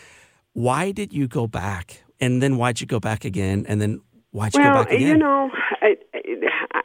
Why 0.54 0.90
did 0.90 1.12
you 1.12 1.28
go 1.28 1.46
back? 1.46 2.02
And 2.18 2.42
then 2.42 2.56
why'd 2.56 2.80
you 2.80 2.88
go 2.88 2.98
back 2.98 3.24
again? 3.24 3.64
And 3.68 3.80
then 3.80 4.00
why'd 4.32 4.54
you 4.54 4.60
well, 4.60 4.74
go 4.74 4.84
back 4.84 4.92
again? 4.92 5.06
you 5.06 5.16
know, 5.18 5.50
I, 5.80 5.96
I, 6.12 6.80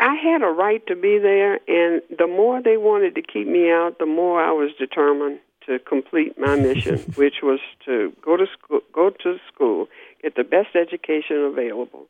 I 0.00 0.14
had 0.16 0.42
a 0.42 0.48
right 0.48 0.84
to 0.88 0.96
be 0.96 1.18
there, 1.18 1.60
and 1.68 2.02
the 2.18 2.26
more 2.26 2.60
they 2.60 2.76
wanted 2.76 3.14
to 3.14 3.22
keep 3.22 3.46
me 3.46 3.70
out, 3.70 4.00
the 4.00 4.06
more 4.06 4.42
I 4.42 4.50
was 4.50 4.72
determined 4.76 5.38
to 5.66 5.78
complete 5.78 6.36
my 6.36 6.56
mission, 6.56 6.98
which 7.14 7.36
was 7.40 7.60
to 7.84 8.12
go 8.20 8.36
to 8.36 8.46
school, 8.52 8.80
go 8.92 9.10
to 9.10 9.36
school, 9.46 9.86
get 10.20 10.34
the 10.34 10.42
best 10.42 10.74
education 10.74 11.36
available, 11.36 12.08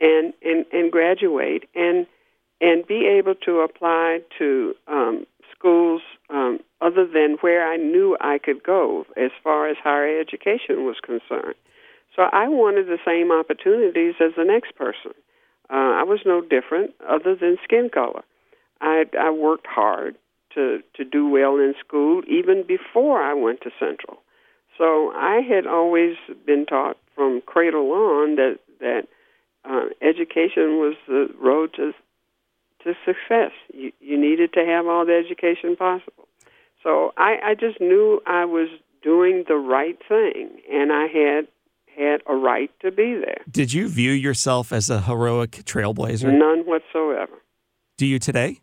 and 0.00 0.32
and 0.42 0.64
and 0.72 0.90
graduate, 0.90 1.68
and 1.74 2.06
and 2.60 2.86
be 2.86 3.06
able 3.06 3.34
to 3.46 3.60
apply 3.60 4.20
to 4.38 4.74
um, 4.86 5.26
schools 5.54 6.02
um, 6.28 6.58
other 6.80 7.06
than 7.06 7.36
where 7.40 7.66
I 7.70 7.76
knew 7.76 8.16
I 8.20 8.38
could 8.38 8.62
go 8.62 9.06
as 9.16 9.30
far 9.42 9.68
as 9.68 9.76
higher 9.82 10.20
education 10.20 10.84
was 10.84 10.96
concerned. 11.04 11.54
So 12.14 12.22
I 12.32 12.48
wanted 12.48 12.86
the 12.86 12.98
same 13.04 13.30
opportunities 13.30 14.14
as 14.20 14.32
the 14.36 14.44
next 14.44 14.74
person. 14.76 15.12
Uh, 15.70 16.00
I 16.00 16.02
was 16.02 16.20
no 16.26 16.40
different, 16.40 16.92
other 17.08 17.36
than 17.36 17.56
skin 17.62 17.90
color. 17.92 18.22
I, 18.80 19.04
I 19.18 19.30
worked 19.30 19.66
hard 19.66 20.16
to 20.54 20.80
to 20.94 21.04
do 21.04 21.28
well 21.28 21.56
in 21.56 21.74
school, 21.78 22.22
even 22.26 22.64
before 22.66 23.22
I 23.22 23.34
went 23.34 23.60
to 23.62 23.70
Central. 23.78 24.18
So 24.76 25.12
I 25.14 25.40
had 25.48 25.66
always 25.66 26.16
been 26.46 26.66
taught 26.66 26.96
from 27.14 27.42
cradle 27.46 27.92
on 27.92 28.36
that 28.36 28.58
that 28.80 29.06
uh, 29.64 29.86
education 30.02 30.78
was 30.78 30.94
the 31.06 31.28
road 31.40 31.72
to 31.74 31.92
to 32.84 32.94
success. 33.04 33.52
You, 33.74 33.92
you 34.00 34.18
needed 34.18 34.54
to 34.54 34.64
have 34.64 34.86
all 34.86 35.04
the 35.04 35.12
education 35.14 35.76
possible. 35.76 36.28
So 36.82 37.12
I, 37.18 37.36
I 37.44 37.54
just 37.54 37.78
knew 37.78 38.22
I 38.26 38.46
was 38.46 38.68
doing 39.02 39.44
the 39.46 39.56
right 39.56 39.98
thing, 40.08 40.48
and 40.72 40.90
I 40.90 41.06
had 41.06 41.48
had 41.96 42.22
a 42.26 42.34
right 42.34 42.70
to 42.80 42.90
be 42.90 43.20
there. 43.22 43.42
Did 43.50 43.72
you 43.72 43.88
view 43.88 44.12
yourself 44.12 44.72
as 44.72 44.88
a 44.88 45.02
heroic 45.02 45.50
trailblazer? 45.50 46.32
None 46.32 46.60
whatsoever. 46.60 47.42
Do 47.98 48.06
you 48.06 48.18
today? 48.18 48.60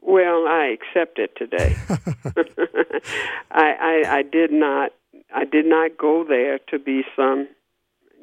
Well, 0.00 0.46
I 0.46 0.76
accept 0.76 1.18
it 1.18 1.32
today. 1.36 1.74
I, 3.50 4.02
I 4.06 4.18
I 4.18 4.22
did 4.22 4.52
not 4.52 4.92
I 5.34 5.44
did 5.44 5.66
not 5.66 5.96
go 5.98 6.24
there 6.24 6.58
to 6.68 6.78
be 6.78 7.02
some, 7.16 7.48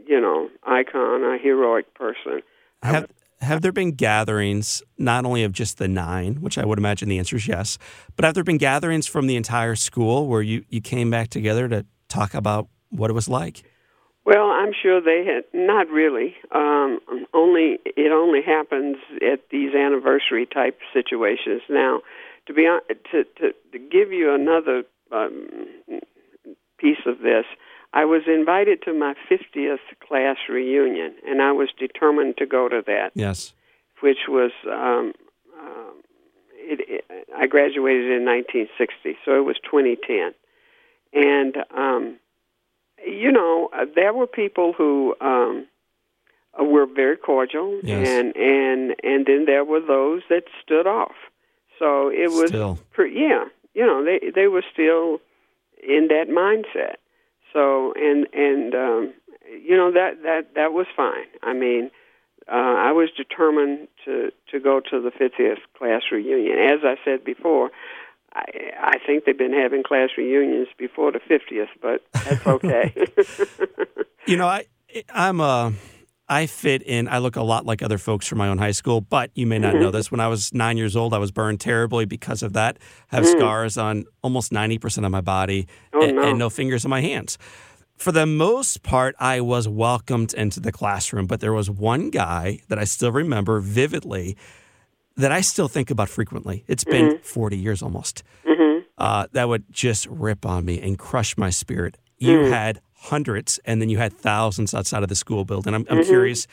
you 0.07 0.19
know, 0.19 0.49
icon, 0.63 1.23
a 1.23 1.37
heroic 1.41 1.93
person. 1.93 2.41
Have 2.83 3.09
have 3.41 3.61
there 3.61 3.71
been 3.71 3.91
gatherings 3.91 4.83
not 4.97 5.25
only 5.25 5.43
of 5.43 5.51
just 5.51 5.77
the 5.77 5.87
nine, 5.87 6.35
which 6.35 6.57
I 6.57 6.65
would 6.65 6.77
imagine 6.77 7.09
the 7.09 7.17
answer 7.17 7.35
is 7.35 7.47
yes, 7.47 7.77
but 8.15 8.23
have 8.23 8.35
there 8.35 8.43
been 8.43 8.57
gatherings 8.57 9.07
from 9.07 9.27
the 9.27 9.35
entire 9.35 9.75
school 9.75 10.27
where 10.27 10.41
you, 10.41 10.63
you 10.69 10.79
came 10.79 11.09
back 11.09 11.29
together 11.29 11.67
to 11.67 11.85
talk 12.07 12.33
about 12.33 12.67
what 12.89 13.09
it 13.09 13.13
was 13.13 13.27
like? 13.27 13.63
Well, 14.25 14.51
I'm 14.51 14.71
sure 14.79 15.01
they 15.01 15.25
had 15.25 15.45
not 15.53 15.89
really. 15.89 16.35
Um, 16.53 16.99
only 17.33 17.79
it 17.85 18.11
only 18.11 18.41
happens 18.43 18.97
at 19.21 19.39
these 19.49 19.73
anniversary 19.73 20.45
type 20.45 20.77
situations. 20.93 21.61
Now, 21.69 22.01
to 22.45 22.53
be 22.53 22.67
to 23.11 23.23
to, 23.23 23.53
to 23.71 23.79
give 23.79 24.11
you 24.11 24.33
another 24.33 24.83
um, 25.11 25.47
piece 26.77 27.01
of 27.07 27.19
this, 27.19 27.45
I 27.93 28.05
was 28.05 28.21
invited 28.27 28.81
to 28.83 28.93
my 28.93 29.15
50th 29.29 29.79
class 30.07 30.37
reunion, 30.49 31.13
and 31.27 31.41
I 31.41 31.51
was 31.51 31.69
determined 31.77 32.37
to 32.37 32.45
go 32.45 32.69
to 32.69 32.81
that, 32.87 33.11
Yes. 33.15 33.53
which 34.01 34.19
was. 34.27 34.51
Um, 34.65 35.13
um, 35.59 35.93
it, 36.55 36.79
it, 37.09 37.27
I 37.35 37.47
graduated 37.47 38.05
in 38.11 38.23
1960, 38.25 39.17
so 39.25 39.35
it 39.37 39.43
was 39.43 39.57
2010, 39.69 40.33
and 41.13 41.57
um, 41.75 42.17
you 43.05 43.31
know, 43.31 43.69
uh, 43.73 43.85
there 43.95 44.13
were 44.13 44.27
people 44.27 44.73
who 44.73 45.15
um, 45.21 45.67
uh, 46.59 46.63
were 46.63 46.85
very 46.85 47.17
cordial, 47.17 47.79
Yes. 47.83 48.07
and 48.07 48.35
and 48.37 48.95
and 49.03 49.25
then 49.25 49.45
there 49.45 49.65
were 49.65 49.81
those 49.81 50.21
that 50.29 50.43
stood 50.63 50.87
off. 50.87 51.15
So 51.79 52.09
it 52.09 52.29
was, 52.31 52.49
Still. 52.49 52.77
yeah, 52.99 53.45
you 53.73 53.85
know, 53.85 54.03
they 54.05 54.29
they 54.33 54.47
were 54.47 54.63
still 54.71 55.19
in 55.83 56.07
that 56.09 56.27
mindset. 56.29 56.95
So 57.53 57.93
and 57.95 58.27
and 58.33 58.73
um, 58.75 59.13
you 59.49 59.75
know 59.75 59.91
that 59.91 60.23
that 60.23 60.53
that 60.55 60.73
was 60.73 60.87
fine. 60.95 61.27
I 61.43 61.53
mean, 61.53 61.91
uh, 62.47 62.55
I 62.55 62.91
was 62.91 63.09
determined 63.15 63.87
to 64.05 64.31
to 64.51 64.59
go 64.59 64.79
to 64.79 65.01
the 65.01 65.11
50th 65.11 65.59
class 65.77 66.01
reunion. 66.11 66.57
As 66.57 66.79
I 66.83 66.95
said 67.03 67.23
before, 67.23 67.71
I, 68.33 68.45
I 68.79 68.97
think 69.05 69.25
they've 69.25 69.37
been 69.37 69.53
having 69.53 69.83
class 69.83 70.09
reunions 70.17 70.67
before 70.77 71.11
the 71.11 71.19
50th, 71.19 71.67
but 71.81 72.01
that's 72.13 72.47
okay. 72.47 72.93
You 74.27 74.37
know, 74.37 74.47
I 74.47 74.65
I'm 75.11 75.39
a 75.39 75.73
I 76.31 76.45
fit 76.45 76.81
in. 76.83 77.09
I 77.09 77.17
look 77.17 77.35
a 77.35 77.41
lot 77.41 77.65
like 77.65 77.83
other 77.83 77.97
folks 77.97 78.25
from 78.25 78.37
my 78.37 78.47
own 78.47 78.57
high 78.57 78.71
school, 78.71 79.01
but 79.01 79.31
you 79.35 79.45
may 79.45 79.59
not 79.59 79.73
mm-hmm. 79.73 79.83
know 79.83 79.91
this. 79.91 80.09
When 80.09 80.21
I 80.21 80.29
was 80.29 80.53
nine 80.53 80.77
years 80.77 80.95
old, 80.95 81.13
I 81.13 81.17
was 81.17 81.29
burned 81.29 81.59
terribly 81.59 82.05
because 82.05 82.41
of 82.41 82.53
that. 82.53 82.77
I 83.11 83.17
have 83.17 83.25
mm. 83.25 83.37
scars 83.37 83.77
on 83.77 84.05
almost 84.23 84.53
ninety 84.53 84.77
percent 84.77 85.05
of 85.05 85.11
my 85.11 85.19
body, 85.19 85.67
Oh, 85.93 86.01
and, 86.01 86.15
no. 86.15 86.29
and 86.29 86.39
no 86.39 86.49
fingers 86.49 86.85
on 86.85 86.89
my 86.89 87.01
hands. 87.01 87.37
For 87.97 88.13
the 88.13 88.25
most 88.25 88.81
part, 88.81 89.13
I 89.19 89.41
was 89.41 89.67
welcomed 89.67 90.33
into 90.33 90.61
the 90.61 90.71
classroom, 90.71 91.27
but 91.27 91.41
there 91.41 91.51
was 91.51 91.69
one 91.69 92.09
guy 92.09 92.61
that 92.69 92.79
I 92.79 92.85
still 92.85 93.11
remember 93.11 93.59
vividly 93.59 94.37
that 95.17 95.33
I 95.33 95.41
still 95.41 95.67
think 95.67 95.91
about 95.91 96.07
frequently. 96.07 96.63
It's 96.65 96.85
been 96.85 97.09
mm-hmm. 97.09 97.23
40 97.23 97.57
years 97.57 97.83
almost. 97.83 98.23
Mm-hmm. 98.45 98.85
Uh, 98.97 99.27
that 99.33 99.49
would 99.49 99.65
just 99.69 100.07
rip 100.07 100.45
on 100.45 100.63
me 100.63 100.79
and 100.81 100.97
crush 100.97 101.37
my 101.37 101.49
spirit. 101.49 101.97
You 102.17 102.39
mm. 102.39 102.49
had 102.49 102.79
hundreds 103.01 103.59
and 103.65 103.81
then 103.81 103.89
you 103.89 103.97
had 103.97 104.13
thousands 104.13 104.73
outside 104.73 105.01
of 105.03 105.09
the 105.09 105.15
school 105.15 105.43
building. 105.43 105.73
I'm, 105.73 105.85
I'm 105.89 106.03
curious, 106.03 106.47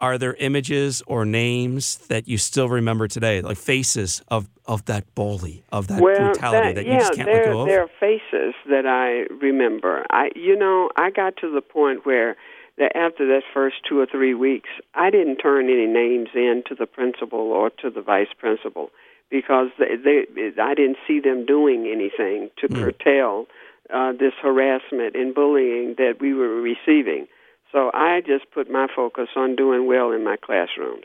are 0.00 0.16
there 0.16 0.34
images 0.34 1.02
or 1.06 1.24
names 1.24 1.98
that 2.08 2.26
you 2.26 2.38
still 2.38 2.68
remember 2.68 3.06
today, 3.08 3.42
like 3.42 3.58
faces 3.58 4.22
of, 4.28 4.48
of 4.66 4.84
that 4.86 5.04
bully, 5.14 5.62
of 5.70 5.88
that 5.88 6.00
well, 6.00 6.16
brutality 6.16 6.68
that, 6.68 6.74
that, 6.76 6.86
yeah, 6.86 6.94
you 6.94 6.98
just 7.00 7.14
can't 7.14 7.26
there, 7.26 7.44
let 7.44 7.52
go 7.52 7.60
of? 7.60 7.68
There 7.68 7.82
are 7.82 7.90
faces 8.00 8.54
that 8.68 8.86
I 8.86 9.32
remember. 9.34 10.04
I, 10.10 10.30
you 10.34 10.56
know, 10.56 10.88
I 10.96 11.10
got 11.10 11.36
to 11.42 11.52
the 11.52 11.60
point 11.60 12.06
where 12.06 12.36
that 12.78 12.96
after 12.96 13.26
that 13.28 13.42
first 13.52 13.76
two 13.86 14.00
or 14.00 14.06
three 14.06 14.34
weeks, 14.34 14.70
I 14.94 15.10
didn't 15.10 15.36
turn 15.36 15.66
any 15.66 15.86
names 15.86 16.30
in 16.34 16.62
to 16.68 16.74
the 16.74 16.86
principal 16.86 17.38
or 17.38 17.68
to 17.82 17.90
the 17.90 18.00
vice 18.00 18.32
principal 18.38 18.90
because 19.30 19.68
they, 19.78 19.96
they 20.02 20.60
I 20.60 20.74
didn't 20.74 20.96
see 21.06 21.20
them 21.20 21.44
doing 21.44 21.86
anything 21.86 22.50
to 22.60 22.68
Mm. 22.68 22.82
curtail 22.82 23.46
uh, 23.92 24.12
this 24.12 24.32
harassment 24.40 25.14
and 25.14 25.34
bullying 25.34 25.94
that 25.98 26.14
we 26.20 26.34
were 26.34 26.60
receiving. 26.60 27.26
So 27.70 27.90
I 27.94 28.20
just 28.20 28.50
put 28.52 28.70
my 28.70 28.86
focus 28.94 29.28
on 29.36 29.56
doing 29.56 29.86
well 29.86 30.12
in 30.12 30.24
my 30.24 30.36
classrooms. 30.36 31.04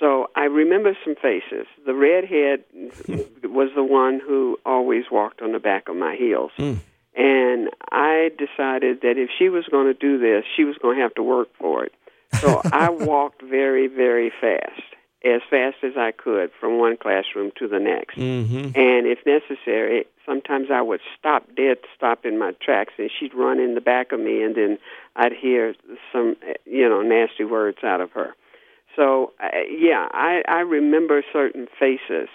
So 0.00 0.28
I 0.34 0.44
remember 0.44 0.96
some 1.04 1.14
faces. 1.14 1.66
The 1.86 1.94
redhead 1.94 2.64
was 3.44 3.70
the 3.76 3.84
one 3.84 4.20
who 4.24 4.58
always 4.66 5.04
walked 5.10 5.42
on 5.42 5.52
the 5.52 5.60
back 5.60 5.88
of 5.88 5.96
my 5.96 6.16
heels. 6.16 6.50
Mm. 6.58 6.78
And 7.14 7.68
I 7.90 8.30
decided 8.36 9.02
that 9.02 9.16
if 9.16 9.30
she 9.38 9.48
was 9.48 9.64
going 9.70 9.86
to 9.86 9.94
do 9.94 10.18
this, 10.18 10.44
she 10.56 10.64
was 10.64 10.76
going 10.80 10.96
to 10.96 11.02
have 11.02 11.14
to 11.14 11.22
work 11.22 11.48
for 11.58 11.84
it. 11.84 11.92
So 12.34 12.60
I 12.72 12.90
walked 12.90 13.42
very, 13.42 13.86
very 13.86 14.32
fast, 14.40 14.82
as 15.24 15.40
fast 15.48 15.76
as 15.82 15.92
I 15.96 16.12
could 16.12 16.50
from 16.58 16.78
one 16.78 16.96
classroom 16.96 17.52
to 17.58 17.68
the 17.68 17.78
next. 17.78 18.16
hmm 18.16 18.70
And 18.74 19.06
if 19.06 19.18
necessary, 19.24 20.06
sometimes 20.26 20.68
I 20.72 20.82
would 20.82 21.00
stop 21.18 21.46
dead, 21.56 21.78
stop 21.96 22.24
in 22.24 22.38
my 22.38 22.52
tracks, 22.60 22.94
and 22.98 23.10
she'd 23.10 23.34
run 23.34 23.58
in 23.58 23.74
the 23.74 23.80
back 23.80 24.12
of 24.12 24.20
me, 24.20 24.42
and 24.42 24.54
then 24.54 24.78
I'd 25.16 25.32
hear 25.32 25.74
some, 26.12 26.36
you 26.64 26.88
know, 26.88 27.02
nasty 27.02 27.44
words 27.44 27.78
out 27.84 28.00
of 28.00 28.10
her. 28.12 28.34
So, 28.96 29.32
uh, 29.42 29.48
yeah, 29.70 30.08
I, 30.12 30.42
I 30.46 30.60
remember 30.60 31.22
certain 31.32 31.66
faces, 31.78 32.28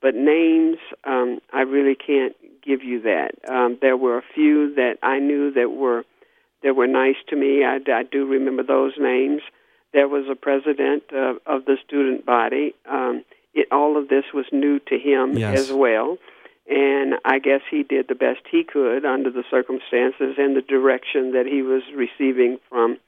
but 0.00 0.14
names, 0.14 0.76
um, 1.04 1.40
I 1.52 1.62
really 1.62 1.96
can't 1.96 2.36
give 2.64 2.82
you 2.82 3.02
that. 3.02 3.32
Um, 3.48 3.78
there 3.80 3.96
were 3.96 4.18
a 4.18 4.22
few 4.34 4.74
that 4.74 4.98
I 5.02 5.18
knew 5.18 5.52
that 5.52 5.70
were 5.70 6.04
that 6.62 6.74
were 6.74 6.86
nice 6.86 7.16
to 7.28 7.36
me. 7.36 7.62
I, 7.62 7.78
I 7.92 8.04
do 8.04 8.26
remember 8.26 8.62
those 8.62 8.94
names. 8.98 9.42
There 9.94 10.08
was 10.08 10.24
a 10.28 10.34
president 10.34 11.04
of, 11.12 11.36
of 11.46 11.64
the 11.66 11.76
student 11.86 12.26
body. 12.26 12.74
Um, 12.90 13.24
it, 13.54 13.68
all 13.70 13.96
of 13.96 14.08
this 14.08 14.24
was 14.34 14.44
new 14.52 14.80
to 14.80 14.98
him 14.98 15.38
Yes. 15.38 15.60
as 15.60 15.72
well, 15.72 16.18
and 16.68 17.14
I 17.24 17.38
guess 17.38 17.60
he 17.70 17.84
did 17.84 18.08
the 18.08 18.16
best 18.16 18.40
he 18.50 18.64
could 18.64 19.04
under 19.04 19.30
the 19.30 19.44
circumstances 19.48 20.34
and 20.36 20.56
the 20.56 20.62
direction 20.62 21.32
that 21.32 21.46
he 21.46 21.62
was 21.62 21.82
receiving 21.94 22.58
from 22.68 22.98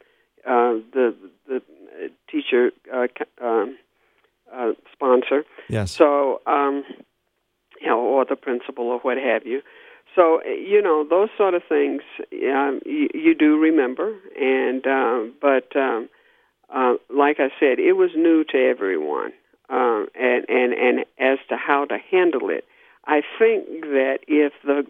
uh, 0.46 0.74
the 0.94 1.14
the 1.48 1.56
uh, 1.56 2.08
teacher 2.30 2.70
uh, 2.94 3.08
um, 3.44 3.76
uh, 4.54 4.72
sponsor. 4.92 5.44
Yes. 5.68 5.90
So, 5.90 6.40
um, 6.46 6.84
you 7.80 7.88
know, 7.88 7.98
or 7.98 8.24
the 8.24 8.36
principal 8.36 8.84
or 8.84 9.00
what 9.00 9.18
have 9.18 9.44
you. 9.44 9.60
So, 10.14 10.40
uh, 10.46 10.48
you 10.48 10.80
know, 10.80 11.04
those 11.08 11.30
sort 11.36 11.54
of 11.54 11.62
things 11.68 12.02
um, 12.32 12.80
you, 12.86 13.08
you 13.12 13.34
do 13.34 13.58
remember, 13.58 14.14
and 14.40 14.86
um, 14.86 15.34
but 15.40 15.74
um, 15.74 16.08
uh, 16.74 16.94
like 17.08 17.36
I 17.38 17.48
said, 17.60 17.78
it 17.78 17.94
was 17.96 18.10
new 18.16 18.44
to 18.44 18.58
everyone, 18.58 19.32
um, 19.68 20.08
and 20.14 20.44
and 20.48 20.72
and 20.72 21.04
as 21.18 21.38
to 21.48 21.56
how 21.56 21.84
to 21.86 21.98
handle 22.10 22.50
it, 22.50 22.64
I 23.06 23.22
think 23.38 23.82
that 23.82 24.18
if 24.26 24.52
the 24.64 24.86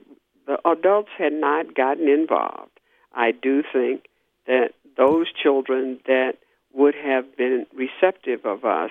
the 0.47 0.59
adults 0.69 1.11
had 1.19 1.33
not 1.33 1.75
gotten 1.75 2.09
involved, 2.09 2.71
I 3.15 3.33
do 3.33 3.63
think 3.73 4.07
that 4.47 4.71
those 4.97 5.27
children 5.33 5.99
that 6.07 6.35
would 6.73 6.95
have 6.95 7.37
been 7.37 7.67
receptive 7.75 8.45
of 8.47 8.65
us 8.65 8.91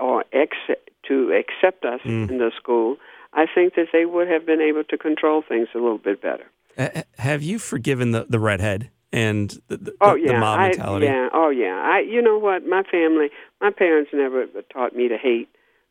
or 0.00 0.24
accept, 0.32 0.90
to 1.08 1.32
accept 1.32 1.84
us 1.84 2.00
Mm. 2.04 2.30
in 2.30 2.38
the 2.38 2.50
school, 2.56 2.96
I 3.32 3.46
think 3.52 3.74
that 3.74 3.88
they 3.92 4.04
would 4.04 4.28
have 4.28 4.44
been 4.44 4.60
able 4.60 4.84
to 4.84 4.98
control 4.98 5.42
things 5.42 5.68
a 5.74 5.78
little 5.78 5.98
bit 5.98 6.20
better. 6.20 6.44
Uh, 6.76 7.02
have 7.18 7.42
you 7.42 7.58
forgiven 7.58 8.10
the, 8.12 8.26
the 8.28 8.38
redhead 8.38 8.90
and 9.12 9.50
the, 9.68 9.76
the, 9.76 9.94
Oh 10.00 10.14
the 10.14 10.20
yeah, 10.32 10.40
mob 10.40 10.58
I, 10.58 10.68
mentality? 10.68 11.06
yeah, 11.06 11.28
oh 11.32 11.50
yeah. 11.50 11.80
I, 11.84 12.00
you 12.00 12.22
know 12.22 12.38
what? 12.38 12.66
My 12.66 12.82
family, 12.82 13.28
my 13.60 13.70
parents 13.70 14.10
never 14.12 14.46
taught 14.72 14.94
me 14.96 15.08
to 15.08 15.18
hate. 15.18 15.48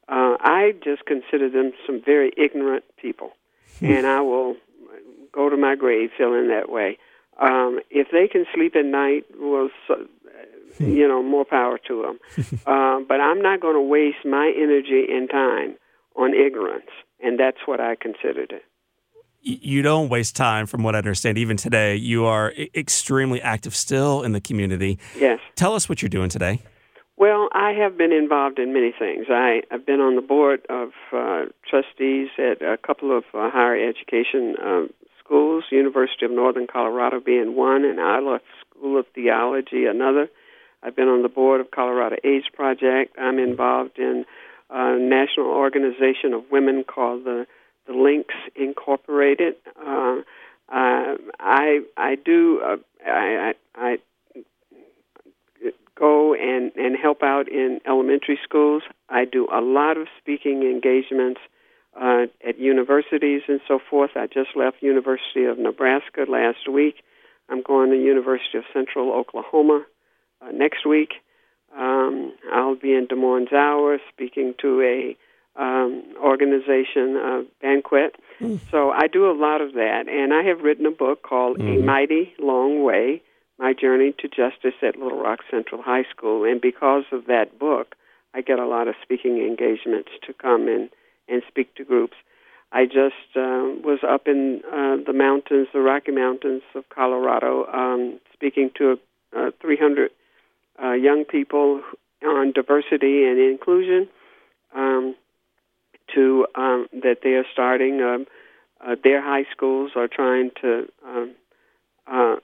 Uh, 0.09 0.35
I 0.39 0.73
just 0.83 1.05
consider 1.05 1.49
them 1.49 1.71
some 1.85 2.01
very 2.03 2.31
ignorant 2.35 2.83
people, 3.01 3.31
and 3.81 4.05
I 4.05 4.21
will 4.21 4.55
go 5.31 5.49
to 5.49 5.57
my 5.57 5.75
grave 5.75 6.09
feeling 6.17 6.47
that 6.49 6.69
way. 6.69 6.97
Um, 7.39 7.79
if 7.89 8.07
they 8.11 8.27
can 8.27 8.45
sleep 8.53 8.75
at 8.75 8.85
night, 8.85 9.25
well, 9.39 9.69
so, 9.87 10.05
you 10.79 11.07
know, 11.07 11.23
more 11.23 11.45
power 11.45 11.79
to 11.87 12.01
them. 12.01 12.59
uh, 12.67 12.99
but 13.07 13.19
I'm 13.21 13.41
not 13.41 13.61
going 13.61 13.75
to 13.75 13.81
waste 13.81 14.25
my 14.25 14.51
energy 14.55 15.05
and 15.09 15.29
time 15.29 15.75
on 16.15 16.33
ignorance, 16.33 16.91
and 17.23 17.39
that's 17.39 17.57
what 17.65 17.79
I 17.79 17.95
considered 17.95 18.51
it. 18.51 18.63
You 19.43 19.81
don't 19.81 20.09
waste 20.09 20.35
time, 20.35 20.67
from 20.67 20.83
what 20.83 20.95
I 20.95 20.99
understand. 20.99 21.37
Even 21.37 21.57
today, 21.57 21.95
you 21.95 22.25
are 22.25 22.53
extremely 22.75 23.41
active 23.41 23.75
still 23.75 24.21
in 24.21 24.33
the 24.33 24.41
community. 24.41 24.99
Yes. 25.17 25.39
Tell 25.55 25.73
us 25.73 25.89
what 25.89 26.01
you're 26.01 26.09
doing 26.09 26.29
today. 26.29 26.61
Well, 27.17 27.49
I 27.51 27.71
have 27.71 27.97
been 27.97 28.11
involved 28.11 28.59
in 28.59 28.73
many 28.73 28.93
things. 28.97 29.27
I, 29.29 29.61
I've 29.71 29.85
been 29.85 29.99
on 29.99 30.15
the 30.15 30.21
board 30.21 30.65
of 30.69 30.89
uh, 31.11 31.45
trustees 31.67 32.29
at 32.37 32.61
a 32.61 32.77
couple 32.77 33.15
of 33.15 33.23
uh, 33.33 33.49
higher 33.49 33.75
education 33.75 34.55
um, 34.63 34.89
schools, 35.23 35.65
University 35.71 36.25
of 36.25 36.31
Northern 36.31 36.67
Colorado 36.67 37.19
being 37.19 37.55
one, 37.55 37.85
and 37.85 37.99
Iliff 37.99 38.41
School 38.61 38.99
of 38.99 39.05
Theology 39.13 39.85
another. 39.85 40.29
I've 40.83 40.95
been 40.95 41.07
on 41.07 41.21
the 41.21 41.29
board 41.29 41.61
of 41.61 41.69
Colorado 41.71 42.15
AIDS 42.23 42.47
Project. 42.51 43.15
I'm 43.19 43.37
involved 43.37 43.99
in 43.99 44.25
a 44.71 44.97
national 44.97 45.47
organization 45.47 46.33
of 46.33 46.43
women 46.51 46.83
called 46.83 47.23
the 47.23 47.45
the 47.87 47.93
Links 47.93 48.35
Incorporated. 48.55 49.55
Uh, 49.79 50.21
uh, 50.69 51.17
I 51.39 51.81
I 51.97 52.15
do 52.23 52.61
uh, 52.63 52.77
I, 53.05 53.53
I 53.75 53.93
I 53.93 53.97
go 56.01 56.33
and, 56.33 56.71
and 56.75 56.97
help 56.97 57.21
out 57.21 57.47
in 57.47 57.79
elementary 57.85 58.39
schools. 58.43 58.81
I 59.07 59.25
do 59.25 59.47
a 59.53 59.61
lot 59.61 59.97
of 59.97 60.07
speaking 60.19 60.63
engagements 60.63 61.39
uh, 61.95 62.25
at 62.45 62.57
universities 62.57 63.43
and 63.47 63.61
so 63.67 63.79
forth. 63.89 64.11
I 64.15 64.25
just 64.25 64.49
left 64.55 64.77
University 64.81 65.45
of 65.45 65.59
Nebraska 65.59 66.25
last 66.27 66.67
week. 66.69 67.03
I'm 67.49 67.61
going 67.61 67.91
to 67.91 67.97
University 67.97 68.57
of 68.57 68.63
Central 68.73 69.13
Oklahoma 69.13 69.85
uh, 70.41 70.51
next 70.51 70.85
week. 70.85 71.11
Um, 71.77 72.33
I'll 72.51 72.75
be 72.75 72.93
in 72.93 73.05
Des 73.07 73.15
Moines, 73.15 73.47
Iowa, 73.51 73.97
speaking 74.11 74.55
to 74.61 74.81
a 74.81 75.17
um, 75.55 76.03
organization 76.23 77.17
uh, 77.17 77.41
banquet. 77.61 78.15
So 78.71 78.91
I 78.91 79.07
do 79.07 79.29
a 79.29 79.35
lot 79.37 79.61
of 79.61 79.73
that, 79.73 80.05
and 80.07 80.33
I 80.33 80.43
have 80.43 80.61
written 80.61 80.85
a 80.85 80.91
book 80.91 81.23
called 81.23 81.59
A 81.59 81.77
Mighty 81.77 82.33
Long 82.39 82.83
Way: 82.83 83.21
My 83.59 83.73
Journey 83.73 84.13
to 84.19 84.27
Justice 84.27 84.79
at 84.81 84.97
Little 84.97 85.21
Rock 85.21 85.39
Central 85.49 85.81
High 85.81 86.05
School. 86.15 86.43
And 86.45 86.59
because 86.61 87.03
of 87.11 87.25
that 87.27 87.59
book, 87.59 87.95
I 88.33 88.41
get 88.41 88.59
a 88.59 88.65
lot 88.65 88.87
of 88.87 88.95
speaking 89.01 89.37
engagements 89.37 90.09
to 90.25 90.33
come 90.33 90.67
and 90.67 90.89
and 91.27 91.43
speak 91.47 91.75
to 91.75 91.83
groups. 91.83 92.15
I 92.71 92.85
just 92.85 93.35
uh, 93.35 93.67
was 93.83 93.99
up 94.07 94.27
in 94.27 94.61
uh, 94.65 94.97
the 95.05 95.13
mountains, 95.13 95.67
the 95.73 95.81
Rocky 95.81 96.11
Mountains 96.11 96.63
of 96.73 96.87
Colorado, 96.89 97.65
um, 97.67 98.19
speaking 98.33 98.71
to 98.77 98.97
uh, 99.37 99.51
300 99.61 100.11
uh, 100.81 100.91
young 100.93 101.25
people 101.25 101.81
on 102.23 102.53
diversity 102.53 103.25
and 103.25 103.39
inclusion. 103.39 104.07
Um, 104.73 105.15
to 106.15 106.47
um, 106.55 106.87
that 106.91 107.17
they 107.23 107.31
are 107.31 107.45
starting. 107.51 108.01
Um, 108.01 108.25
uh, 108.85 108.95
their 109.03 109.21
high 109.21 109.45
schools 109.51 109.91
are 109.95 110.07
trying 110.07 110.49
to 110.61 110.87
um, 111.05 111.35
uh, 112.07 112.35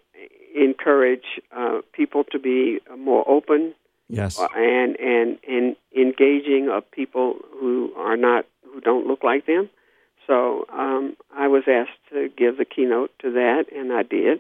encourage 0.56 1.42
uh, 1.56 1.82
people 1.94 2.24
to 2.26 2.40
be 2.40 2.80
more 2.96 3.28
open 3.28 3.74
Yes. 4.10 4.40
uh, 4.40 4.48
and 4.56 4.96
and 5.00 5.38
and 5.48 5.76
engaging 5.96 6.70
of 6.72 6.90
people 6.92 7.38
who 7.60 7.92
are 7.98 8.16
not 8.16 8.46
who 8.64 8.80
don't 8.80 9.06
look 9.06 9.24
like 9.24 9.46
them. 9.46 9.70
So 10.26 10.66
um, 10.72 11.16
I 11.36 11.48
was 11.48 11.64
asked 11.68 12.00
to 12.12 12.30
give 12.38 12.58
the 12.58 12.66
keynote 12.66 13.12
to 13.20 13.32
that, 13.32 13.66
and 13.76 13.92
I 13.92 14.04
did. 14.04 14.40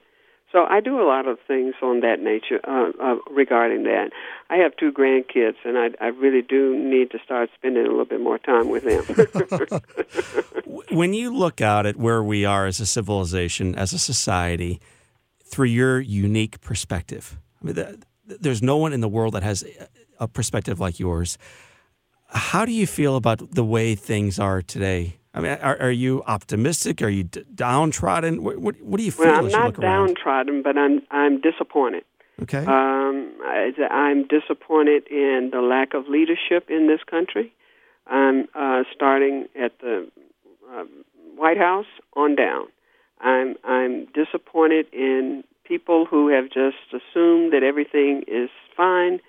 So 0.51 0.63
I 0.63 0.79
do 0.79 1.01
a 1.01 1.03
lot 1.03 1.27
of 1.27 1.39
things 1.45 1.75
on 1.81 1.99
that 2.01 2.21
nature 2.21 2.61
uh, 2.63 2.91
uh, 3.03 3.15
regarding 3.29 3.83
that. 3.83 4.11
I 4.49 4.55
have 4.57 4.75
two 4.77 4.93
grandkids, 4.93 5.57
and 5.65 5.77
I, 5.77 5.89
I 5.99 6.07
really 6.07 6.41
do 6.41 6.73
need 6.77 7.11
to 7.11 7.19
start 7.23 7.49
spending 7.55 7.85
a 7.85 7.89
little 7.89 8.05
bit 8.05 8.21
more 8.21 8.37
time 8.39 8.69
with 8.69 8.83
them. 8.83 9.81
when 10.91 11.13
you 11.13 11.35
look 11.35 11.59
out 11.59 11.85
at 11.85 11.97
where 11.97 12.23
we 12.23 12.45
are 12.45 12.65
as 12.65 12.79
a 12.79 12.85
civilization, 12.85 13.75
as 13.75 13.91
a 13.91 13.99
society, 13.99 14.79
through 15.43 15.67
your 15.67 15.99
unique 15.99 16.61
perspective, 16.61 17.37
I 17.61 17.65
mean, 17.65 17.75
the, 17.75 17.99
there's 18.25 18.61
no 18.61 18.77
one 18.77 18.93
in 18.93 19.01
the 19.01 19.09
world 19.09 19.33
that 19.33 19.43
has 19.43 19.65
a 20.17 20.29
perspective 20.29 20.79
like 20.79 20.97
yours. 20.97 21.37
How 22.29 22.63
do 22.63 22.71
you 22.71 22.87
feel 22.87 23.17
about 23.17 23.51
the 23.51 23.65
way 23.65 23.95
things 23.95 24.39
are 24.39 24.61
today? 24.61 25.17
I 25.37 25.39
mean, 25.39 25.51
are, 25.61 25.77
are 25.79 25.91
you 25.91 26.23
optimistic? 26.25 27.03
Are 27.03 27.09
you 27.09 27.25
d- 27.25 27.45
downtrodden? 27.53 28.41
What, 28.41 28.57
what, 28.57 28.81
what 28.81 28.97
do 28.97 29.03
you 29.03 29.11
feel 29.11 29.27
well, 29.27 29.45
I'm 29.45 29.51
not 29.51 29.65
look 29.67 29.79
around? 29.79 30.07
downtrodden, 30.07 30.63
but 30.63 30.77
I'm 30.77 31.01
I'm 31.11 31.39
disappointed. 31.41 32.05
Okay. 32.41 32.65
Um, 32.65 33.33
I, 33.43 33.71
I'm 33.91 34.25
disappointed 34.25 35.07
in 35.11 35.51
the 35.53 35.61
lack 35.61 35.93
of 35.93 36.07
leadership 36.07 36.69
in 36.69 36.87
this 36.87 37.01
country. 37.07 37.53
I'm 38.07 38.47
uh, 38.55 38.83
starting 38.95 39.45
at 39.55 39.77
the 39.79 40.09
uh, 40.73 40.85
White 41.35 41.59
House 41.59 41.85
on 42.15 42.35
down. 42.35 42.65
I'm 43.21 43.57
I'm 43.63 44.07
disappointed 44.15 44.87
in 44.91 45.43
people 45.65 46.07
who 46.09 46.29
have 46.29 46.45
just 46.45 46.77
assumed 46.89 47.53
that 47.53 47.61
everything 47.61 48.23
is 48.27 48.49
fine, 48.75 49.19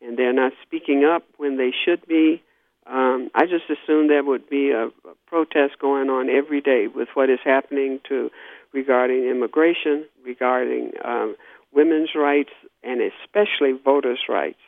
and 0.00 0.18
they're 0.18 0.32
not 0.32 0.52
speaking 0.62 1.04
up 1.04 1.24
when 1.36 1.58
they 1.58 1.72
should 1.84 2.06
be. 2.06 2.42
Um, 2.90 3.30
I 3.34 3.44
just 3.44 3.64
assumed 3.68 4.08
there 4.08 4.24
would 4.24 4.48
be 4.48 4.70
a, 4.70 4.86
a 4.86 5.14
protest 5.26 5.78
going 5.78 6.08
on 6.08 6.30
every 6.30 6.60
day 6.60 6.86
with 6.86 7.08
what 7.14 7.28
is 7.28 7.38
happening 7.44 8.00
to 8.08 8.30
regarding 8.72 9.28
immigration, 9.28 10.06
regarding 10.24 10.92
um, 11.04 11.36
women's 11.72 12.10
rights, 12.14 12.52
and 12.82 13.00
especially 13.00 13.72
voters' 13.72 14.20
rights. 14.28 14.58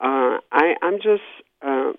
Uh, 0.00 0.38
I, 0.52 0.74
I'm 0.82 0.96
just, 0.96 1.22
uh, 1.62 1.92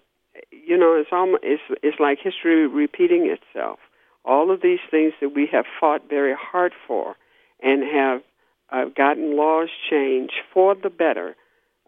you 0.52 0.78
know, 0.78 0.96
it's 1.00 1.10
almost 1.12 1.44
it's 1.44 1.64
it's 1.82 2.00
like 2.00 2.20
history 2.22 2.68
repeating 2.68 3.28
itself. 3.36 3.80
All 4.24 4.52
of 4.52 4.62
these 4.62 4.80
things 4.92 5.14
that 5.22 5.30
we 5.30 5.48
have 5.52 5.66
fought 5.80 6.10
very 6.10 6.36
hard 6.40 6.74
for, 6.88 7.16
and 7.62 7.84
have 7.84 8.22
uh, 8.72 8.86
gotten 8.96 9.36
laws 9.38 9.70
changed 9.90 10.34
for 10.54 10.76
the 10.76 10.90
better, 10.90 11.36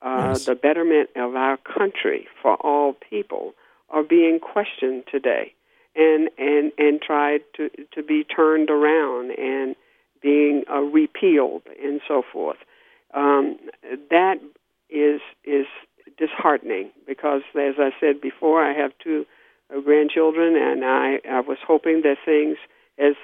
uh, 0.01 0.29
yes. 0.29 0.45
the 0.45 0.55
betterment 0.55 1.09
of 1.15 1.35
our 1.35 1.57
country 1.57 2.27
for 2.41 2.55
all 2.55 2.93
people, 3.09 3.53
are 3.89 4.03
being 4.03 4.39
questioned 4.39 5.03
today, 5.11 5.53
and 5.95 6.29
and 6.37 6.71
and 6.77 7.01
tried 7.01 7.41
to 7.55 7.69
to 7.93 8.03
be 8.03 8.23
turned 8.23 8.69
around 8.69 9.31
and 9.37 9.75
being 10.21 10.63
uh, 10.69 10.79
repealed 10.79 11.63
and 11.81 12.01
so 12.07 12.23
forth. 12.31 12.57
Um, 13.13 13.57
that 14.09 14.35
is 14.89 15.21
is 15.43 15.65
disheartening 16.17 16.91
because, 17.05 17.41
as 17.55 17.75
I 17.77 17.91
said 17.99 18.21
before, 18.21 18.63
I 18.63 18.73
have 18.73 18.91
two 19.03 19.25
uh, 19.73 19.79
grandchildren, 19.81 20.55
and 20.55 20.83
I, 20.83 21.19
I 21.29 21.41
was 21.41 21.57
hoping 21.65 22.01
that 22.03 22.17
things, 22.25 22.57
as, 22.97 23.15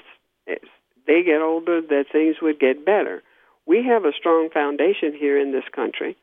as 0.48 0.60
they 1.08 1.24
get 1.24 1.42
older, 1.42 1.82
that 1.82 2.06
things 2.12 2.38
would 2.42 2.60
get 2.60 2.86
better. 2.86 3.24
We 3.66 3.84
have 3.86 4.06
a 4.06 4.12
strong 4.18 4.50
foundation 4.54 5.14
here 5.18 5.40
in 5.40 5.52
this 5.52 5.64
country, 5.74 6.18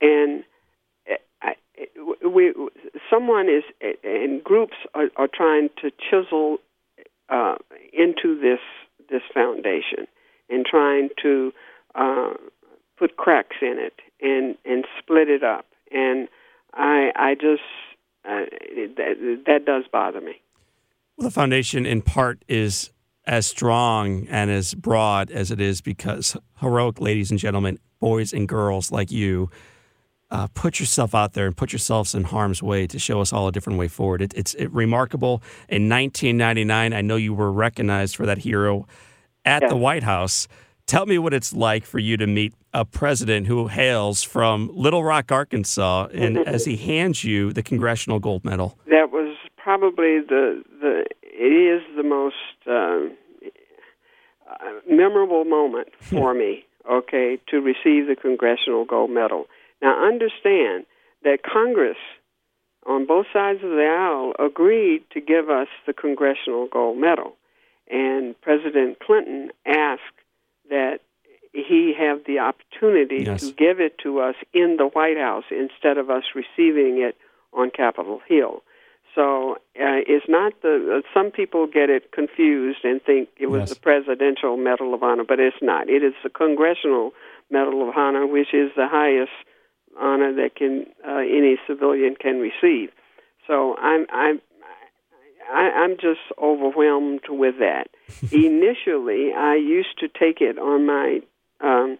and 0.00 0.44
I, 1.42 1.54
we 2.24 2.54
someone 3.10 3.48
is 3.48 3.64
and 4.04 4.42
groups 4.42 4.74
are, 4.94 5.08
are 5.16 5.28
trying 5.32 5.68
to 5.82 5.90
chisel 5.90 6.58
uh, 7.28 7.56
into 7.92 8.38
this 8.40 8.60
this 9.10 9.22
foundation 9.32 10.06
and 10.48 10.64
trying 10.64 11.08
to 11.22 11.52
uh, 11.94 12.34
put 12.98 13.16
cracks 13.16 13.56
in 13.62 13.76
it 13.78 13.94
and 14.20 14.56
and 14.64 14.84
split 14.98 15.28
it 15.28 15.42
up. 15.42 15.66
And 15.90 16.28
I 16.74 17.10
I 17.16 17.34
just 17.34 17.62
uh, 18.24 18.46
that 18.96 19.42
that 19.46 19.64
does 19.64 19.84
bother 19.90 20.20
me. 20.20 20.40
Well, 21.16 21.28
the 21.28 21.32
foundation 21.32 21.86
in 21.86 22.02
part 22.02 22.44
is 22.48 22.90
as 23.26 23.46
strong 23.46 24.26
and 24.28 24.50
as 24.50 24.74
broad 24.74 25.30
as 25.30 25.50
it 25.50 25.60
is 25.60 25.80
because 25.80 26.36
heroic 26.60 27.00
ladies 27.00 27.30
and 27.30 27.40
gentlemen, 27.40 27.78
boys 28.00 28.32
and 28.32 28.48
girls 28.48 28.92
like 28.92 29.10
you. 29.10 29.50
Uh, 30.28 30.48
put 30.54 30.80
yourself 30.80 31.14
out 31.14 31.34
there 31.34 31.46
and 31.46 31.56
put 31.56 31.72
yourselves 31.72 32.14
in 32.14 32.24
harm's 32.24 32.60
way 32.60 32.86
to 32.86 32.98
show 32.98 33.20
us 33.20 33.32
all 33.32 33.46
a 33.46 33.52
different 33.52 33.78
way 33.78 33.86
forward. 33.86 34.20
It, 34.20 34.34
it's 34.34 34.54
it, 34.54 34.72
remarkable. 34.72 35.40
In 35.68 35.88
1999, 35.88 36.92
I 36.92 37.00
know 37.00 37.14
you 37.14 37.32
were 37.32 37.52
recognized 37.52 38.16
for 38.16 38.26
that 38.26 38.38
hero 38.38 38.86
at 39.44 39.68
the 39.68 39.76
White 39.76 40.02
House. 40.02 40.48
Tell 40.86 41.06
me 41.06 41.18
what 41.18 41.32
it's 41.32 41.52
like 41.52 41.84
for 41.84 41.98
you 41.98 42.16
to 42.16 42.26
meet 42.26 42.54
a 42.72 42.84
president 42.84 43.46
who 43.46 43.68
hails 43.68 44.22
from 44.22 44.70
Little 44.72 45.02
Rock, 45.02 45.32
Arkansas, 45.32 46.08
and 46.12 46.38
as 46.38 46.64
he 46.64 46.76
hands 46.76 47.24
you 47.24 47.52
the 47.52 47.62
Congressional 47.62 48.18
Gold 48.18 48.44
Medal. 48.44 48.78
That 48.86 49.10
was 49.10 49.36
probably 49.56 50.20
the 50.20 50.62
the 50.80 51.04
it 51.22 51.52
is 51.52 51.82
the 51.96 52.02
most 52.02 52.36
uh, 52.70 53.08
memorable 54.88 55.44
moment 55.44 55.88
for 56.00 56.34
me. 56.34 56.64
Okay, 56.88 57.38
to 57.48 57.60
receive 57.60 58.06
the 58.06 58.14
Congressional 58.14 58.84
Gold 58.84 59.10
Medal. 59.10 59.46
Now 59.82 60.06
understand 60.06 60.86
that 61.22 61.38
Congress 61.42 61.98
on 62.86 63.06
both 63.06 63.26
sides 63.32 63.62
of 63.62 63.70
the 63.70 63.84
aisle 63.84 64.32
agreed 64.38 65.02
to 65.12 65.20
give 65.20 65.50
us 65.50 65.68
the 65.86 65.92
Congressional 65.92 66.68
Gold 66.68 66.98
Medal. 66.98 67.36
And 67.90 68.40
President 68.40 68.98
Clinton 69.00 69.50
asked 69.66 70.02
that 70.70 71.00
he 71.52 71.94
have 71.98 72.20
the 72.26 72.38
opportunity 72.38 73.24
yes. 73.24 73.40
to 73.40 73.52
give 73.52 73.80
it 73.80 73.98
to 74.02 74.20
us 74.20 74.34
in 74.52 74.76
the 74.78 74.86
White 74.86 75.16
House 75.16 75.44
instead 75.50 75.98
of 75.98 76.10
us 76.10 76.24
receiving 76.34 77.00
it 77.00 77.16
on 77.52 77.70
Capitol 77.70 78.20
Hill. 78.28 78.62
So 79.14 79.54
uh, 79.76 80.04
it's 80.06 80.26
not 80.28 80.52
the. 80.60 80.98
Uh, 80.98 81.08
some 81.14 81.30
people 81.30 81.66
get 81.66 81.88
it 81.88 82.12
confused 82.12 82.80
and 82.84 83.02
think 83.02 83.30
it 83.38 83.46
was 83.46 83.60
yes. 83.60 83.70
the 83.70 83.76
Presidential 83.76 84.58
Medal 84.58 84.92
of 84.92 85.02
Honor, 85.02 85.24
but 85.26 85.40
it's 85.40 85.56
not. 85.62 85.88
It 85.88 86.02
is 86.02 86.12
the 86.22 86.28
Congressional 86.28 87.12
Medal 87.50 87.88
of 87.88 87.96
Honor, 87.96 88.26
which 88.26 88.52
is 88.52 88.70
the 88.76 88.86
highest 88.86 89.32
honor 90.00 90.32
that 90.34 90.56
can 90.56 90.86
uh, 91.06 91.18
any 91.18 91.56
civilian 91.66 92.16
can 92.20 92.38
receive. 92.38 92.90
So 93.46 93.76
I'm 93.76 94.06
I'm 94.12 94.40
I, 95.52 95.70
I'm 95.70 95.96
just 95.96 96.20
overwhelmed 96.42 97.22
with 97.28 97.56
that. 97.58 97.88
Initially, 98.32 99.32
I 99.32 99.54
used 99.54 99.98
to 100.00 100.08
take 100.08 100.40
it 100.40 100.58
on 100.58 100.86
my 100.86 101.20
um, 101.60 101.98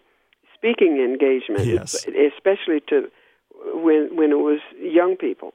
speaking 0.53 0.97
engagements, 0.97 1.65
yes. 1.65 2.05
especially 2.35 2.81
to 2.89 3.09
when 3.73 4.15
when 4.15 4.31
it 4.31 4.39
was 4.39 4.59
young 4.79 5.15
people, 5.15 5.53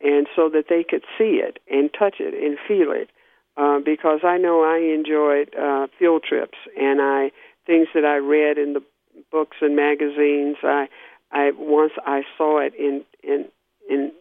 and 0.00 0.26
so 0.34 0.48
that 0.50 0.66
they 0.68 0.84
could 0.88 1.04
see 1.18 1.40
it 1.42 1.58
and 1.70 1.90
touch 1.96 2.16
it 2.20 2.34
and 2.34 2.58
feel 2.66 2.92
it. 2.92 3.10
Uh, 3.54 3.78
because 3.84 4.20
I 4.24 4.38
know 4.38 4.62
I 4.62 4.78
enjoyed 4.78 5.54
uh, 5.54 5.86
field 5.98 6.24
trips 6.26 6.56
and 6.80 7.02
I 7.02 7.32
things 7.66 7.88
that 7.94 8.04
I 8.04 8.16
read 8.16 8.56
in 8.56 8.72
the 8.72 8.82
books 9.30 9.58
and 9.60 9.76
magazines. 9.76 10.56
I 10.62 10.88
I 11.32 11.52
once 11.56 11.92
I 12.06 12.22
saw 12.36 12.60
it 12.60 12.74
in 12.74 13.04
in 13.22 13.46
in 13.88 14.12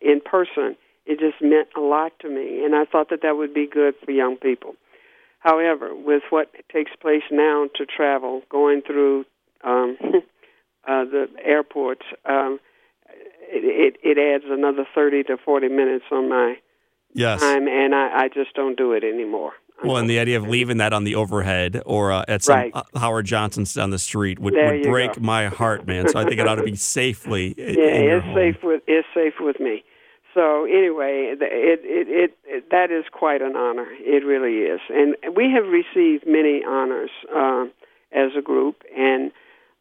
in 0.00 0.20
person 0.20 0.76
it 1.06 1.18
just 1.18 1.42
meant 1.42 1.68
a 1.76 1.80
lot 1.80 2.12
to 2.20 2.28
me, 2.28 2.64
and 2.64 2.74
I 2.74 2.84
thought 2.84 3.10
that 3.10 3.22
that 3.22 3.36
would 3.36 3.52
be 3.52 3.66
good 3.66 3.94
for 4.04 4.12
young 4.12 4.36
people. 4.36 4.74
However, 5.40 5.94
with 5.94 6.22
what 6.30 6.52
takes 6.72 6.92
place 7.00 7.22
now 7.32 7.68
to 7.76 7.86
travel, 7.86 8.42
going 8.50 8.82
through 8.82 9.24
um, 9.64 9.96
uh, 10.88 11.04
the 11.04 11.26
airports, 11.42 12.04
um, 12.26 12.60
it, 13.48 13.96
it, 14.04 14.18
it 14.18 14.18
adds 14.18 14.44
another 14.46 14.86
30 14.94 15.24
to 15.24 15.36
40 15.44 15.68
minutes 15.68 16.04
on 16.12 16.28
my 16.28 16.56
yes. 17.12 17.40
time, 17.40 17.66
and 17.66 17.94
I, 17.94 18.24
I 18.24 18.28
just 18.28 18.54
don't 18.54 18.76
do 18.76 18.92
it 18.92 19.02
anymore. 19.02 19.52
Well, 19.82 19.96
and 19.96 20.10
the 20.10 20.18
idea 20.18 20.36
of 20.36 20.46
leaving 20.46 20.78
that 20.78 20.92
on 20.92 21.04
the 21.04 21.14
overhead 21.14 21.82
or 21.86 22.12
uh, 22.12 22.24
at 22.28 22.42
some 22.42 22.56
right. 22.56 22.72
uh, 22.74 22.82
Howard 22.96 23.26
Johnson's 23.26 23.72
down 23.72 23.90
the 23.90 23.98
street 23.98 24.38
would, 24.38 24.54
would 24.54 24.82
break 24.82 25.14
go. 25.14 25.20
my 25.20 25.46
heart, 25.46 25.86
man. 25.86 26.08
So 26.08 26.18
I 26.18 26.24
think 26.24 26.38
it 26.38 26.46
ought 26.46 26.56
to 26.56 26.62
be 26.62 26.76
safely. 26.76 27.54
yeah, 27.56 27.64
it's 27.66 28.34
safe 28.34 28.62
with 28.62 28.82
it's 28.86 29.08
safe 29.14 29.34
with 29.40 29.58
me. 29.60 29.84
So 30.34 30.64
anyway, 30.64 31.34
it, 31.34 31.42
it, 31.42 31.80
it, 31.82 32.38
it, 32.44 32.70
that 32.70 32.90
is 32.92 33.04
quite 33.10 33.42
an 33.42 33.56
honor. 33.56 33.86
It 33.98 34.24
really 34.24 34.58
is, 34.58 34.80
and 34.88 35.16
we 35.34 35.50
have 35.52 35.64
received 35.66 36.24
many 36.26 36.62
honors 36.64 37.10
uh, 37.34 37.64
as 38.12 38.30
a 38.38 38.42
group, 38.42 38.82
and 38.96 39.32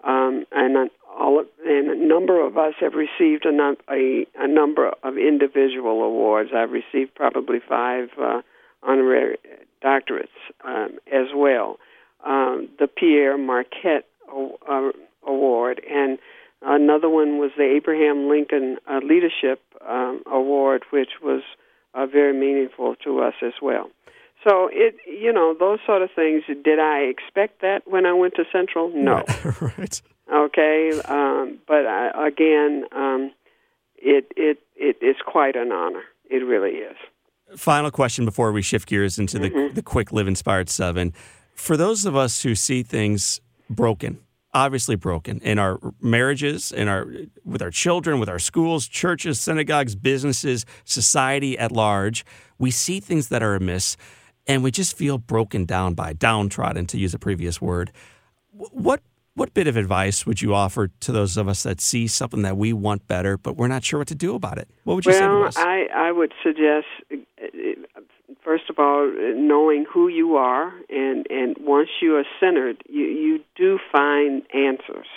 um, 0.03 0.45
and 0.51 0.89
all 1.19 1.43
and 1.65 1.89
a 1.89 2.07
number 2.07 2.45
of 2.45 2.57
us 2.57 2.73
have 2.79 2.93
received 2.93 3.45
a, 3.45 3.51
num- 3.51 3.77
a, 3.89 4.25
a 4.37 4.47
number 4.47 4.91
of 5.03 5.17
individual 5.17 6.03
awards. 6.03 6.51
I've 6.55 6.71
received 6.71 7.13
probably 7.15 7.59
five 7.67 8.09
uh, 8.19 8.41
honorary 8.81 9.37
doctorates 9.83 10.27
um, 10.63 10.99
as 11.11 11.27
well. 11.35 11.77
Um, 12.25 12.69
the 12.79 12.87
Pierre 12.87 13.37
Marquette 13.37 14.05
uh, 14.29 14.91
Award 15.25 15.81
and 15.89 16.19
Another 16.61 17.09
one 17.09 17.37
was 17.37 17.51
the 17.55 17.63
Abraham 17.63 18.27
Lincoln 18.27 18.77
uh, 18.85 18.99
Leadership 19.01 19.61
um, 19.87 20.21
Award, 20.25 20.83
which 20.89 21.11
was 21.23 21.41
uh, 21.93 22.05
very 22.05 22.33
meaningful 22.33 22.95
to 23.03 23.21
us 23.21 23.35
as 23.41 23.53
well. 23.61 23.89
So 24.43 24.69
it, 24.71 24.95
you 25.07 25.31
know, 25.31 25.55
those 25.57 25.79
sort 25.85 26.01
of 26.01 26.09
things. 26.15 26.43
Did 26.47 26.79
I 26.79 26.99
expect 26.99 27.61
that 27.61 27.81
when 27.85 28.05
I 28.05 28.13
went 28.13 28.35
to 28.35 28.43
Central? 28.51 28.89
No. 28.93 29.23
right. 29.61 30.01
Okay, 30.31 30.91
um, 31.05 31.59
but 31.67 31.85
I, 31.85 32.27
again, 32.27 32.83
um, 32.91 33.31
it 33.97 34.31
it 34.37 34.59
it 34.75 34.97
is 35.01 35.15
quite 35.25 35.55
an 35.55 35.71
honor. 35.71 36.03
It 36.29 36.45
really 36.45 36.71
is. 36.71 36.95
Final 37.55 37.91
question 37.91 38.25
before 38.25 38.51
we 38.51 38.61
shift 38.61 38.87
gears 38.87 39.17
into 39.17 39.39
the 39.39 39.49
mm-hmm. 39.49 39.73
the 39.73 39.81
quick 39.81 40.11
live 40.11 40.27
inspired 40.27 40.69
seven. 40.69 41.13
For 41.55 41.75
those 41.75 42.05
of 42.05 42.15
us 42.15 42.43
who 42.43 42.55
see 42.55 42.83
things 42.83 43.41
broken, 43.69 44.19
obviously 44.53 44.95
broken 44.95 45.39
in 45.39 45.59
our 45.59 45.79
marriages, 46.01 46.71
in 46.71 46.87
our 46.87 47.07
with 47.43 47.61
our 47.61 47.71
children, 47.71 48.19
with 48.19 48.29
our 48.29 48.39
schools, 48.39 48.87
churches, 48.87 49.39
synagogues, 49.39 49.95
businesses, 49.95 50.65
society 50.85 51.57
at 51.57 51.71
large. 51.71 52.25
We 52.57 52.71
see 52.71 52.99
things 52.99 53.29
that 53.29 53.41
are 53.41 53.55
amiss, 53.55 53.97
and 54.47 54.63
we 54.63 54.71
just 54.71 54.95
feel 54.97 55.17
broken 55.17 55.65
down 55.65 55.93
by, 55.93 56.13
downtrodden, 56.13 56.85
to 56.87 56.97
use 56.97 57.13
a 57.13 57.19
previous 57.19 57.61
word. 57.61 57.91
What 58.51 59.01
what 59.39 59.53
bit 59.53 59.67
of 59.67 59.77
advice 59.77 60.25
would 60.25 60.41
you 60.41 60.53
offer 60.53 60.89
to 60.99 61.11
those 61.13 61.37
of 61.37 61.47
us 61.47 61.63
that 61.63 61.79
see 61.79 62.07
something 62.07 62.41
that 62.41 62.57
we 62.57 62.73
want 62.73 63.07
better, 63.07 63.37
but 63.37 63.55
we're 63.55 63.69
not 63.69 63.85
sure 63.85 63.99
what 63.99 64.07
to 64.09 64.15
do 64.15 64.35
about 64.35 64.57
it? 64.57 64.69
What 64.83 64.95
would 64.95 65.05
you 65.05 65.13
well, 65.13 65.19
say 65.19 65.25
to 65.25 65.43
us? 65.47 65.57
I, 65.57 65.87
I 65.95 66.11
would 66.11 66.33
suggest, 66.43 66.87
first 68.43 68.69
of 68.69 68.79
all, 68.79 69.11
knowing 69.35 69.85
who 69.91 70.07
you 70.07 70.35
are, 70.35 70.73
and, 70.89 71.25
and 71.29 71.55
once 71.59 71.89
you 72.01 72.15
are 72.15 72.25
centered, 72.39 72.77
you, 72.89 73.05
you 73.05 73.39
do 73.55 73.79
find 73.91 74.43
answers 74.53 75.07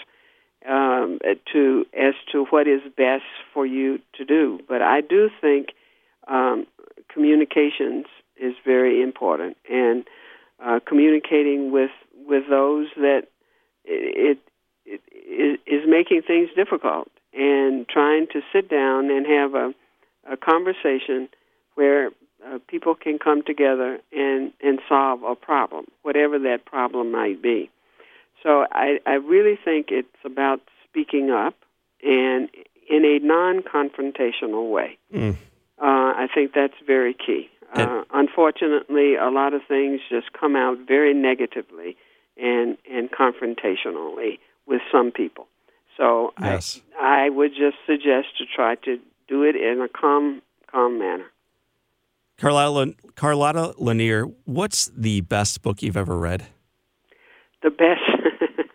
um, 0.68 1.18
to 1.52 1.84
as 1.98 2.14
to 2.30 2.44
what 2.50 2.68
is 2.68 2.80
best 2.96 3.24
for 3.52 3.66
you 3.66 3.98
to 4.14 4.24
do. 4.24 4.60
But 4.68 4.82
I 4.82 5.00
do 5.00 5.28
think 5.40 5.68
um, 6.28 6.66
communications 7.12 8.06
is 8.36 8.54
very 8.64 9.02
important, 9.02 9.56
and 9.68 10.04
uh, 10.64 10.80
communicating 10.86 11.72
with 11.72 11.90
with 12.14 12.44
those 12.48 12.86
that 12.96 13.22
it, 13.84 14.38
it, 14.86 15.00
it 15.06 15.60
is 15.66 15.82
making 15.88 16.22
things 16.26 16.48
difficult, 16.54 17.08
and 17.34 17.88
trying 17.88 18.26
to 18.32 18.40
sit 18.52 18.68
down 18.68 19.10
and 19.10 19.26
have 19.26 19.54
a, 19.54 19.74
a 20.30 20.36
conversation 20.36 21.28
where 21.74 22.10
uh, 22.46 22.58
people 22.68 22.94
can 22.94 23.18
come 23.18 23.42
together 23.42 23.98
and 24.12 24.52
and 24.62 24.80
solve 24.88 25.22
a 25.22 25.34
problem, 25.34 25.86
whatever 26.02 26.38
that 26.38 26.64
problem 26.64 27.10
might 27.12 27.42
be. 27.42 27.70
So 28.42 28.66
I, 28.72 28.98
I 29.06 29.14
really 29.14 29.58
think 29.62 29.86
it's 29.90 30.08
about 30.24 30.60
speaking 30.88 31.30
up 31.30 31.54
and 32.02 32.48
in 32.90 33.04
a 33.04 33.18
non-confrontational 33.24 34.70
way. 34.70 34.98
Mm. 35.14 35.36
Uh, 35.80 35.84
I 35.84 36.26
think 36.34 36.52
that's 36.52 36.74
very 36.86 37.14
key. 37.14 37.48
Uh, 37.74 38.02
unfortunately, 38.12 39.14
a 39.14 39.30
lot 39.30 39.54
of 39.54 39.62
things 39.66 40.00
just 40.10 40.32
come 40.38 40.56
out 40.56 40.78
very 40.86 41.14
negatively 41.14 41.96
and 42.36 42.76
and 42.90 43.10
confrontationally 43.10 44.38
with 44.66 44.82
some 44.90 45.10
people. 45.10 45.46
So 45.96 46.32
yes. 46.40 46.80
I, 47.00 47.26
I 47.26 47.28
would 47.28 47.52
just 47.52 47.76
suggest 47.86 48.38
to 48.38 48.44
try 48.44 48.74
to 48.76 48.98
do 49.28 49.42
it 49.42 49.56
in 49.56 49.80
a 49.80 49.88
calm 49.88 50.42
calm 50.70 50.98
manner. 50.98 51.26
Carlotta, 52.42 52.96
Carlotta 53.14 53.72
LaNier, 53.78 54.34
what's 54.46 54.90
the 54.96 55.20
best 55.20 55.62
book 55.62 55.80
you've 55.80 55.96
ever 55.96 56.18
read? 56.18 56.44
The 57.62 57.70
best. 57.70 58.00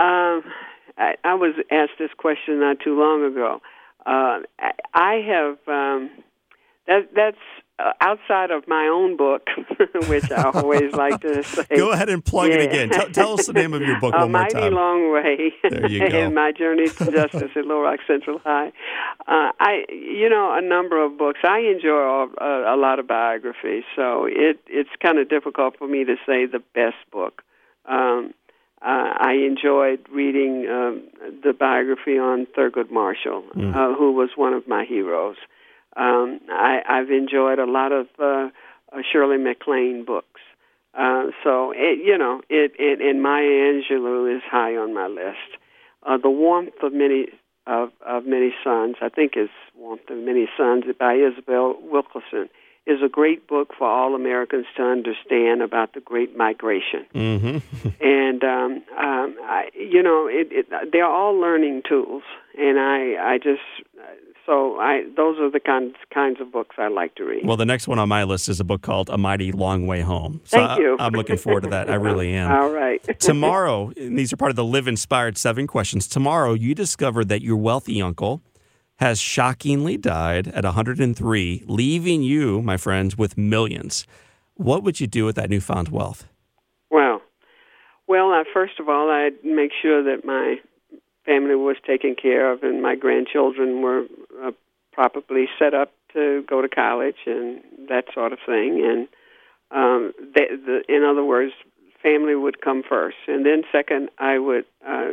um, 0.00 0.42
I, 0.96 1.16
I 1.22 1.34
was 1.34 1.54
asked 1.70 1.98
this 1.98 2.08
question 2.16 2.60
not 2.60 2.78
too 2.82 2.98
long 2.98 3.30
ago. 3.30 3.60
Uh, 4.06 4.40
I, 4.58 4.72
I 4.94 5.14
have 5.16 5.58
um, 5.68 6.10
that 6.86 7.10
that's 7.14 7.36
outside 8.00 8.50
of 8.50 8.66
my 8.68 8.86
own 8.86 9.16
book, 9.16 9.42
which 10.08 10.30
I 10.30 10.50
always 10.54 10.92
like 10.92 11.20
to 11.22 11.42
say. 11.54 11.64
Go 11.76 11.90
ahead 11.92 12.08
and 12.08 12.24
plug 12.24 12.48
Yeah. 12.48 12.56
it 12.56 12.68
again. 12.70 12.88
Tell, 12.90 13.08
tell 13.10 13.32
us 13.34 13.46
the 13.46 13.52
name 13.52 13.74
of 13.74 13.82
your 13.82 13.98
book 14.00 14.14
A 14.14 14.18
one 14.20 14.32
more 14.32 14.46
time. 14.48 14.56
A 14.56 14.60
Mighty. 14.70 14.74
Long 14.74 15.12
Way. 15.12 15.52
There 15.68 15.86
you 15.90 16.08
go. 16.10 16.18
and 16.26 16.34
My 16.34 16.52
Journey 16.52 16.88
to 16.88 17.10
Justice 17.10 17.50
at 17.54 17.64
Little 17.66 17.80
Rock 17.82 18.00
Central 18.06 18.38
High. 18.38 18.68
Uh, 19.26 19.52
I, 19.60 19.84
you 19.90 20.28
know, 20.28 20.54
a 20.56 20.60
number 20.62 21.02
of 21.04 21.16
books. 21.18 21.40
I 21.44 21.60
enjoy 21.60 22.00
all, 22.02 22.28
uh, 22.40 22.74
a 22.74 22.76
lot 22.76 22.98
of 22.98 23.06
biographies, 23.06 23.84
so 23.96 24.26
it 24.26 24.60
it's 24.68 24.90
kind 25.02 25.18
of 25.18 25.28
difficult 25.28 25.76
for 25.78 25.86
me 25.88 26.04
to 26.04 26.16
say 26.26 26.46
the 26.46 26.62
best 26.74 26.96
book. 27.10 27.42
Um, 27.86 28.34
uh, 28.84 29.14
I 29.18 29.34
enjoyed 29.46 30.00
reading 30.12 30.66
um, 30.68 31.02
the 31.44 31.52
biography 31.52 32.18
on 32.18 32.46
Thurgood 32.56 32.90
Marshall, 32.90 33.44
Mm. 33.56 33.74
uh, 33.76 33.96
who 33.96 34.12
was 34.12 34.30
one 34.36 34.54
of 34.54 34.66
my 34.66 34.84
heroes. 34.84 35.36
Um, 35.96 36.40
I, 36.48 36.80
I've 36.88 37.10
enjoyed 37.10 37.58
a 37.58 37.66
lot 37.66 37.92
of 37.92 38.06
uh, 38.18 38.48
uh, 38.92 39.02
Shirley 39.10 39.38
MacLaine 39.38 40.04
books. 40.04 40.40
Uh, 40.94 41.26
so 41.42 41.72
it, 41.74 42.00
you 42.04 42.18
know, 42.18 42.42
it, 42.48 42.72
it 42.78 43.00
and 43.00 43.22
Maya 43.22 43.44
Angelou 43.44 44.34
is 44.34 44.42
high 44.44 44.76
on 44.76 44.94
my 44.94 45.06
list. 45.06 45.58
Uh, 46.04 46.18
the 46.18 46.30
warmth 46.30 46.74
of 46.82 46.92
many 46.92 47.28
of, 47.66 47.90
of 48.04 48.26
many 48.26 48.52
suns, 48.64 48.96
I 49.00 49.08
think, 49.08 49.32
is 49.36 49.48
warmth 49.76 50.10
of 50.10 50.18
many 50.18 50.48
suns 50.56 50.84
by 50.98 51.14
Isabel 51.14 51.76
Wilkerson, 51.80 52.48
is 52.86 52.98
a 53.04 53.08
great 53.08 53.46
book 53.46 53.68
for 53.78 53.88
all 53.88 54.14
Americans 54.14 54.66
to 54.76 54.82
understand 54.82 55.62
about 55.62 55.94
the 55.94 56.00
Great 56.00 56.36
Migration. 56.36 57.06
Mm-hmm. 57.14 57.88
And 58.00 58.42
um, 58.44 58.82
um, 58.98 59.36
I, 59.42 59.68
you 59.74 60.02
know, 60.02 60.26
it, 60.26 60.48
it, 60.50 60.90
they're 60.90 61.06
all 61.06 61.38
learning 61.38 61.82
tools, 61.88 62.22
and 62.58 62.78
I, 62.80 63.34
I 63.34 63.38
just 63.38 63.60
so 64.46 64.78
I 64.78 65.04
those 65.16 65.38
are 65.38 65.50
the 65.50 65.60
kinds 65.60 65.94
kinds 66.12 66.40
of 66.40 66.52
books 66.52 66.76
I 66.78 66.88
like 66.88 67.14
to 67.16 67.24
read. 67.24 67.46
Well, 67.46 67.56
the 67.56 67.66
next 67.66 67.88
one 67.88 67.98
on 67.98 68.08
my 68.08 68.24
list 68.24 68.48
is 68.48 68.60
a 68.60 68.64
book 68.64 68.82
called 68.82 69.08
A 69.10 69.18
Mighty 69.18 69.52
Long 69.52 69.86
Way 69.86 70.00
Home. 70.00 70.40
So 70.44 70.58
Thank 70.58 70.80
you. 70.80 70.96
I, 70.98 71.06
am 71.06 71.12
looking 71.12 71.36
forward 71.36 71.64
to 71.64 71.70
that. 71.70 71.90
I 71.90 71.94
really 71.94 72.32
am. 72.34 72.50
All 72.62 72.70
right. 72.70 73.02
Tomorrow, 73.20 73.92
and 73.96 74.18
these 74.18 74.32
are 74.32 74.36
part 74.36 74.50
of 74.50 74.56
the 74.56 74.64
Live 74.64 74.88
Inspired 74.88 75.38
seven 75.38 75.66
questions. 75.66 76.06
Tomorrow, 76.06 76.54
you 76.54 76.74
discover 76.74 77.24
that 77.24 77.42
your 77.42 77.56
wealthy 77.56 78.02
uncle 78.02 78.42
has 78.96 79.20
shockingly 79.20 79.96
died 79.96 80.48
at 80.48 80.64
103, 80.64 81.64
leaving 81.66 82.22
you, 82.22 82.62
my 82.62 82.76
friends, 82.76 83.18
with 83.18 83.36
millions. 83.36 84.06
What 84.54 84.82
would 84.84 85.00
you 85.00 85.06
do 85.06 85.24
with 85.24 85.36
that 85.36 85.50
newfound 85.50 85.88
wealth? 85.88 86.28
Well, 86.90 87.20
well, 88.06 88.32
uh, 88.32 88.44
first 88.52 88.78
of 88.78 88.88
all, 88.88 89.10
I'd 89.10 89.44
make 89.44 89.70
sure 89.80 90.02
that 90.04 90.24
my 90.24 90.56
family 91.24 91.54
was 91.54 91.76
taken 91.86 92.14
care 92.14 92.50
of 92.52 92.62
and 92.62 92.82
my 92.82 92.94
grandchildren 92.96 93.82
were 93.82 94.04
uh, 94.42 94.50
properly 94.92 95.48
set 95.58 95.74
up 95.74 95.92
to 96.12 96.44
go 96.48 96.60
to 96.60 96.68
college 96.68 97.16
and 97.26 97.60
that 97.88 98.04
sort 98.12 98.32
of 98.32 98.38
thing. 98.44 98.84
And 98.84 99.08
um, 99.70 100.12
the, 100.34 100.44
the, 100.66 100.94
in 100.94 101.02
other 101.04 101.24
words, 101.24 101.52
family 102.02 102.34
would 102.34 102.60
come 102.60 102.82
first, 102.86 103.16
and 103.28 103.46
then 103.46 103.62
second, 103.70 104.10
I 104.18 104.38
would, 104.38 104.64
uh, 104.86 105.12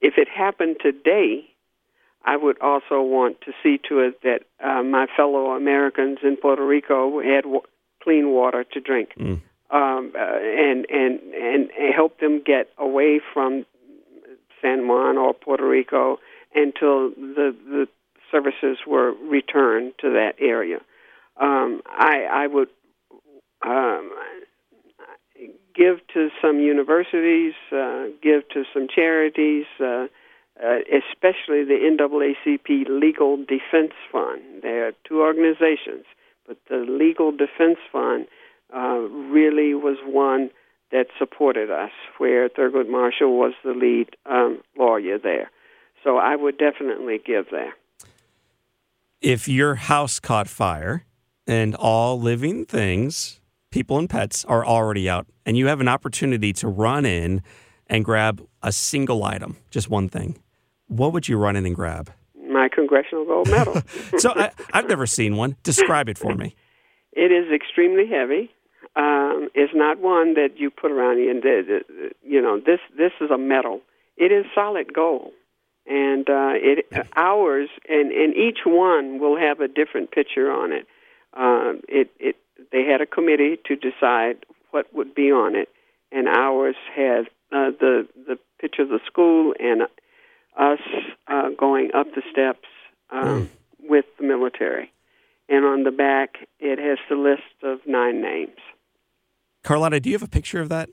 if 0.00 0.14
it 0.18 0.28
happened 0.28 0.76
today, 0.80 1.46
I 2.24 2.36
would 2.36 2.60
also 2.60 3.00
want 3.00 3.40
to 3.46 3.52
see 3.62 3.80
to 3.88 4.00
it 4.00 4.20
that 4.22 4.42
uh, 4.62 4.82
my 4.82 5.06
fellow 5.16 5.52
Americans 5.52 6.18
in 6.22 6.36
Puerto 6.36 6.64
Rico 6.64 7.20
had 7.22 7.44
w- 7.44 7.62
clean 8.02 8.30
water 8.30 8.64
to 8.72 8.80
drink 8.80 9.10
Mm. 9.18 9.40
um, 9.70 10.12
uh, 10.14 10.38
and 10.40 10.86
and 10.90 11.20
and 11.34 11.70
help 11.94 12.20
them 12.20 12.42
get 12.44 12.68
away 12.78 13.20
from 13.32 13.64
San 14.62 14.88
Juan 14.88 15.16
or 15.18 15.34
Puerto 15.34 15.66
Rico 15.66 16.18
until 16.54 17.10
the 17.10 17.54
the 17.64 17.86
services 18.30 18.78
were 18.86 19.12
returned 19.12 19.92
to 20.00 20.10
that 20.10 20.34
area. 20.40 20.78
Um, 21.40 21.82
I 21.86 22.26
I 22.30 22.46
would 22.46 22.68
um, 23.66 24.10
give 25.74 25.98
to 26.14 26.28
some 26.42 26.60
universities, 26.60 27.54
uh, 27.72 28.06
give 28.22 28.48
to 28.50 28.64
some 28.72 28.88
charities. 28.94 29.66
Uh, 29.78 30.06
uh, 30.62 30.80
especially 30.92 31.64
the 31.64 31.78
NAACP 31.80 32.86
Legal 32.88 33.38
Defense 33.38 33.94
Fund. 34.12 34.42
There 34.62 34.88
are 34.88 34.92
two 35.08 35.22
organizations, 35.22 36.04
but 36.46 36.58
the 36.68 36.84
Legal 36.86 37.32
Defense 37.32 37.78
Fund 37.90 38.26
uh, 38.74 38.98
really 38.98 39.72
was 39.74 39.96
one 40.04 40.50
that 40.92 41.06
supported 41.18 41.70
us, 41.70 41.90
where 42.18 42.48
Thurgood 42.48 42.88
Marshall 42.88 43.38
was 43.38 43.52
the 43.64 43.72
lead 43.72 44.16
um, 44.26 44.60
lawyer 44.76 45.18
there. 45.18 45.50
So 46.02 46.16
I 46.16 46.36
would 46.36 46.58
definitely 46.58 47.20
give 47.24 47.46
there. 47.50 47.74
If 49.20 49.48
your 49.48 49.74
house 49.74 50.18
caught 50.18 50.48
fire 50.48 51.04
and 51.46 51.74
all 51.74 52.18
living 52.18 52.64
things, 52.64 53.40
people 53.70 53.98
and 53.98 54.08
pets, 54.08 54.44
are 54.46 54.64
already 54.64 55.08
out, 55.08 55.26
and 55.44 55.56
you 55.56 55.66
have 55.66 55.80
an 55.80 55.88
opportunity 55.88 56.52
to 56.54 56.68
run 56.68 57.04
in 57.04 57.42
and 57.86 58.04
grab 58.04 58.42
a 58.62 58.72
single 58.72 59.24
item, 59.24 59.56
just 59.70 59.90
one 59.90 60.08
thing, 60.08 60.38
what 60.86 61.12
would 61.12 61.28
you 61.28 61.36
run 61.36 61.56
in 61.56 61.66
and 61.66 61.74
grab? 61.74 62.10
My 62.48 62.68
Congressional 62.68 63.24
Gold 63.24 63.48
Medal. 63.48 63.82
So 64.18 64.32
I, 64.34 64.50
I've 64.72 64.88
never 64.88 65.06
seen 65.06 65.36
one. 65.36 65.56
Describe 65.62 66.08
it 66.08 66.18
for 66.18 66.34
me. 66.34 66.54
It 67.12 67.32
is 67.32 67.52
extremely 67.52 68.06
heavy. 68.06 68.52
Um, 68.96 69.48
it's 69.54 69.72
not 69.74 70.00
one 70.00 70.34
that 70.34 70.58
you 70.58 70.70
put 70.70 70.90
around 70.90 71.18
you. 71.18 71.30
And 71.30 71.42
the, 71.42 71.82
the, 71.88 72.10
you 72.22 72.42
know, 72.42 72.58
this 72.58 72.80
this 72.96 73.12
is 73.20 73.30
a 73.30 73.38
metal. 73.38 73.80
It 74.16 74.32
is 74.32 74.44
solid 74.54 74.92
gold, 74.92 75.32
and 75.86 76.28
uh, 76.28 76.52
it 76.54 76.86
ours 77.16 77.68
and 77.88 78.10
and 78.10 78.34
each 78.34 78.60
one 78.66 79.20
will 79.20 79.38
have 79.38 79.60
a 79.60 79.68
different 79.68 80.10
picture 80.10 80.50
on 80.50 80.72
it. 80.72 80.86
Um, 81.34 81.80
it 81.88 82.10
it 82.18 82.36
they 82.72 82.84
had 82.84 83.00
a 83.00 83.06
committee 83.06 83.58
to 83.66 83.76
decide 83.76 84.44
what 84.72 84.92
would 84.92 85.14
be 85.14 85.30
on 85.30 85.54
it, 85.54 85.68
and 86.10 86.28
ours 86.28 86.76
had 86.94 87.26
uh, 87.52 87.70
the 87.78 88.08
the 88.26 88.38
picture 88.60 88.82
of 88.82 88.88
the 88.88 89.00
school 89.06 89.54
and 89.60 89.82
us 90.58 90.80
uh, 91.28 91.50
going 91.56 91.90
up 91.94 92.08
the 92.14 92.22
steps 92.30 92.66
um, 93.10 93.48
with 93.80 94.04
the 94.18 94.24
military 94.24 94.92
and 95.50 95.64
on 95.64 95.82
the 95.82 95.90
back 95.90 96.36
it 96.58 96.78
has 96.78 96.98
the 97.10 97.16
list 97.16 97.42
of 97.42 97.42
nine 97.42 97.58
names. 97.58 97.59
Carlotta, 99.70 100.00
do 100.00 100.10
you 100.10 100.16
have 100.16 100.22
a 100.24 100.28
picture 100.28 100.60
of 100.60 100.68
that? 100.70 100.90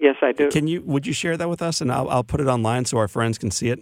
Yes, 0.00 0.16
I 0.22 0.32
do. 0.32 0.50
Can 0.50 0.66
you? 0.66 0.82
Would 0.82 1.06
you 1.06 1.12
share 1.12 1.36
that 1.36 1.48
with 1.48 1.62
us, 1.62 1.80
and 1.80 1.92
I'll, 1.92 2.10
I'll 2.10 2.24
put 2.24 2.40
it 2.40 2.48
online 2.48 2.84
so 2.84 2.98
our 2.98 3.06
friends 3.06 3.38
can 3.38 3.52
see 3.52 3.68
it. 3.68 3.78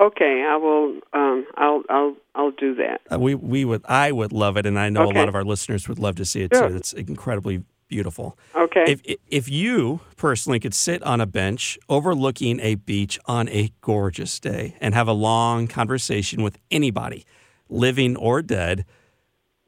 Okay, 0.00 0.42
I 0.48 0.56
will. 0.56 1.00
Um, 1.12 1.46
I'll. 1.58 1.82
I'll. 1.90 2.16
I'll 2.34 2.50
do 2.52 2.74
that. 2.76 3.02
Uh, 3.12 3.18
we 3.18 3.34
we 3.34 3.66
would 3.66 3.82
I 3.84 4.10
would 4.10 4.32
love 4.32 4.56
it, 4.56 4.64
and 4.64 4.78
I 4.78 4.88
know 4.88 5.04
a 5.04 5.12
lot 5.12 5.28
of 5.28 5.34
our 5.34 5.44
listeners 5.44 5.86
would 5.86 5.98
love 5.98 6.14
to 6.14 6.24
see 6.24 6.40
it 6.40 6.54
Sure. 6.54 6.70
too. 6.70 6.76
It's 6.76 6.94
incredibly 6.94 7.62
beautiful. 7.88 8.38
Okay. 8.56 8.84
If 8.88 9.02
if 9.28 9.50
you 9.50 10.00
personally 10.16 10.58
could 10.58 10.72
sit 10.72 11.02
on 11.02 11.20
a 11.20 11.26
bench 11.26 11.78
overlooking 11.90 12.58
a 12.58 12.76
beach 12.76 13.18
on 13.26 13.50
a 13.50 13.70
gorgeous 13.82 14.40
day 14.40 14.76
and 14.80 14.94
have 14.94 15.08
a 15.08 15.12
long 15.12 15.66
conversation 15.66 16.42
with 16.42 16.56
anybody, 16.70 17.26
living 17.68 18.16
or 18.16 18.40
dead, 18.40 18.86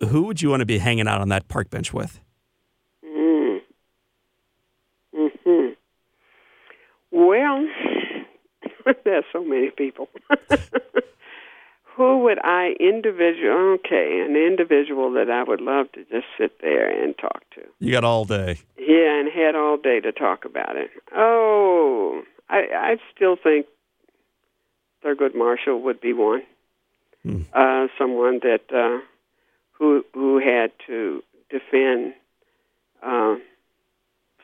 who 0.08 0.22
would 0.22 0.40
you 0.40 0.48
want 0.48 0.60
to 0.60 0.66
be 0.66 0.78
hanging 0.78 1.06
out 1.06 1.20
on 1.20 1.28
that 1.28 1.48
park 1.48 1.68
bench 1.68 1.92
with? 1.92 2.18
Mm. 3.06 3.60
Hmm. 5.44 5.68
Well, 7.14 7.64
there's 9.04 9.24
so 9.32 9.44
many 9.44 9.70
people. 9.70 10.08
Who 11.96 12.18
would 12.24 12.38
I 12.42 12.74
individual? 12.80 13.76
Okay, 13.78 14.20
an 14.28 14.34
individual 14.36 15.12
that 15.12 15.30
I 15.30 15.44
would 15.44 15.60
love 15.60 15.92
to 15.92 16.00
just 16.06 16.26
sit 16.36 16.60
there 16.60 16.90
and 16.90 17.16
talk 17.16 17.42
to. 17.54 17.60
You 17.78 17.92
got 17.92 18.02
all 18.02 18.24
day. 18.24 18.58
Yeah, 18.76 19.20
and 19.20 19.30
had 19.30 19.54
all 19.54 19.76
day 19.76 20.00
to 20.00 20.10
talk 20.10 20.44
about 20.44 20.74
it. 20.76 20.90
Oh, 21.14 22.22
I 22.50 22.62
I 22.74 22.96
still 23.14 23.36
think 23.40 23.66
Thurgood 25.04 25.36
Marshall 25.36 25.80
would 25.82 26.00
be 26.00 26.12
one. 26.12 26.42
Hmm. 27.22 27.42
Uh, 27.54 27.86
someone 27.96 28.40
that 28.42 28.62
uh, 28.74 28.98
who 29.78 30.04
who 30.14 30.40
had 30.40 30.72
to 30.88 31.22
defend 31.48 32.14
uh, 33.04 33.36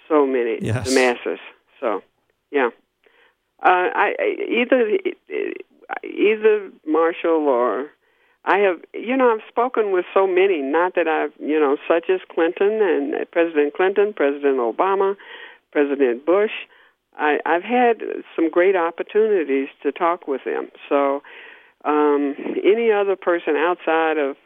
so 0.09 0.25
many 0.25 0.59
Yes. 0.63 0.89
the 0.89 0.95
masses. 0.95 1.41
So, 1.81 2.03
yeah, 2.51 2.71
uh, 3.63 3.89
I, 3.95 4.15
I 4.19 4.37
either 4.49 4.99
either 6.05 6.71
Marshall 6.87 7.49
or 7.49 7.91
I 8.45 8.59
have 8.59 8.81
you 8.95 9.17
know 9.17 9.33
I've 9.33 9.47
spoken 9.49 9.93
with 9.93 10.05
so 10.15 10.27
many. 10.27 10.63
Not 10.63 10.95
that 10.95 11.09
I've 11.09 11.33
you 11.39 11.59
know 11.61 11.77
such 11.89 12.11
as 12.11 12.21
Clinton 12.33 12.81
and 12.83 13.31
President 13.31 13.75
Clinton, 13.75 14.13
President 14.15 14.59
Obama, 14.59 15.17
President 15.73 16.25
Bush. 16.25 16.53
I, 17.19 17.39
I've 17.45 17.65
had 17.65 18.03
some 18.37 18.51
great 18.51 18.77
opportunities 18.77 19.69
to 19.83 19.93
talk 19.93 20.27
with 20.29 20.43
them. 20.45 20.71
So, 20.89 21.23
um, 21.85 22.35
any 22.65 22.91
other 22.93 23.17
person 23.17 23.57
outside 23.57 24.17
of 24.17 24.37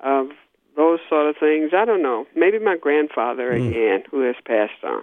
of 0.00 0.28
those 0.76 1.00
sort 1.08 1.28
of 1.28 1.36
things, 1.40 1.70
I 1.76 1.84
don't 1.84 2.02
know. 2.02 2.26
Maybe 2.36 2.58
my 2.58 2.76
grandfather 2.76 3.52
Hmm. 3.52 3.68
again, 3.68 4.02
who 4.10 4.20
has 4.20 4.36
passed 4.44 4.84
on. 4.84 5.02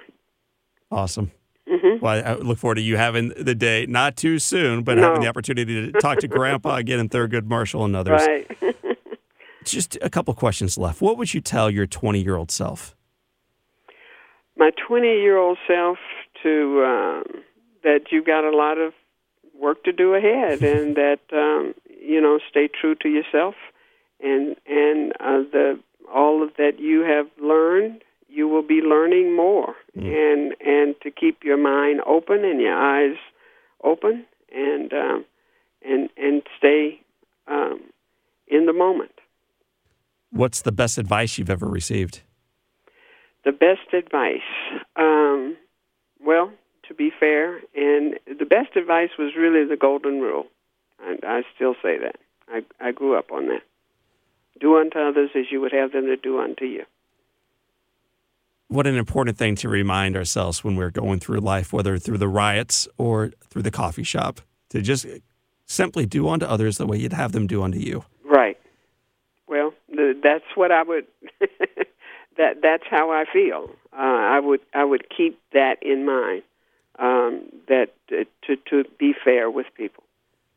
Awesome. 0.96 1.32
hmm 1.68 1.98
Well, 2.00 2.26
I 2.26 2.34
look 2.36 2.58
forward 2.58 2.76
to 2.76 2.82
you 2.82 2.96
having 2.96 3.34
the 3.38 3.54
day, 3.54 3.86
not 3.86 4.16
too 4.16 4.40
soon, 4.40 4.84
but 4.84 4.96
No. 4.96 5.04
having 5.04 5.22
the 5.22 5.28
opportunity 5.28 5.92
to 5.92 5.92
talk 6.00 6.20
to 6.20 6.28
Grandpa 6.30 6.76
again 6.84 7.00
and 7.00 7.12
Thurgood 7.12 7.46
Marshall 7.46 7.84
and 7.84 7.96
others. 7.98 8.22
Right. 8.22 8.48
Just 9.66 9.98
a 10.02 10.10
couple 10.10 10.34
questions 10.36 10.78
left. 10.78 11.02
What 11.02 11.18
would 11.18 11.34
you 11.34 11.42
tell 11.42 11.70
your 11.70 11.86
20 11.86 12.22
year 12.22 12.38
old 12.38 12.50
self? 12.50 12.96
my 14.58 14.72
20 14.88 15.06
year 15.06 15.38
old 15.38 15.58
self 15.68 15.98
to 16.42 16.82
um, 16.86 17.44
that 17.84 18.06
you've 18.12 18.26
got 18.26 18.46
a 18.46 18.56
lot 18.56 18.78
of 18.78 18.94
work 19.60 19.84
to 19.84 19.92
do 19.92 20.14
ahead 20.16 20.64
and 20.74 20.96
that 20.96 21.20
um, 21.34 21.74
you 21.90 22.22
know 22.22 22.40
stay 22.50 22.70
true 22.70 22.96
to 22.96 23.10
yourself 23.10 23.56
and 24.22 24.56
and 24.66 25.12
uh, 25.20 25.44
the 25.52 25.78
all 26.14 26.42
of 26.42 26.52
that 26.58 26.80
you 26.80 27.02
have 27.02 27.28
learned 27.42 28.02
you 28.36 28.48
will 28.48 28.62
be 28.62 28.82
learning 28.82 29.36
more 29.36 29.76
and 29.96 30.54
and 30.60 30.96
to 31.02 31.10
keep 31.10 31.44
your 31.44 31.58
mind 31.58 32.02
open 32.06 32.44
and 32.44 32.60
your 32.60 32.76
eyes 32.76 33.18
open 33.84 34.26
and 34.54 34.94
um, 34.94 35.26
and 35.84 36.10
and 36.18 36.44
stay 36.58 37.00
um, 37.48 37.82
in 38.48 38.66
the 38.66 38.74
moment. 38.74 39.12
What's 40.32 40.62
the 40.62 40.74
best 40.74 40.98
advice 40.98 41.38
you've 41.38 41.50
ever 41.50 41.68
received? 41.68 42.22
the 43.46 43.52
best 43.52 43.94
advice 43.94 44.50
um, 44.98 45.56
well 46.20 46.52
to 46.88 46.94
be 46.94 47.12
fair 47.18 47.58
and 47.76 48.16
the 48.26 48.46
best 48.46 48.76
advice 48.76 49.12
was 49.18 49.34
really 49.38 49.64
the 49.66 49.78
golden 49.78 50.20
rule 50.20 50.48
and 51.06 51.20
i 51.24 51.44
still 51.56 51.76
say 51.82 51.98
that. 51.98 52.18
I 52.50 52.64
i 52.80 52.92
grew 52.92 53.18
up 53.18 53.32
on 53.32 53.48
that. 53.48 53.62
Do 54.60 54.78
unto 54.78 55.00
others 55.00 55.30
as 55.36 55.46
you 55.52 55.62
would 55.62 55.74
have 55.74 55.92
them 55.92 56.06
to 56.06 56.18
do 56.18 56.40
unto 56.40 56.66
you 56.66 56.84
What 58.68 58.88
an 58.88 58.96
important 58.96 59.38
thing 59.38 59.56
to 59.58 59.70
remind 59.70 60.18
ourselves 60.18 60.64
when 60.64 60.76
we're 60.76 60.92
going 60.92 61.20
through 61.20 61.40
life, 61.40 61.72
whether 61.72 61.98
through 61.98 62.18
the 62.18 62.28
riots 62.28 62.88
or 62.98 63.32
through 63.50 63.62
the 63.62 63.72
coffee 63.72 64.04
shop, 64.04 64.42
to 64.70 64.82
just 64.82 65.06
simply 65.66 66.06
do 66.06 66.28
unto 66.28 66.46
others 66.46 66.78
the 66.78 66.86
way 66.86 66.98
you'd 66.98 67.14
have 67.14 67.32
them 67.32 67.48
do 67.48 67.64
unto 67.64 67.78
you. 67.78 68.06
right. 68.24 68.58
Well 69.48 69.74
that's 70.24 70.46
what 70.56 70.72
i 70.72 70.82
would 70.84 71.06
that 72.38 72.62
that's 72.62 72.84
how 72.90 73.12
i 73.12 73.26
feel. 73.32 73.70
Uh, 73.94 73.98
i 74.36 74.40
would 74.40 74.62
i 74.74 74.84
would 74.84 75.06
keep 75.16 75.40
that 75.54 75.78
in 75.82 76.06
mind 76.06 76.44
um, 77.00 77.44
that 77.68 77.94
uh, 78.12 78.24
to 78.44 78.56
to 78.70 78.84
be 78.98 79.14
fair 79.24 79.50
with 79.50 79.68
people. 79.76 80.04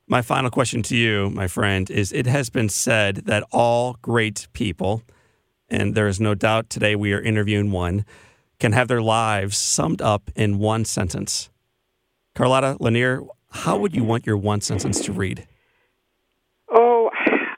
My 0.07 0.23
final 0.23 0.51
question 0.51 0.83
to 0.85 0.97
you, 0.97 1.31
my 1.31 1.49
friend, 1.49 1.91
is 1.91 2.13
it 2.13 2.27
has 2.27 2.49
been 2.49 2.69
said 2.69 3.17
that 3.27 3.45
all 3.51 3.99
great 4.01 4.49
people, 4.55 5.03
and 5.69 5.95
there 5.95 6.09
is 6.09 6.21
no 6.21 6.35
doubt 6.35 6.71
today 6.71 6.97
we 6.97 7.13
are 7.13 7.21
interviewing 7.21 7.71
one, 7.71 8.05
can 8.59 8.73
have 8.73 8.89
their 8.89 9.03
lives 9.03 9.57
summed 9.57 10.03
up 10.03 10.31
in 10.35 10.59
one 10.59 10.85
sentence. 10.85 11.51
Carlotta 12.35 12.77
LaNier, 12.81 13.27
how 13.51 13.79
would 13.79 13.95
you 13.95 14.05
want 14.05 14.27
your 14.27 14.37
one 14.37 14.61
sentence 14.61 15.01
to 15.05 15.13
read? 15.13 15.47
Oh, 16.71 17.11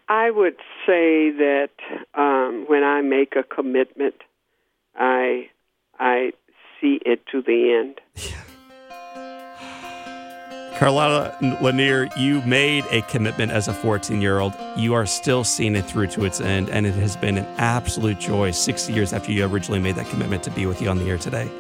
I 0.09 0.31
would 0.31 0.57
say 0.87 1.31
that 1.31 1.71
um, 2.15 2.65
when 2.67 2.83
I 2.83 3.01
make 3.01 3.35
a 3.37 3.43
commitment, 3.43 4.17
I 4.97 5.51
I 5.99 6.33
see 6.81 7.01
it 7.05 7.27
to 7.33 7.43
the 7.43 7.73
end. 7.73 8.01
Carlotta 10.77 11.37
LaNier, 11.41 12.17
you 12.17 12.41
made 12.43 12.85
a 12.91 13.03
commitment 13.03 13.53
as 13.53 13.69
a 13.69 13.75
14 13.75 14.21
year 14.21 14.39
old. 14.39 14.55
You 14.77 14.95
are 14.95 15.05
still 15.05 15.45
seeing 15.45 15.77
it 15.77 15.85
through 15.85 16.07
to 16.09 16.25
its 16.25 16.41
end, 16.41 16.71
and 16.71 16.87
it 16.87 16.95
has 16.95 17.17
been 17.17 17.37
an 17.37 17.47
absolute 17.59 18.19
joy 18.19 18.51
60 18.51 18.93
years 18.93 19.13
after 19.13 19.33
you 19.33 19.45
originally 19.45 19.81
made 19.81 19.97
that 19.97 20.07
commitment 20.07 20.43
to 20.45 20.51
be 20.51 20.67
with 20.67 20.81
you 20.81 20.89
on 20.89 20.99
the 20.99 21.11
air 21.11 21.19
today. 21.19 21.51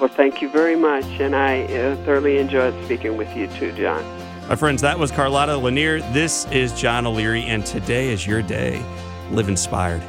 Well, 0.00 0.08
thank 0.08 0.40
you 0.40 0.48
very 0.48 0.76
much, 0.76 1.04
and 1.20 1.36
I 1.36 1.64
uh, 1.64 1.96
thoroughly 2.04 2.38
enjoyed 2.38 2.74
speaking 2.84 3.16
with 3.16 3.34
you 3.36 3.48
too, 3.48 3.72
John. 3.72 4.02
My 4.48 4.56
friends, 4.56 4.80
that 4.82 4.98
was 4.98 5.10
Carlotta 5.10 5.52
LaNier. 5.52 6.00
This 6.14 6.46
is 6.46 6.72
John 6.72 7.06
O'Leary, 7.06 7.42
and 7.42 7.66
today 7.66 8.08
is 8.08 8.26
your 8.26 8.40
day. 8.40 8.82
Live 9.30 9.48
inspired. 9.48 10.02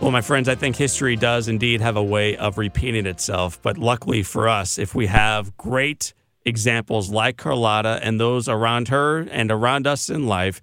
Well, 0.00 0.10
my 0.10 0.20
friends, 0.20 0.48
I 0.48 0.54
think 0.54 0.76
history 0.76 1.16
does 1.16 1.48
indeed 1.48 1.80
have 1.80 1.96
a 1.96 2.02
way 2.02 2.36
of 2.36 2.58
repeating 2.58 3.06
itself. 3.06 3.60
But 3.62 3.78
luckily 3.78 4.22
for 4.22 4.48
us, 4.48 4.78
if 4.78 4.94
we 4.94 5.06
have 5.06 5.56
great 5.56 6.12
examples 6.46 7.10
like 7.10 7.36
Carlotta 7.36 8.00
and 8.02 8.18
those 8.18 8.48
around 8.48 8.88
her 8.88 9.18
and 9.18 9.50
around 9.50 9.86
us 9.86 10.08
in 10.08 10.26
life, 10.26 10.62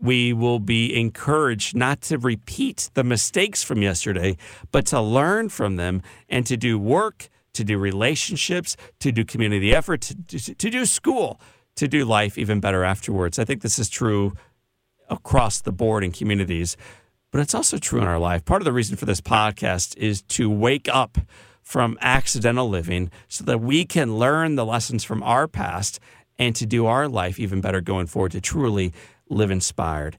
we 0.00 0.32
will 0.32 0.60
be 0.60 0.98
encouraged 0.98 1.76
not 1.76 2.00
to 2.02 2.18
repeat 2.18 2.90
the 2.94 3.04
mistakes 3.04 3.62
from 3.62 3.82
yesterday, 3.82 4.36
but 4.70 4.86
to 4.86 5.00
learn 5.00 5.48
from 5.48 5.76
them 5.76 6.02
and 6.28 6.46
to 6.46 6.56
do 6.56 6.78
work, 6.78 7.28
to 7.52 7.64
do 7.64 7.78
relationships, 7.78 8.76
to 9.00 9.12
do 9.12 9.24
community 9.24 9.74
effort, 9.74 10.00
to, 10.02 10.14
to, 10.38 10.54
to 10.54 10.70
do 10.70 10.86
school, 10.86 11.40
to 11.76 11.88
do 11.88 12.04
life 12.04 12.38
even 12.38 12.60
better 12.60 12.84
afterwards. 12.84 13.38
I 13.38 13.44
think 13.44 13.62
this 13.62 13.78
is 13.78 13.88
true 13.88 14.34
across 15.08 15.60
the 15.60 15.72
board 15.72 16.04
in 16.04 16.12
communities, 16.12 16.76
but 17.30 17.40
it's 17.40 17.54
also 17.54 17.78
true 17.78 18.00
in 18.00 18.06
our 18.06 18.18
life. 18.18 18.44
Part 18.44 18.62
of 18.62 18.64
the 18.64 18.72
reason 18.72 18.96
for 18.96 19.06
this 19.06 19.20
podcast 19.20 19.96
is 19.96 20.22
to 20.22 20.48
wake 20.48 20.88
up 20.88 21.18
from 21.64 21.98
accidental 22.00 22.68
living 22.68 23.10
so 23.26 23.42
that 23.44 23.60
we 23.60 23.84
can 23.84 24.16
learn 24.16 24.54
the 24.54 24.64
lessons 24.64 25.02
from 25.02 25.22
our 25.22 25.48
past 25.48 25.98
and 26.38 26.54
to 26.54 26.66
do 26.66 26.86
our 26.86 27.08
life 27.08 27.40
even 27.40 27.60
better 27.60 27.80
going 27.80 28.06
forward 28.06 28.32
to 28.32 28.40
truly 28.40 28.92
live 29.28 29.50
inspired. 29.50 30.16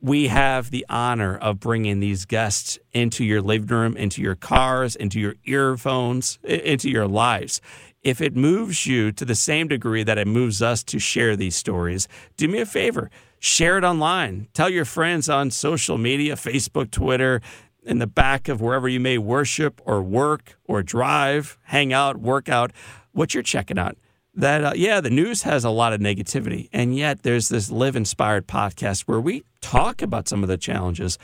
We 0.00 0.28
have 0.28 0.70
the 0.70 0.86
honor 0.88 1.36
of 1.36 1.60
bringing 1.60 2.00
these 2.00 2.24
guests 2.24 2.78
into 2.92 3.24
your 3.24 3.42
living 3.42 3.68
room, 3.68 3.96
into 3.96 4.22
your 4.22 4.34
cars, 4.34 4.96
into 4.96 5.18
your 5.18 5.34
earphones, 5.44 6.38
into 6.44 6.90
your 6.90 7.08
lives. 7.08 7.60
If 8.02 8.20
it 8.20 8.36
moves 8.36 8.86
you 8.86 9.12
to 9.12 9.24
the 9.24 9.34
same 9.34 9.66
degree 9.66 10.02
that 10.02 10.18
it 10.18 10.26
moves 10.26 10.60
us 10.60 10.84
to 10.84 10.98
share 10.98 11.36
these 11.36 11.56
stories, 11.56 12.06
do 12.36 12.48
me 12.48 12.60
a 12.60 12.66
favor 12.66 13.10
share 13.44 13.76
it 13.76 13.84
online. 13.84 14.48
Tell 14.54 14.70
your 14.70 14.86
friends 14.86 15.28
on 15.28 15.50
social 15.50 15.98
media 15.98 16.34
Facebook, 16.34 16.90
Twitter, 16.90 17.42
in 17.84 17.98
the 17.98 18.06
back 18.06 18.48
of 18.48 18.60
wherever 18.60 18.88
you 18.88 19.00
may 19.00 19.18
worship 19.18 19.80
or 19.84 20.02
work 20.02 20.58
or 20.64 20.82
drive, 20.82 21.58
hang 21.64 21.92
out, 21.92 22.16
work 22.16 22.48
out, 22.48 22.72
what 23.12 23.34
you're 23.34 23.42
checking 23.42 23.78
out. 23.78 23.96
That, 24.34 24.64
uh, 24.64 24.72
yeah, 24.74 25.00
the 25.00 25.10
news 25.10 25.42
has 25.42 25.64
a 25.64 25.70
lot 25.70 25.92
of 25.92 26.00
negativity. 26.00 26.68
And 26.72 26.96
yet 26.96 27.22
there's 27.22 27.48
this 27.48 27.70
Live 27.70 27.94
Inspired 27.94 28.48
podcast 28.48 29.02
where 29.02 29.20
we 29.20 29.44
talk 29.60 30.02
about 30.02 30.26
some 30.26 30.42
of 30.42 30.48
the 30.48 30.56
challenges. 30.56 31.18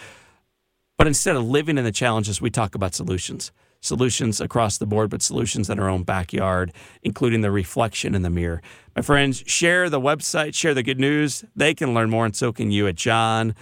But 0.97 1.07
instead 1.07 1.35
of 1.35 1.45
living 1.45 1.79
in 1.79 1.85
the 1.85 1.93
challenges, 1.93 2.41
we 2.41 2.51
talk 2.51 2.75
about 2.75 2.95
solutions. 2.95 3.51
Solutions 3.81 4.41
across 4.41 4.77
the 4.77 4.87
board, 4.87 5.09
but 5.09 5.23
solutions 5.23 5.71
in 5.71 5.81
our 5.81 5.89
own 5.89 6.03
backyard, 6.03 6.73
including 7.03 7.41
the 7.41 7.51
reflection 7.51 8.15
in 8.15 8.21
the 8.21 8.29
mirror. 8.31 8.61
My 8.95 9.01
friends, 9.01 9.43
share 9.47 9.89
the 9.89 10.01
website, 10.01 10.55
share 10.55 10.75
the 10.75 10.83
good 10.83 11.01
news. 11.01 11.45
They 11.57 11.73
can 11.73 11.95
learn 11.95 12.11
more, 12.11 12.27
and 12.27 12.37
so 12.37 12.53
can 12.53 12.71
you 12.71 12.87
at 12.87 12.97
John 12.97 13.55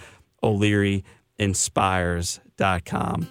O'Leary 0.43 1.05
Inspires.com. 2.59 3.27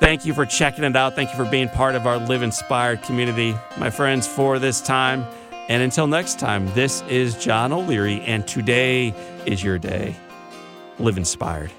Thank 0.00 0.26
you 0.26 0.34
for 0.34 0.44
checking 0.44 0.84
it 0.84 0.96
out. 0.96 1.14
Thank 1.14 1.30
you 1.30 1.36
for 1.36 1.48
being 1.48 1.68
part 1.68 1.94
of 1.94 2.06
our 2.06 2.18
Live 2.18 2.42
Inspired 2.42 3.02
community. 3.02 3.54
My 3.78 3.88
friends, 3.88 4.26
for 4.26 4.58
this 4.58 4.80
time, 4.80 5.24
and 5.68 5.82
until 5.82 6.08
next 6.08 6.40
time, 6.40 6.66
this 6.74 7.02
is 7.02 7.36
John 7.36 7.72
O'Leary, 7.72 8.20
and 8.22 8.46
today 8.46 9.14
is 9.46 9.62
your 9.62 9.78
day. 9.78 10.16
Live 10.98 11.16
inspired. 11.16 11.70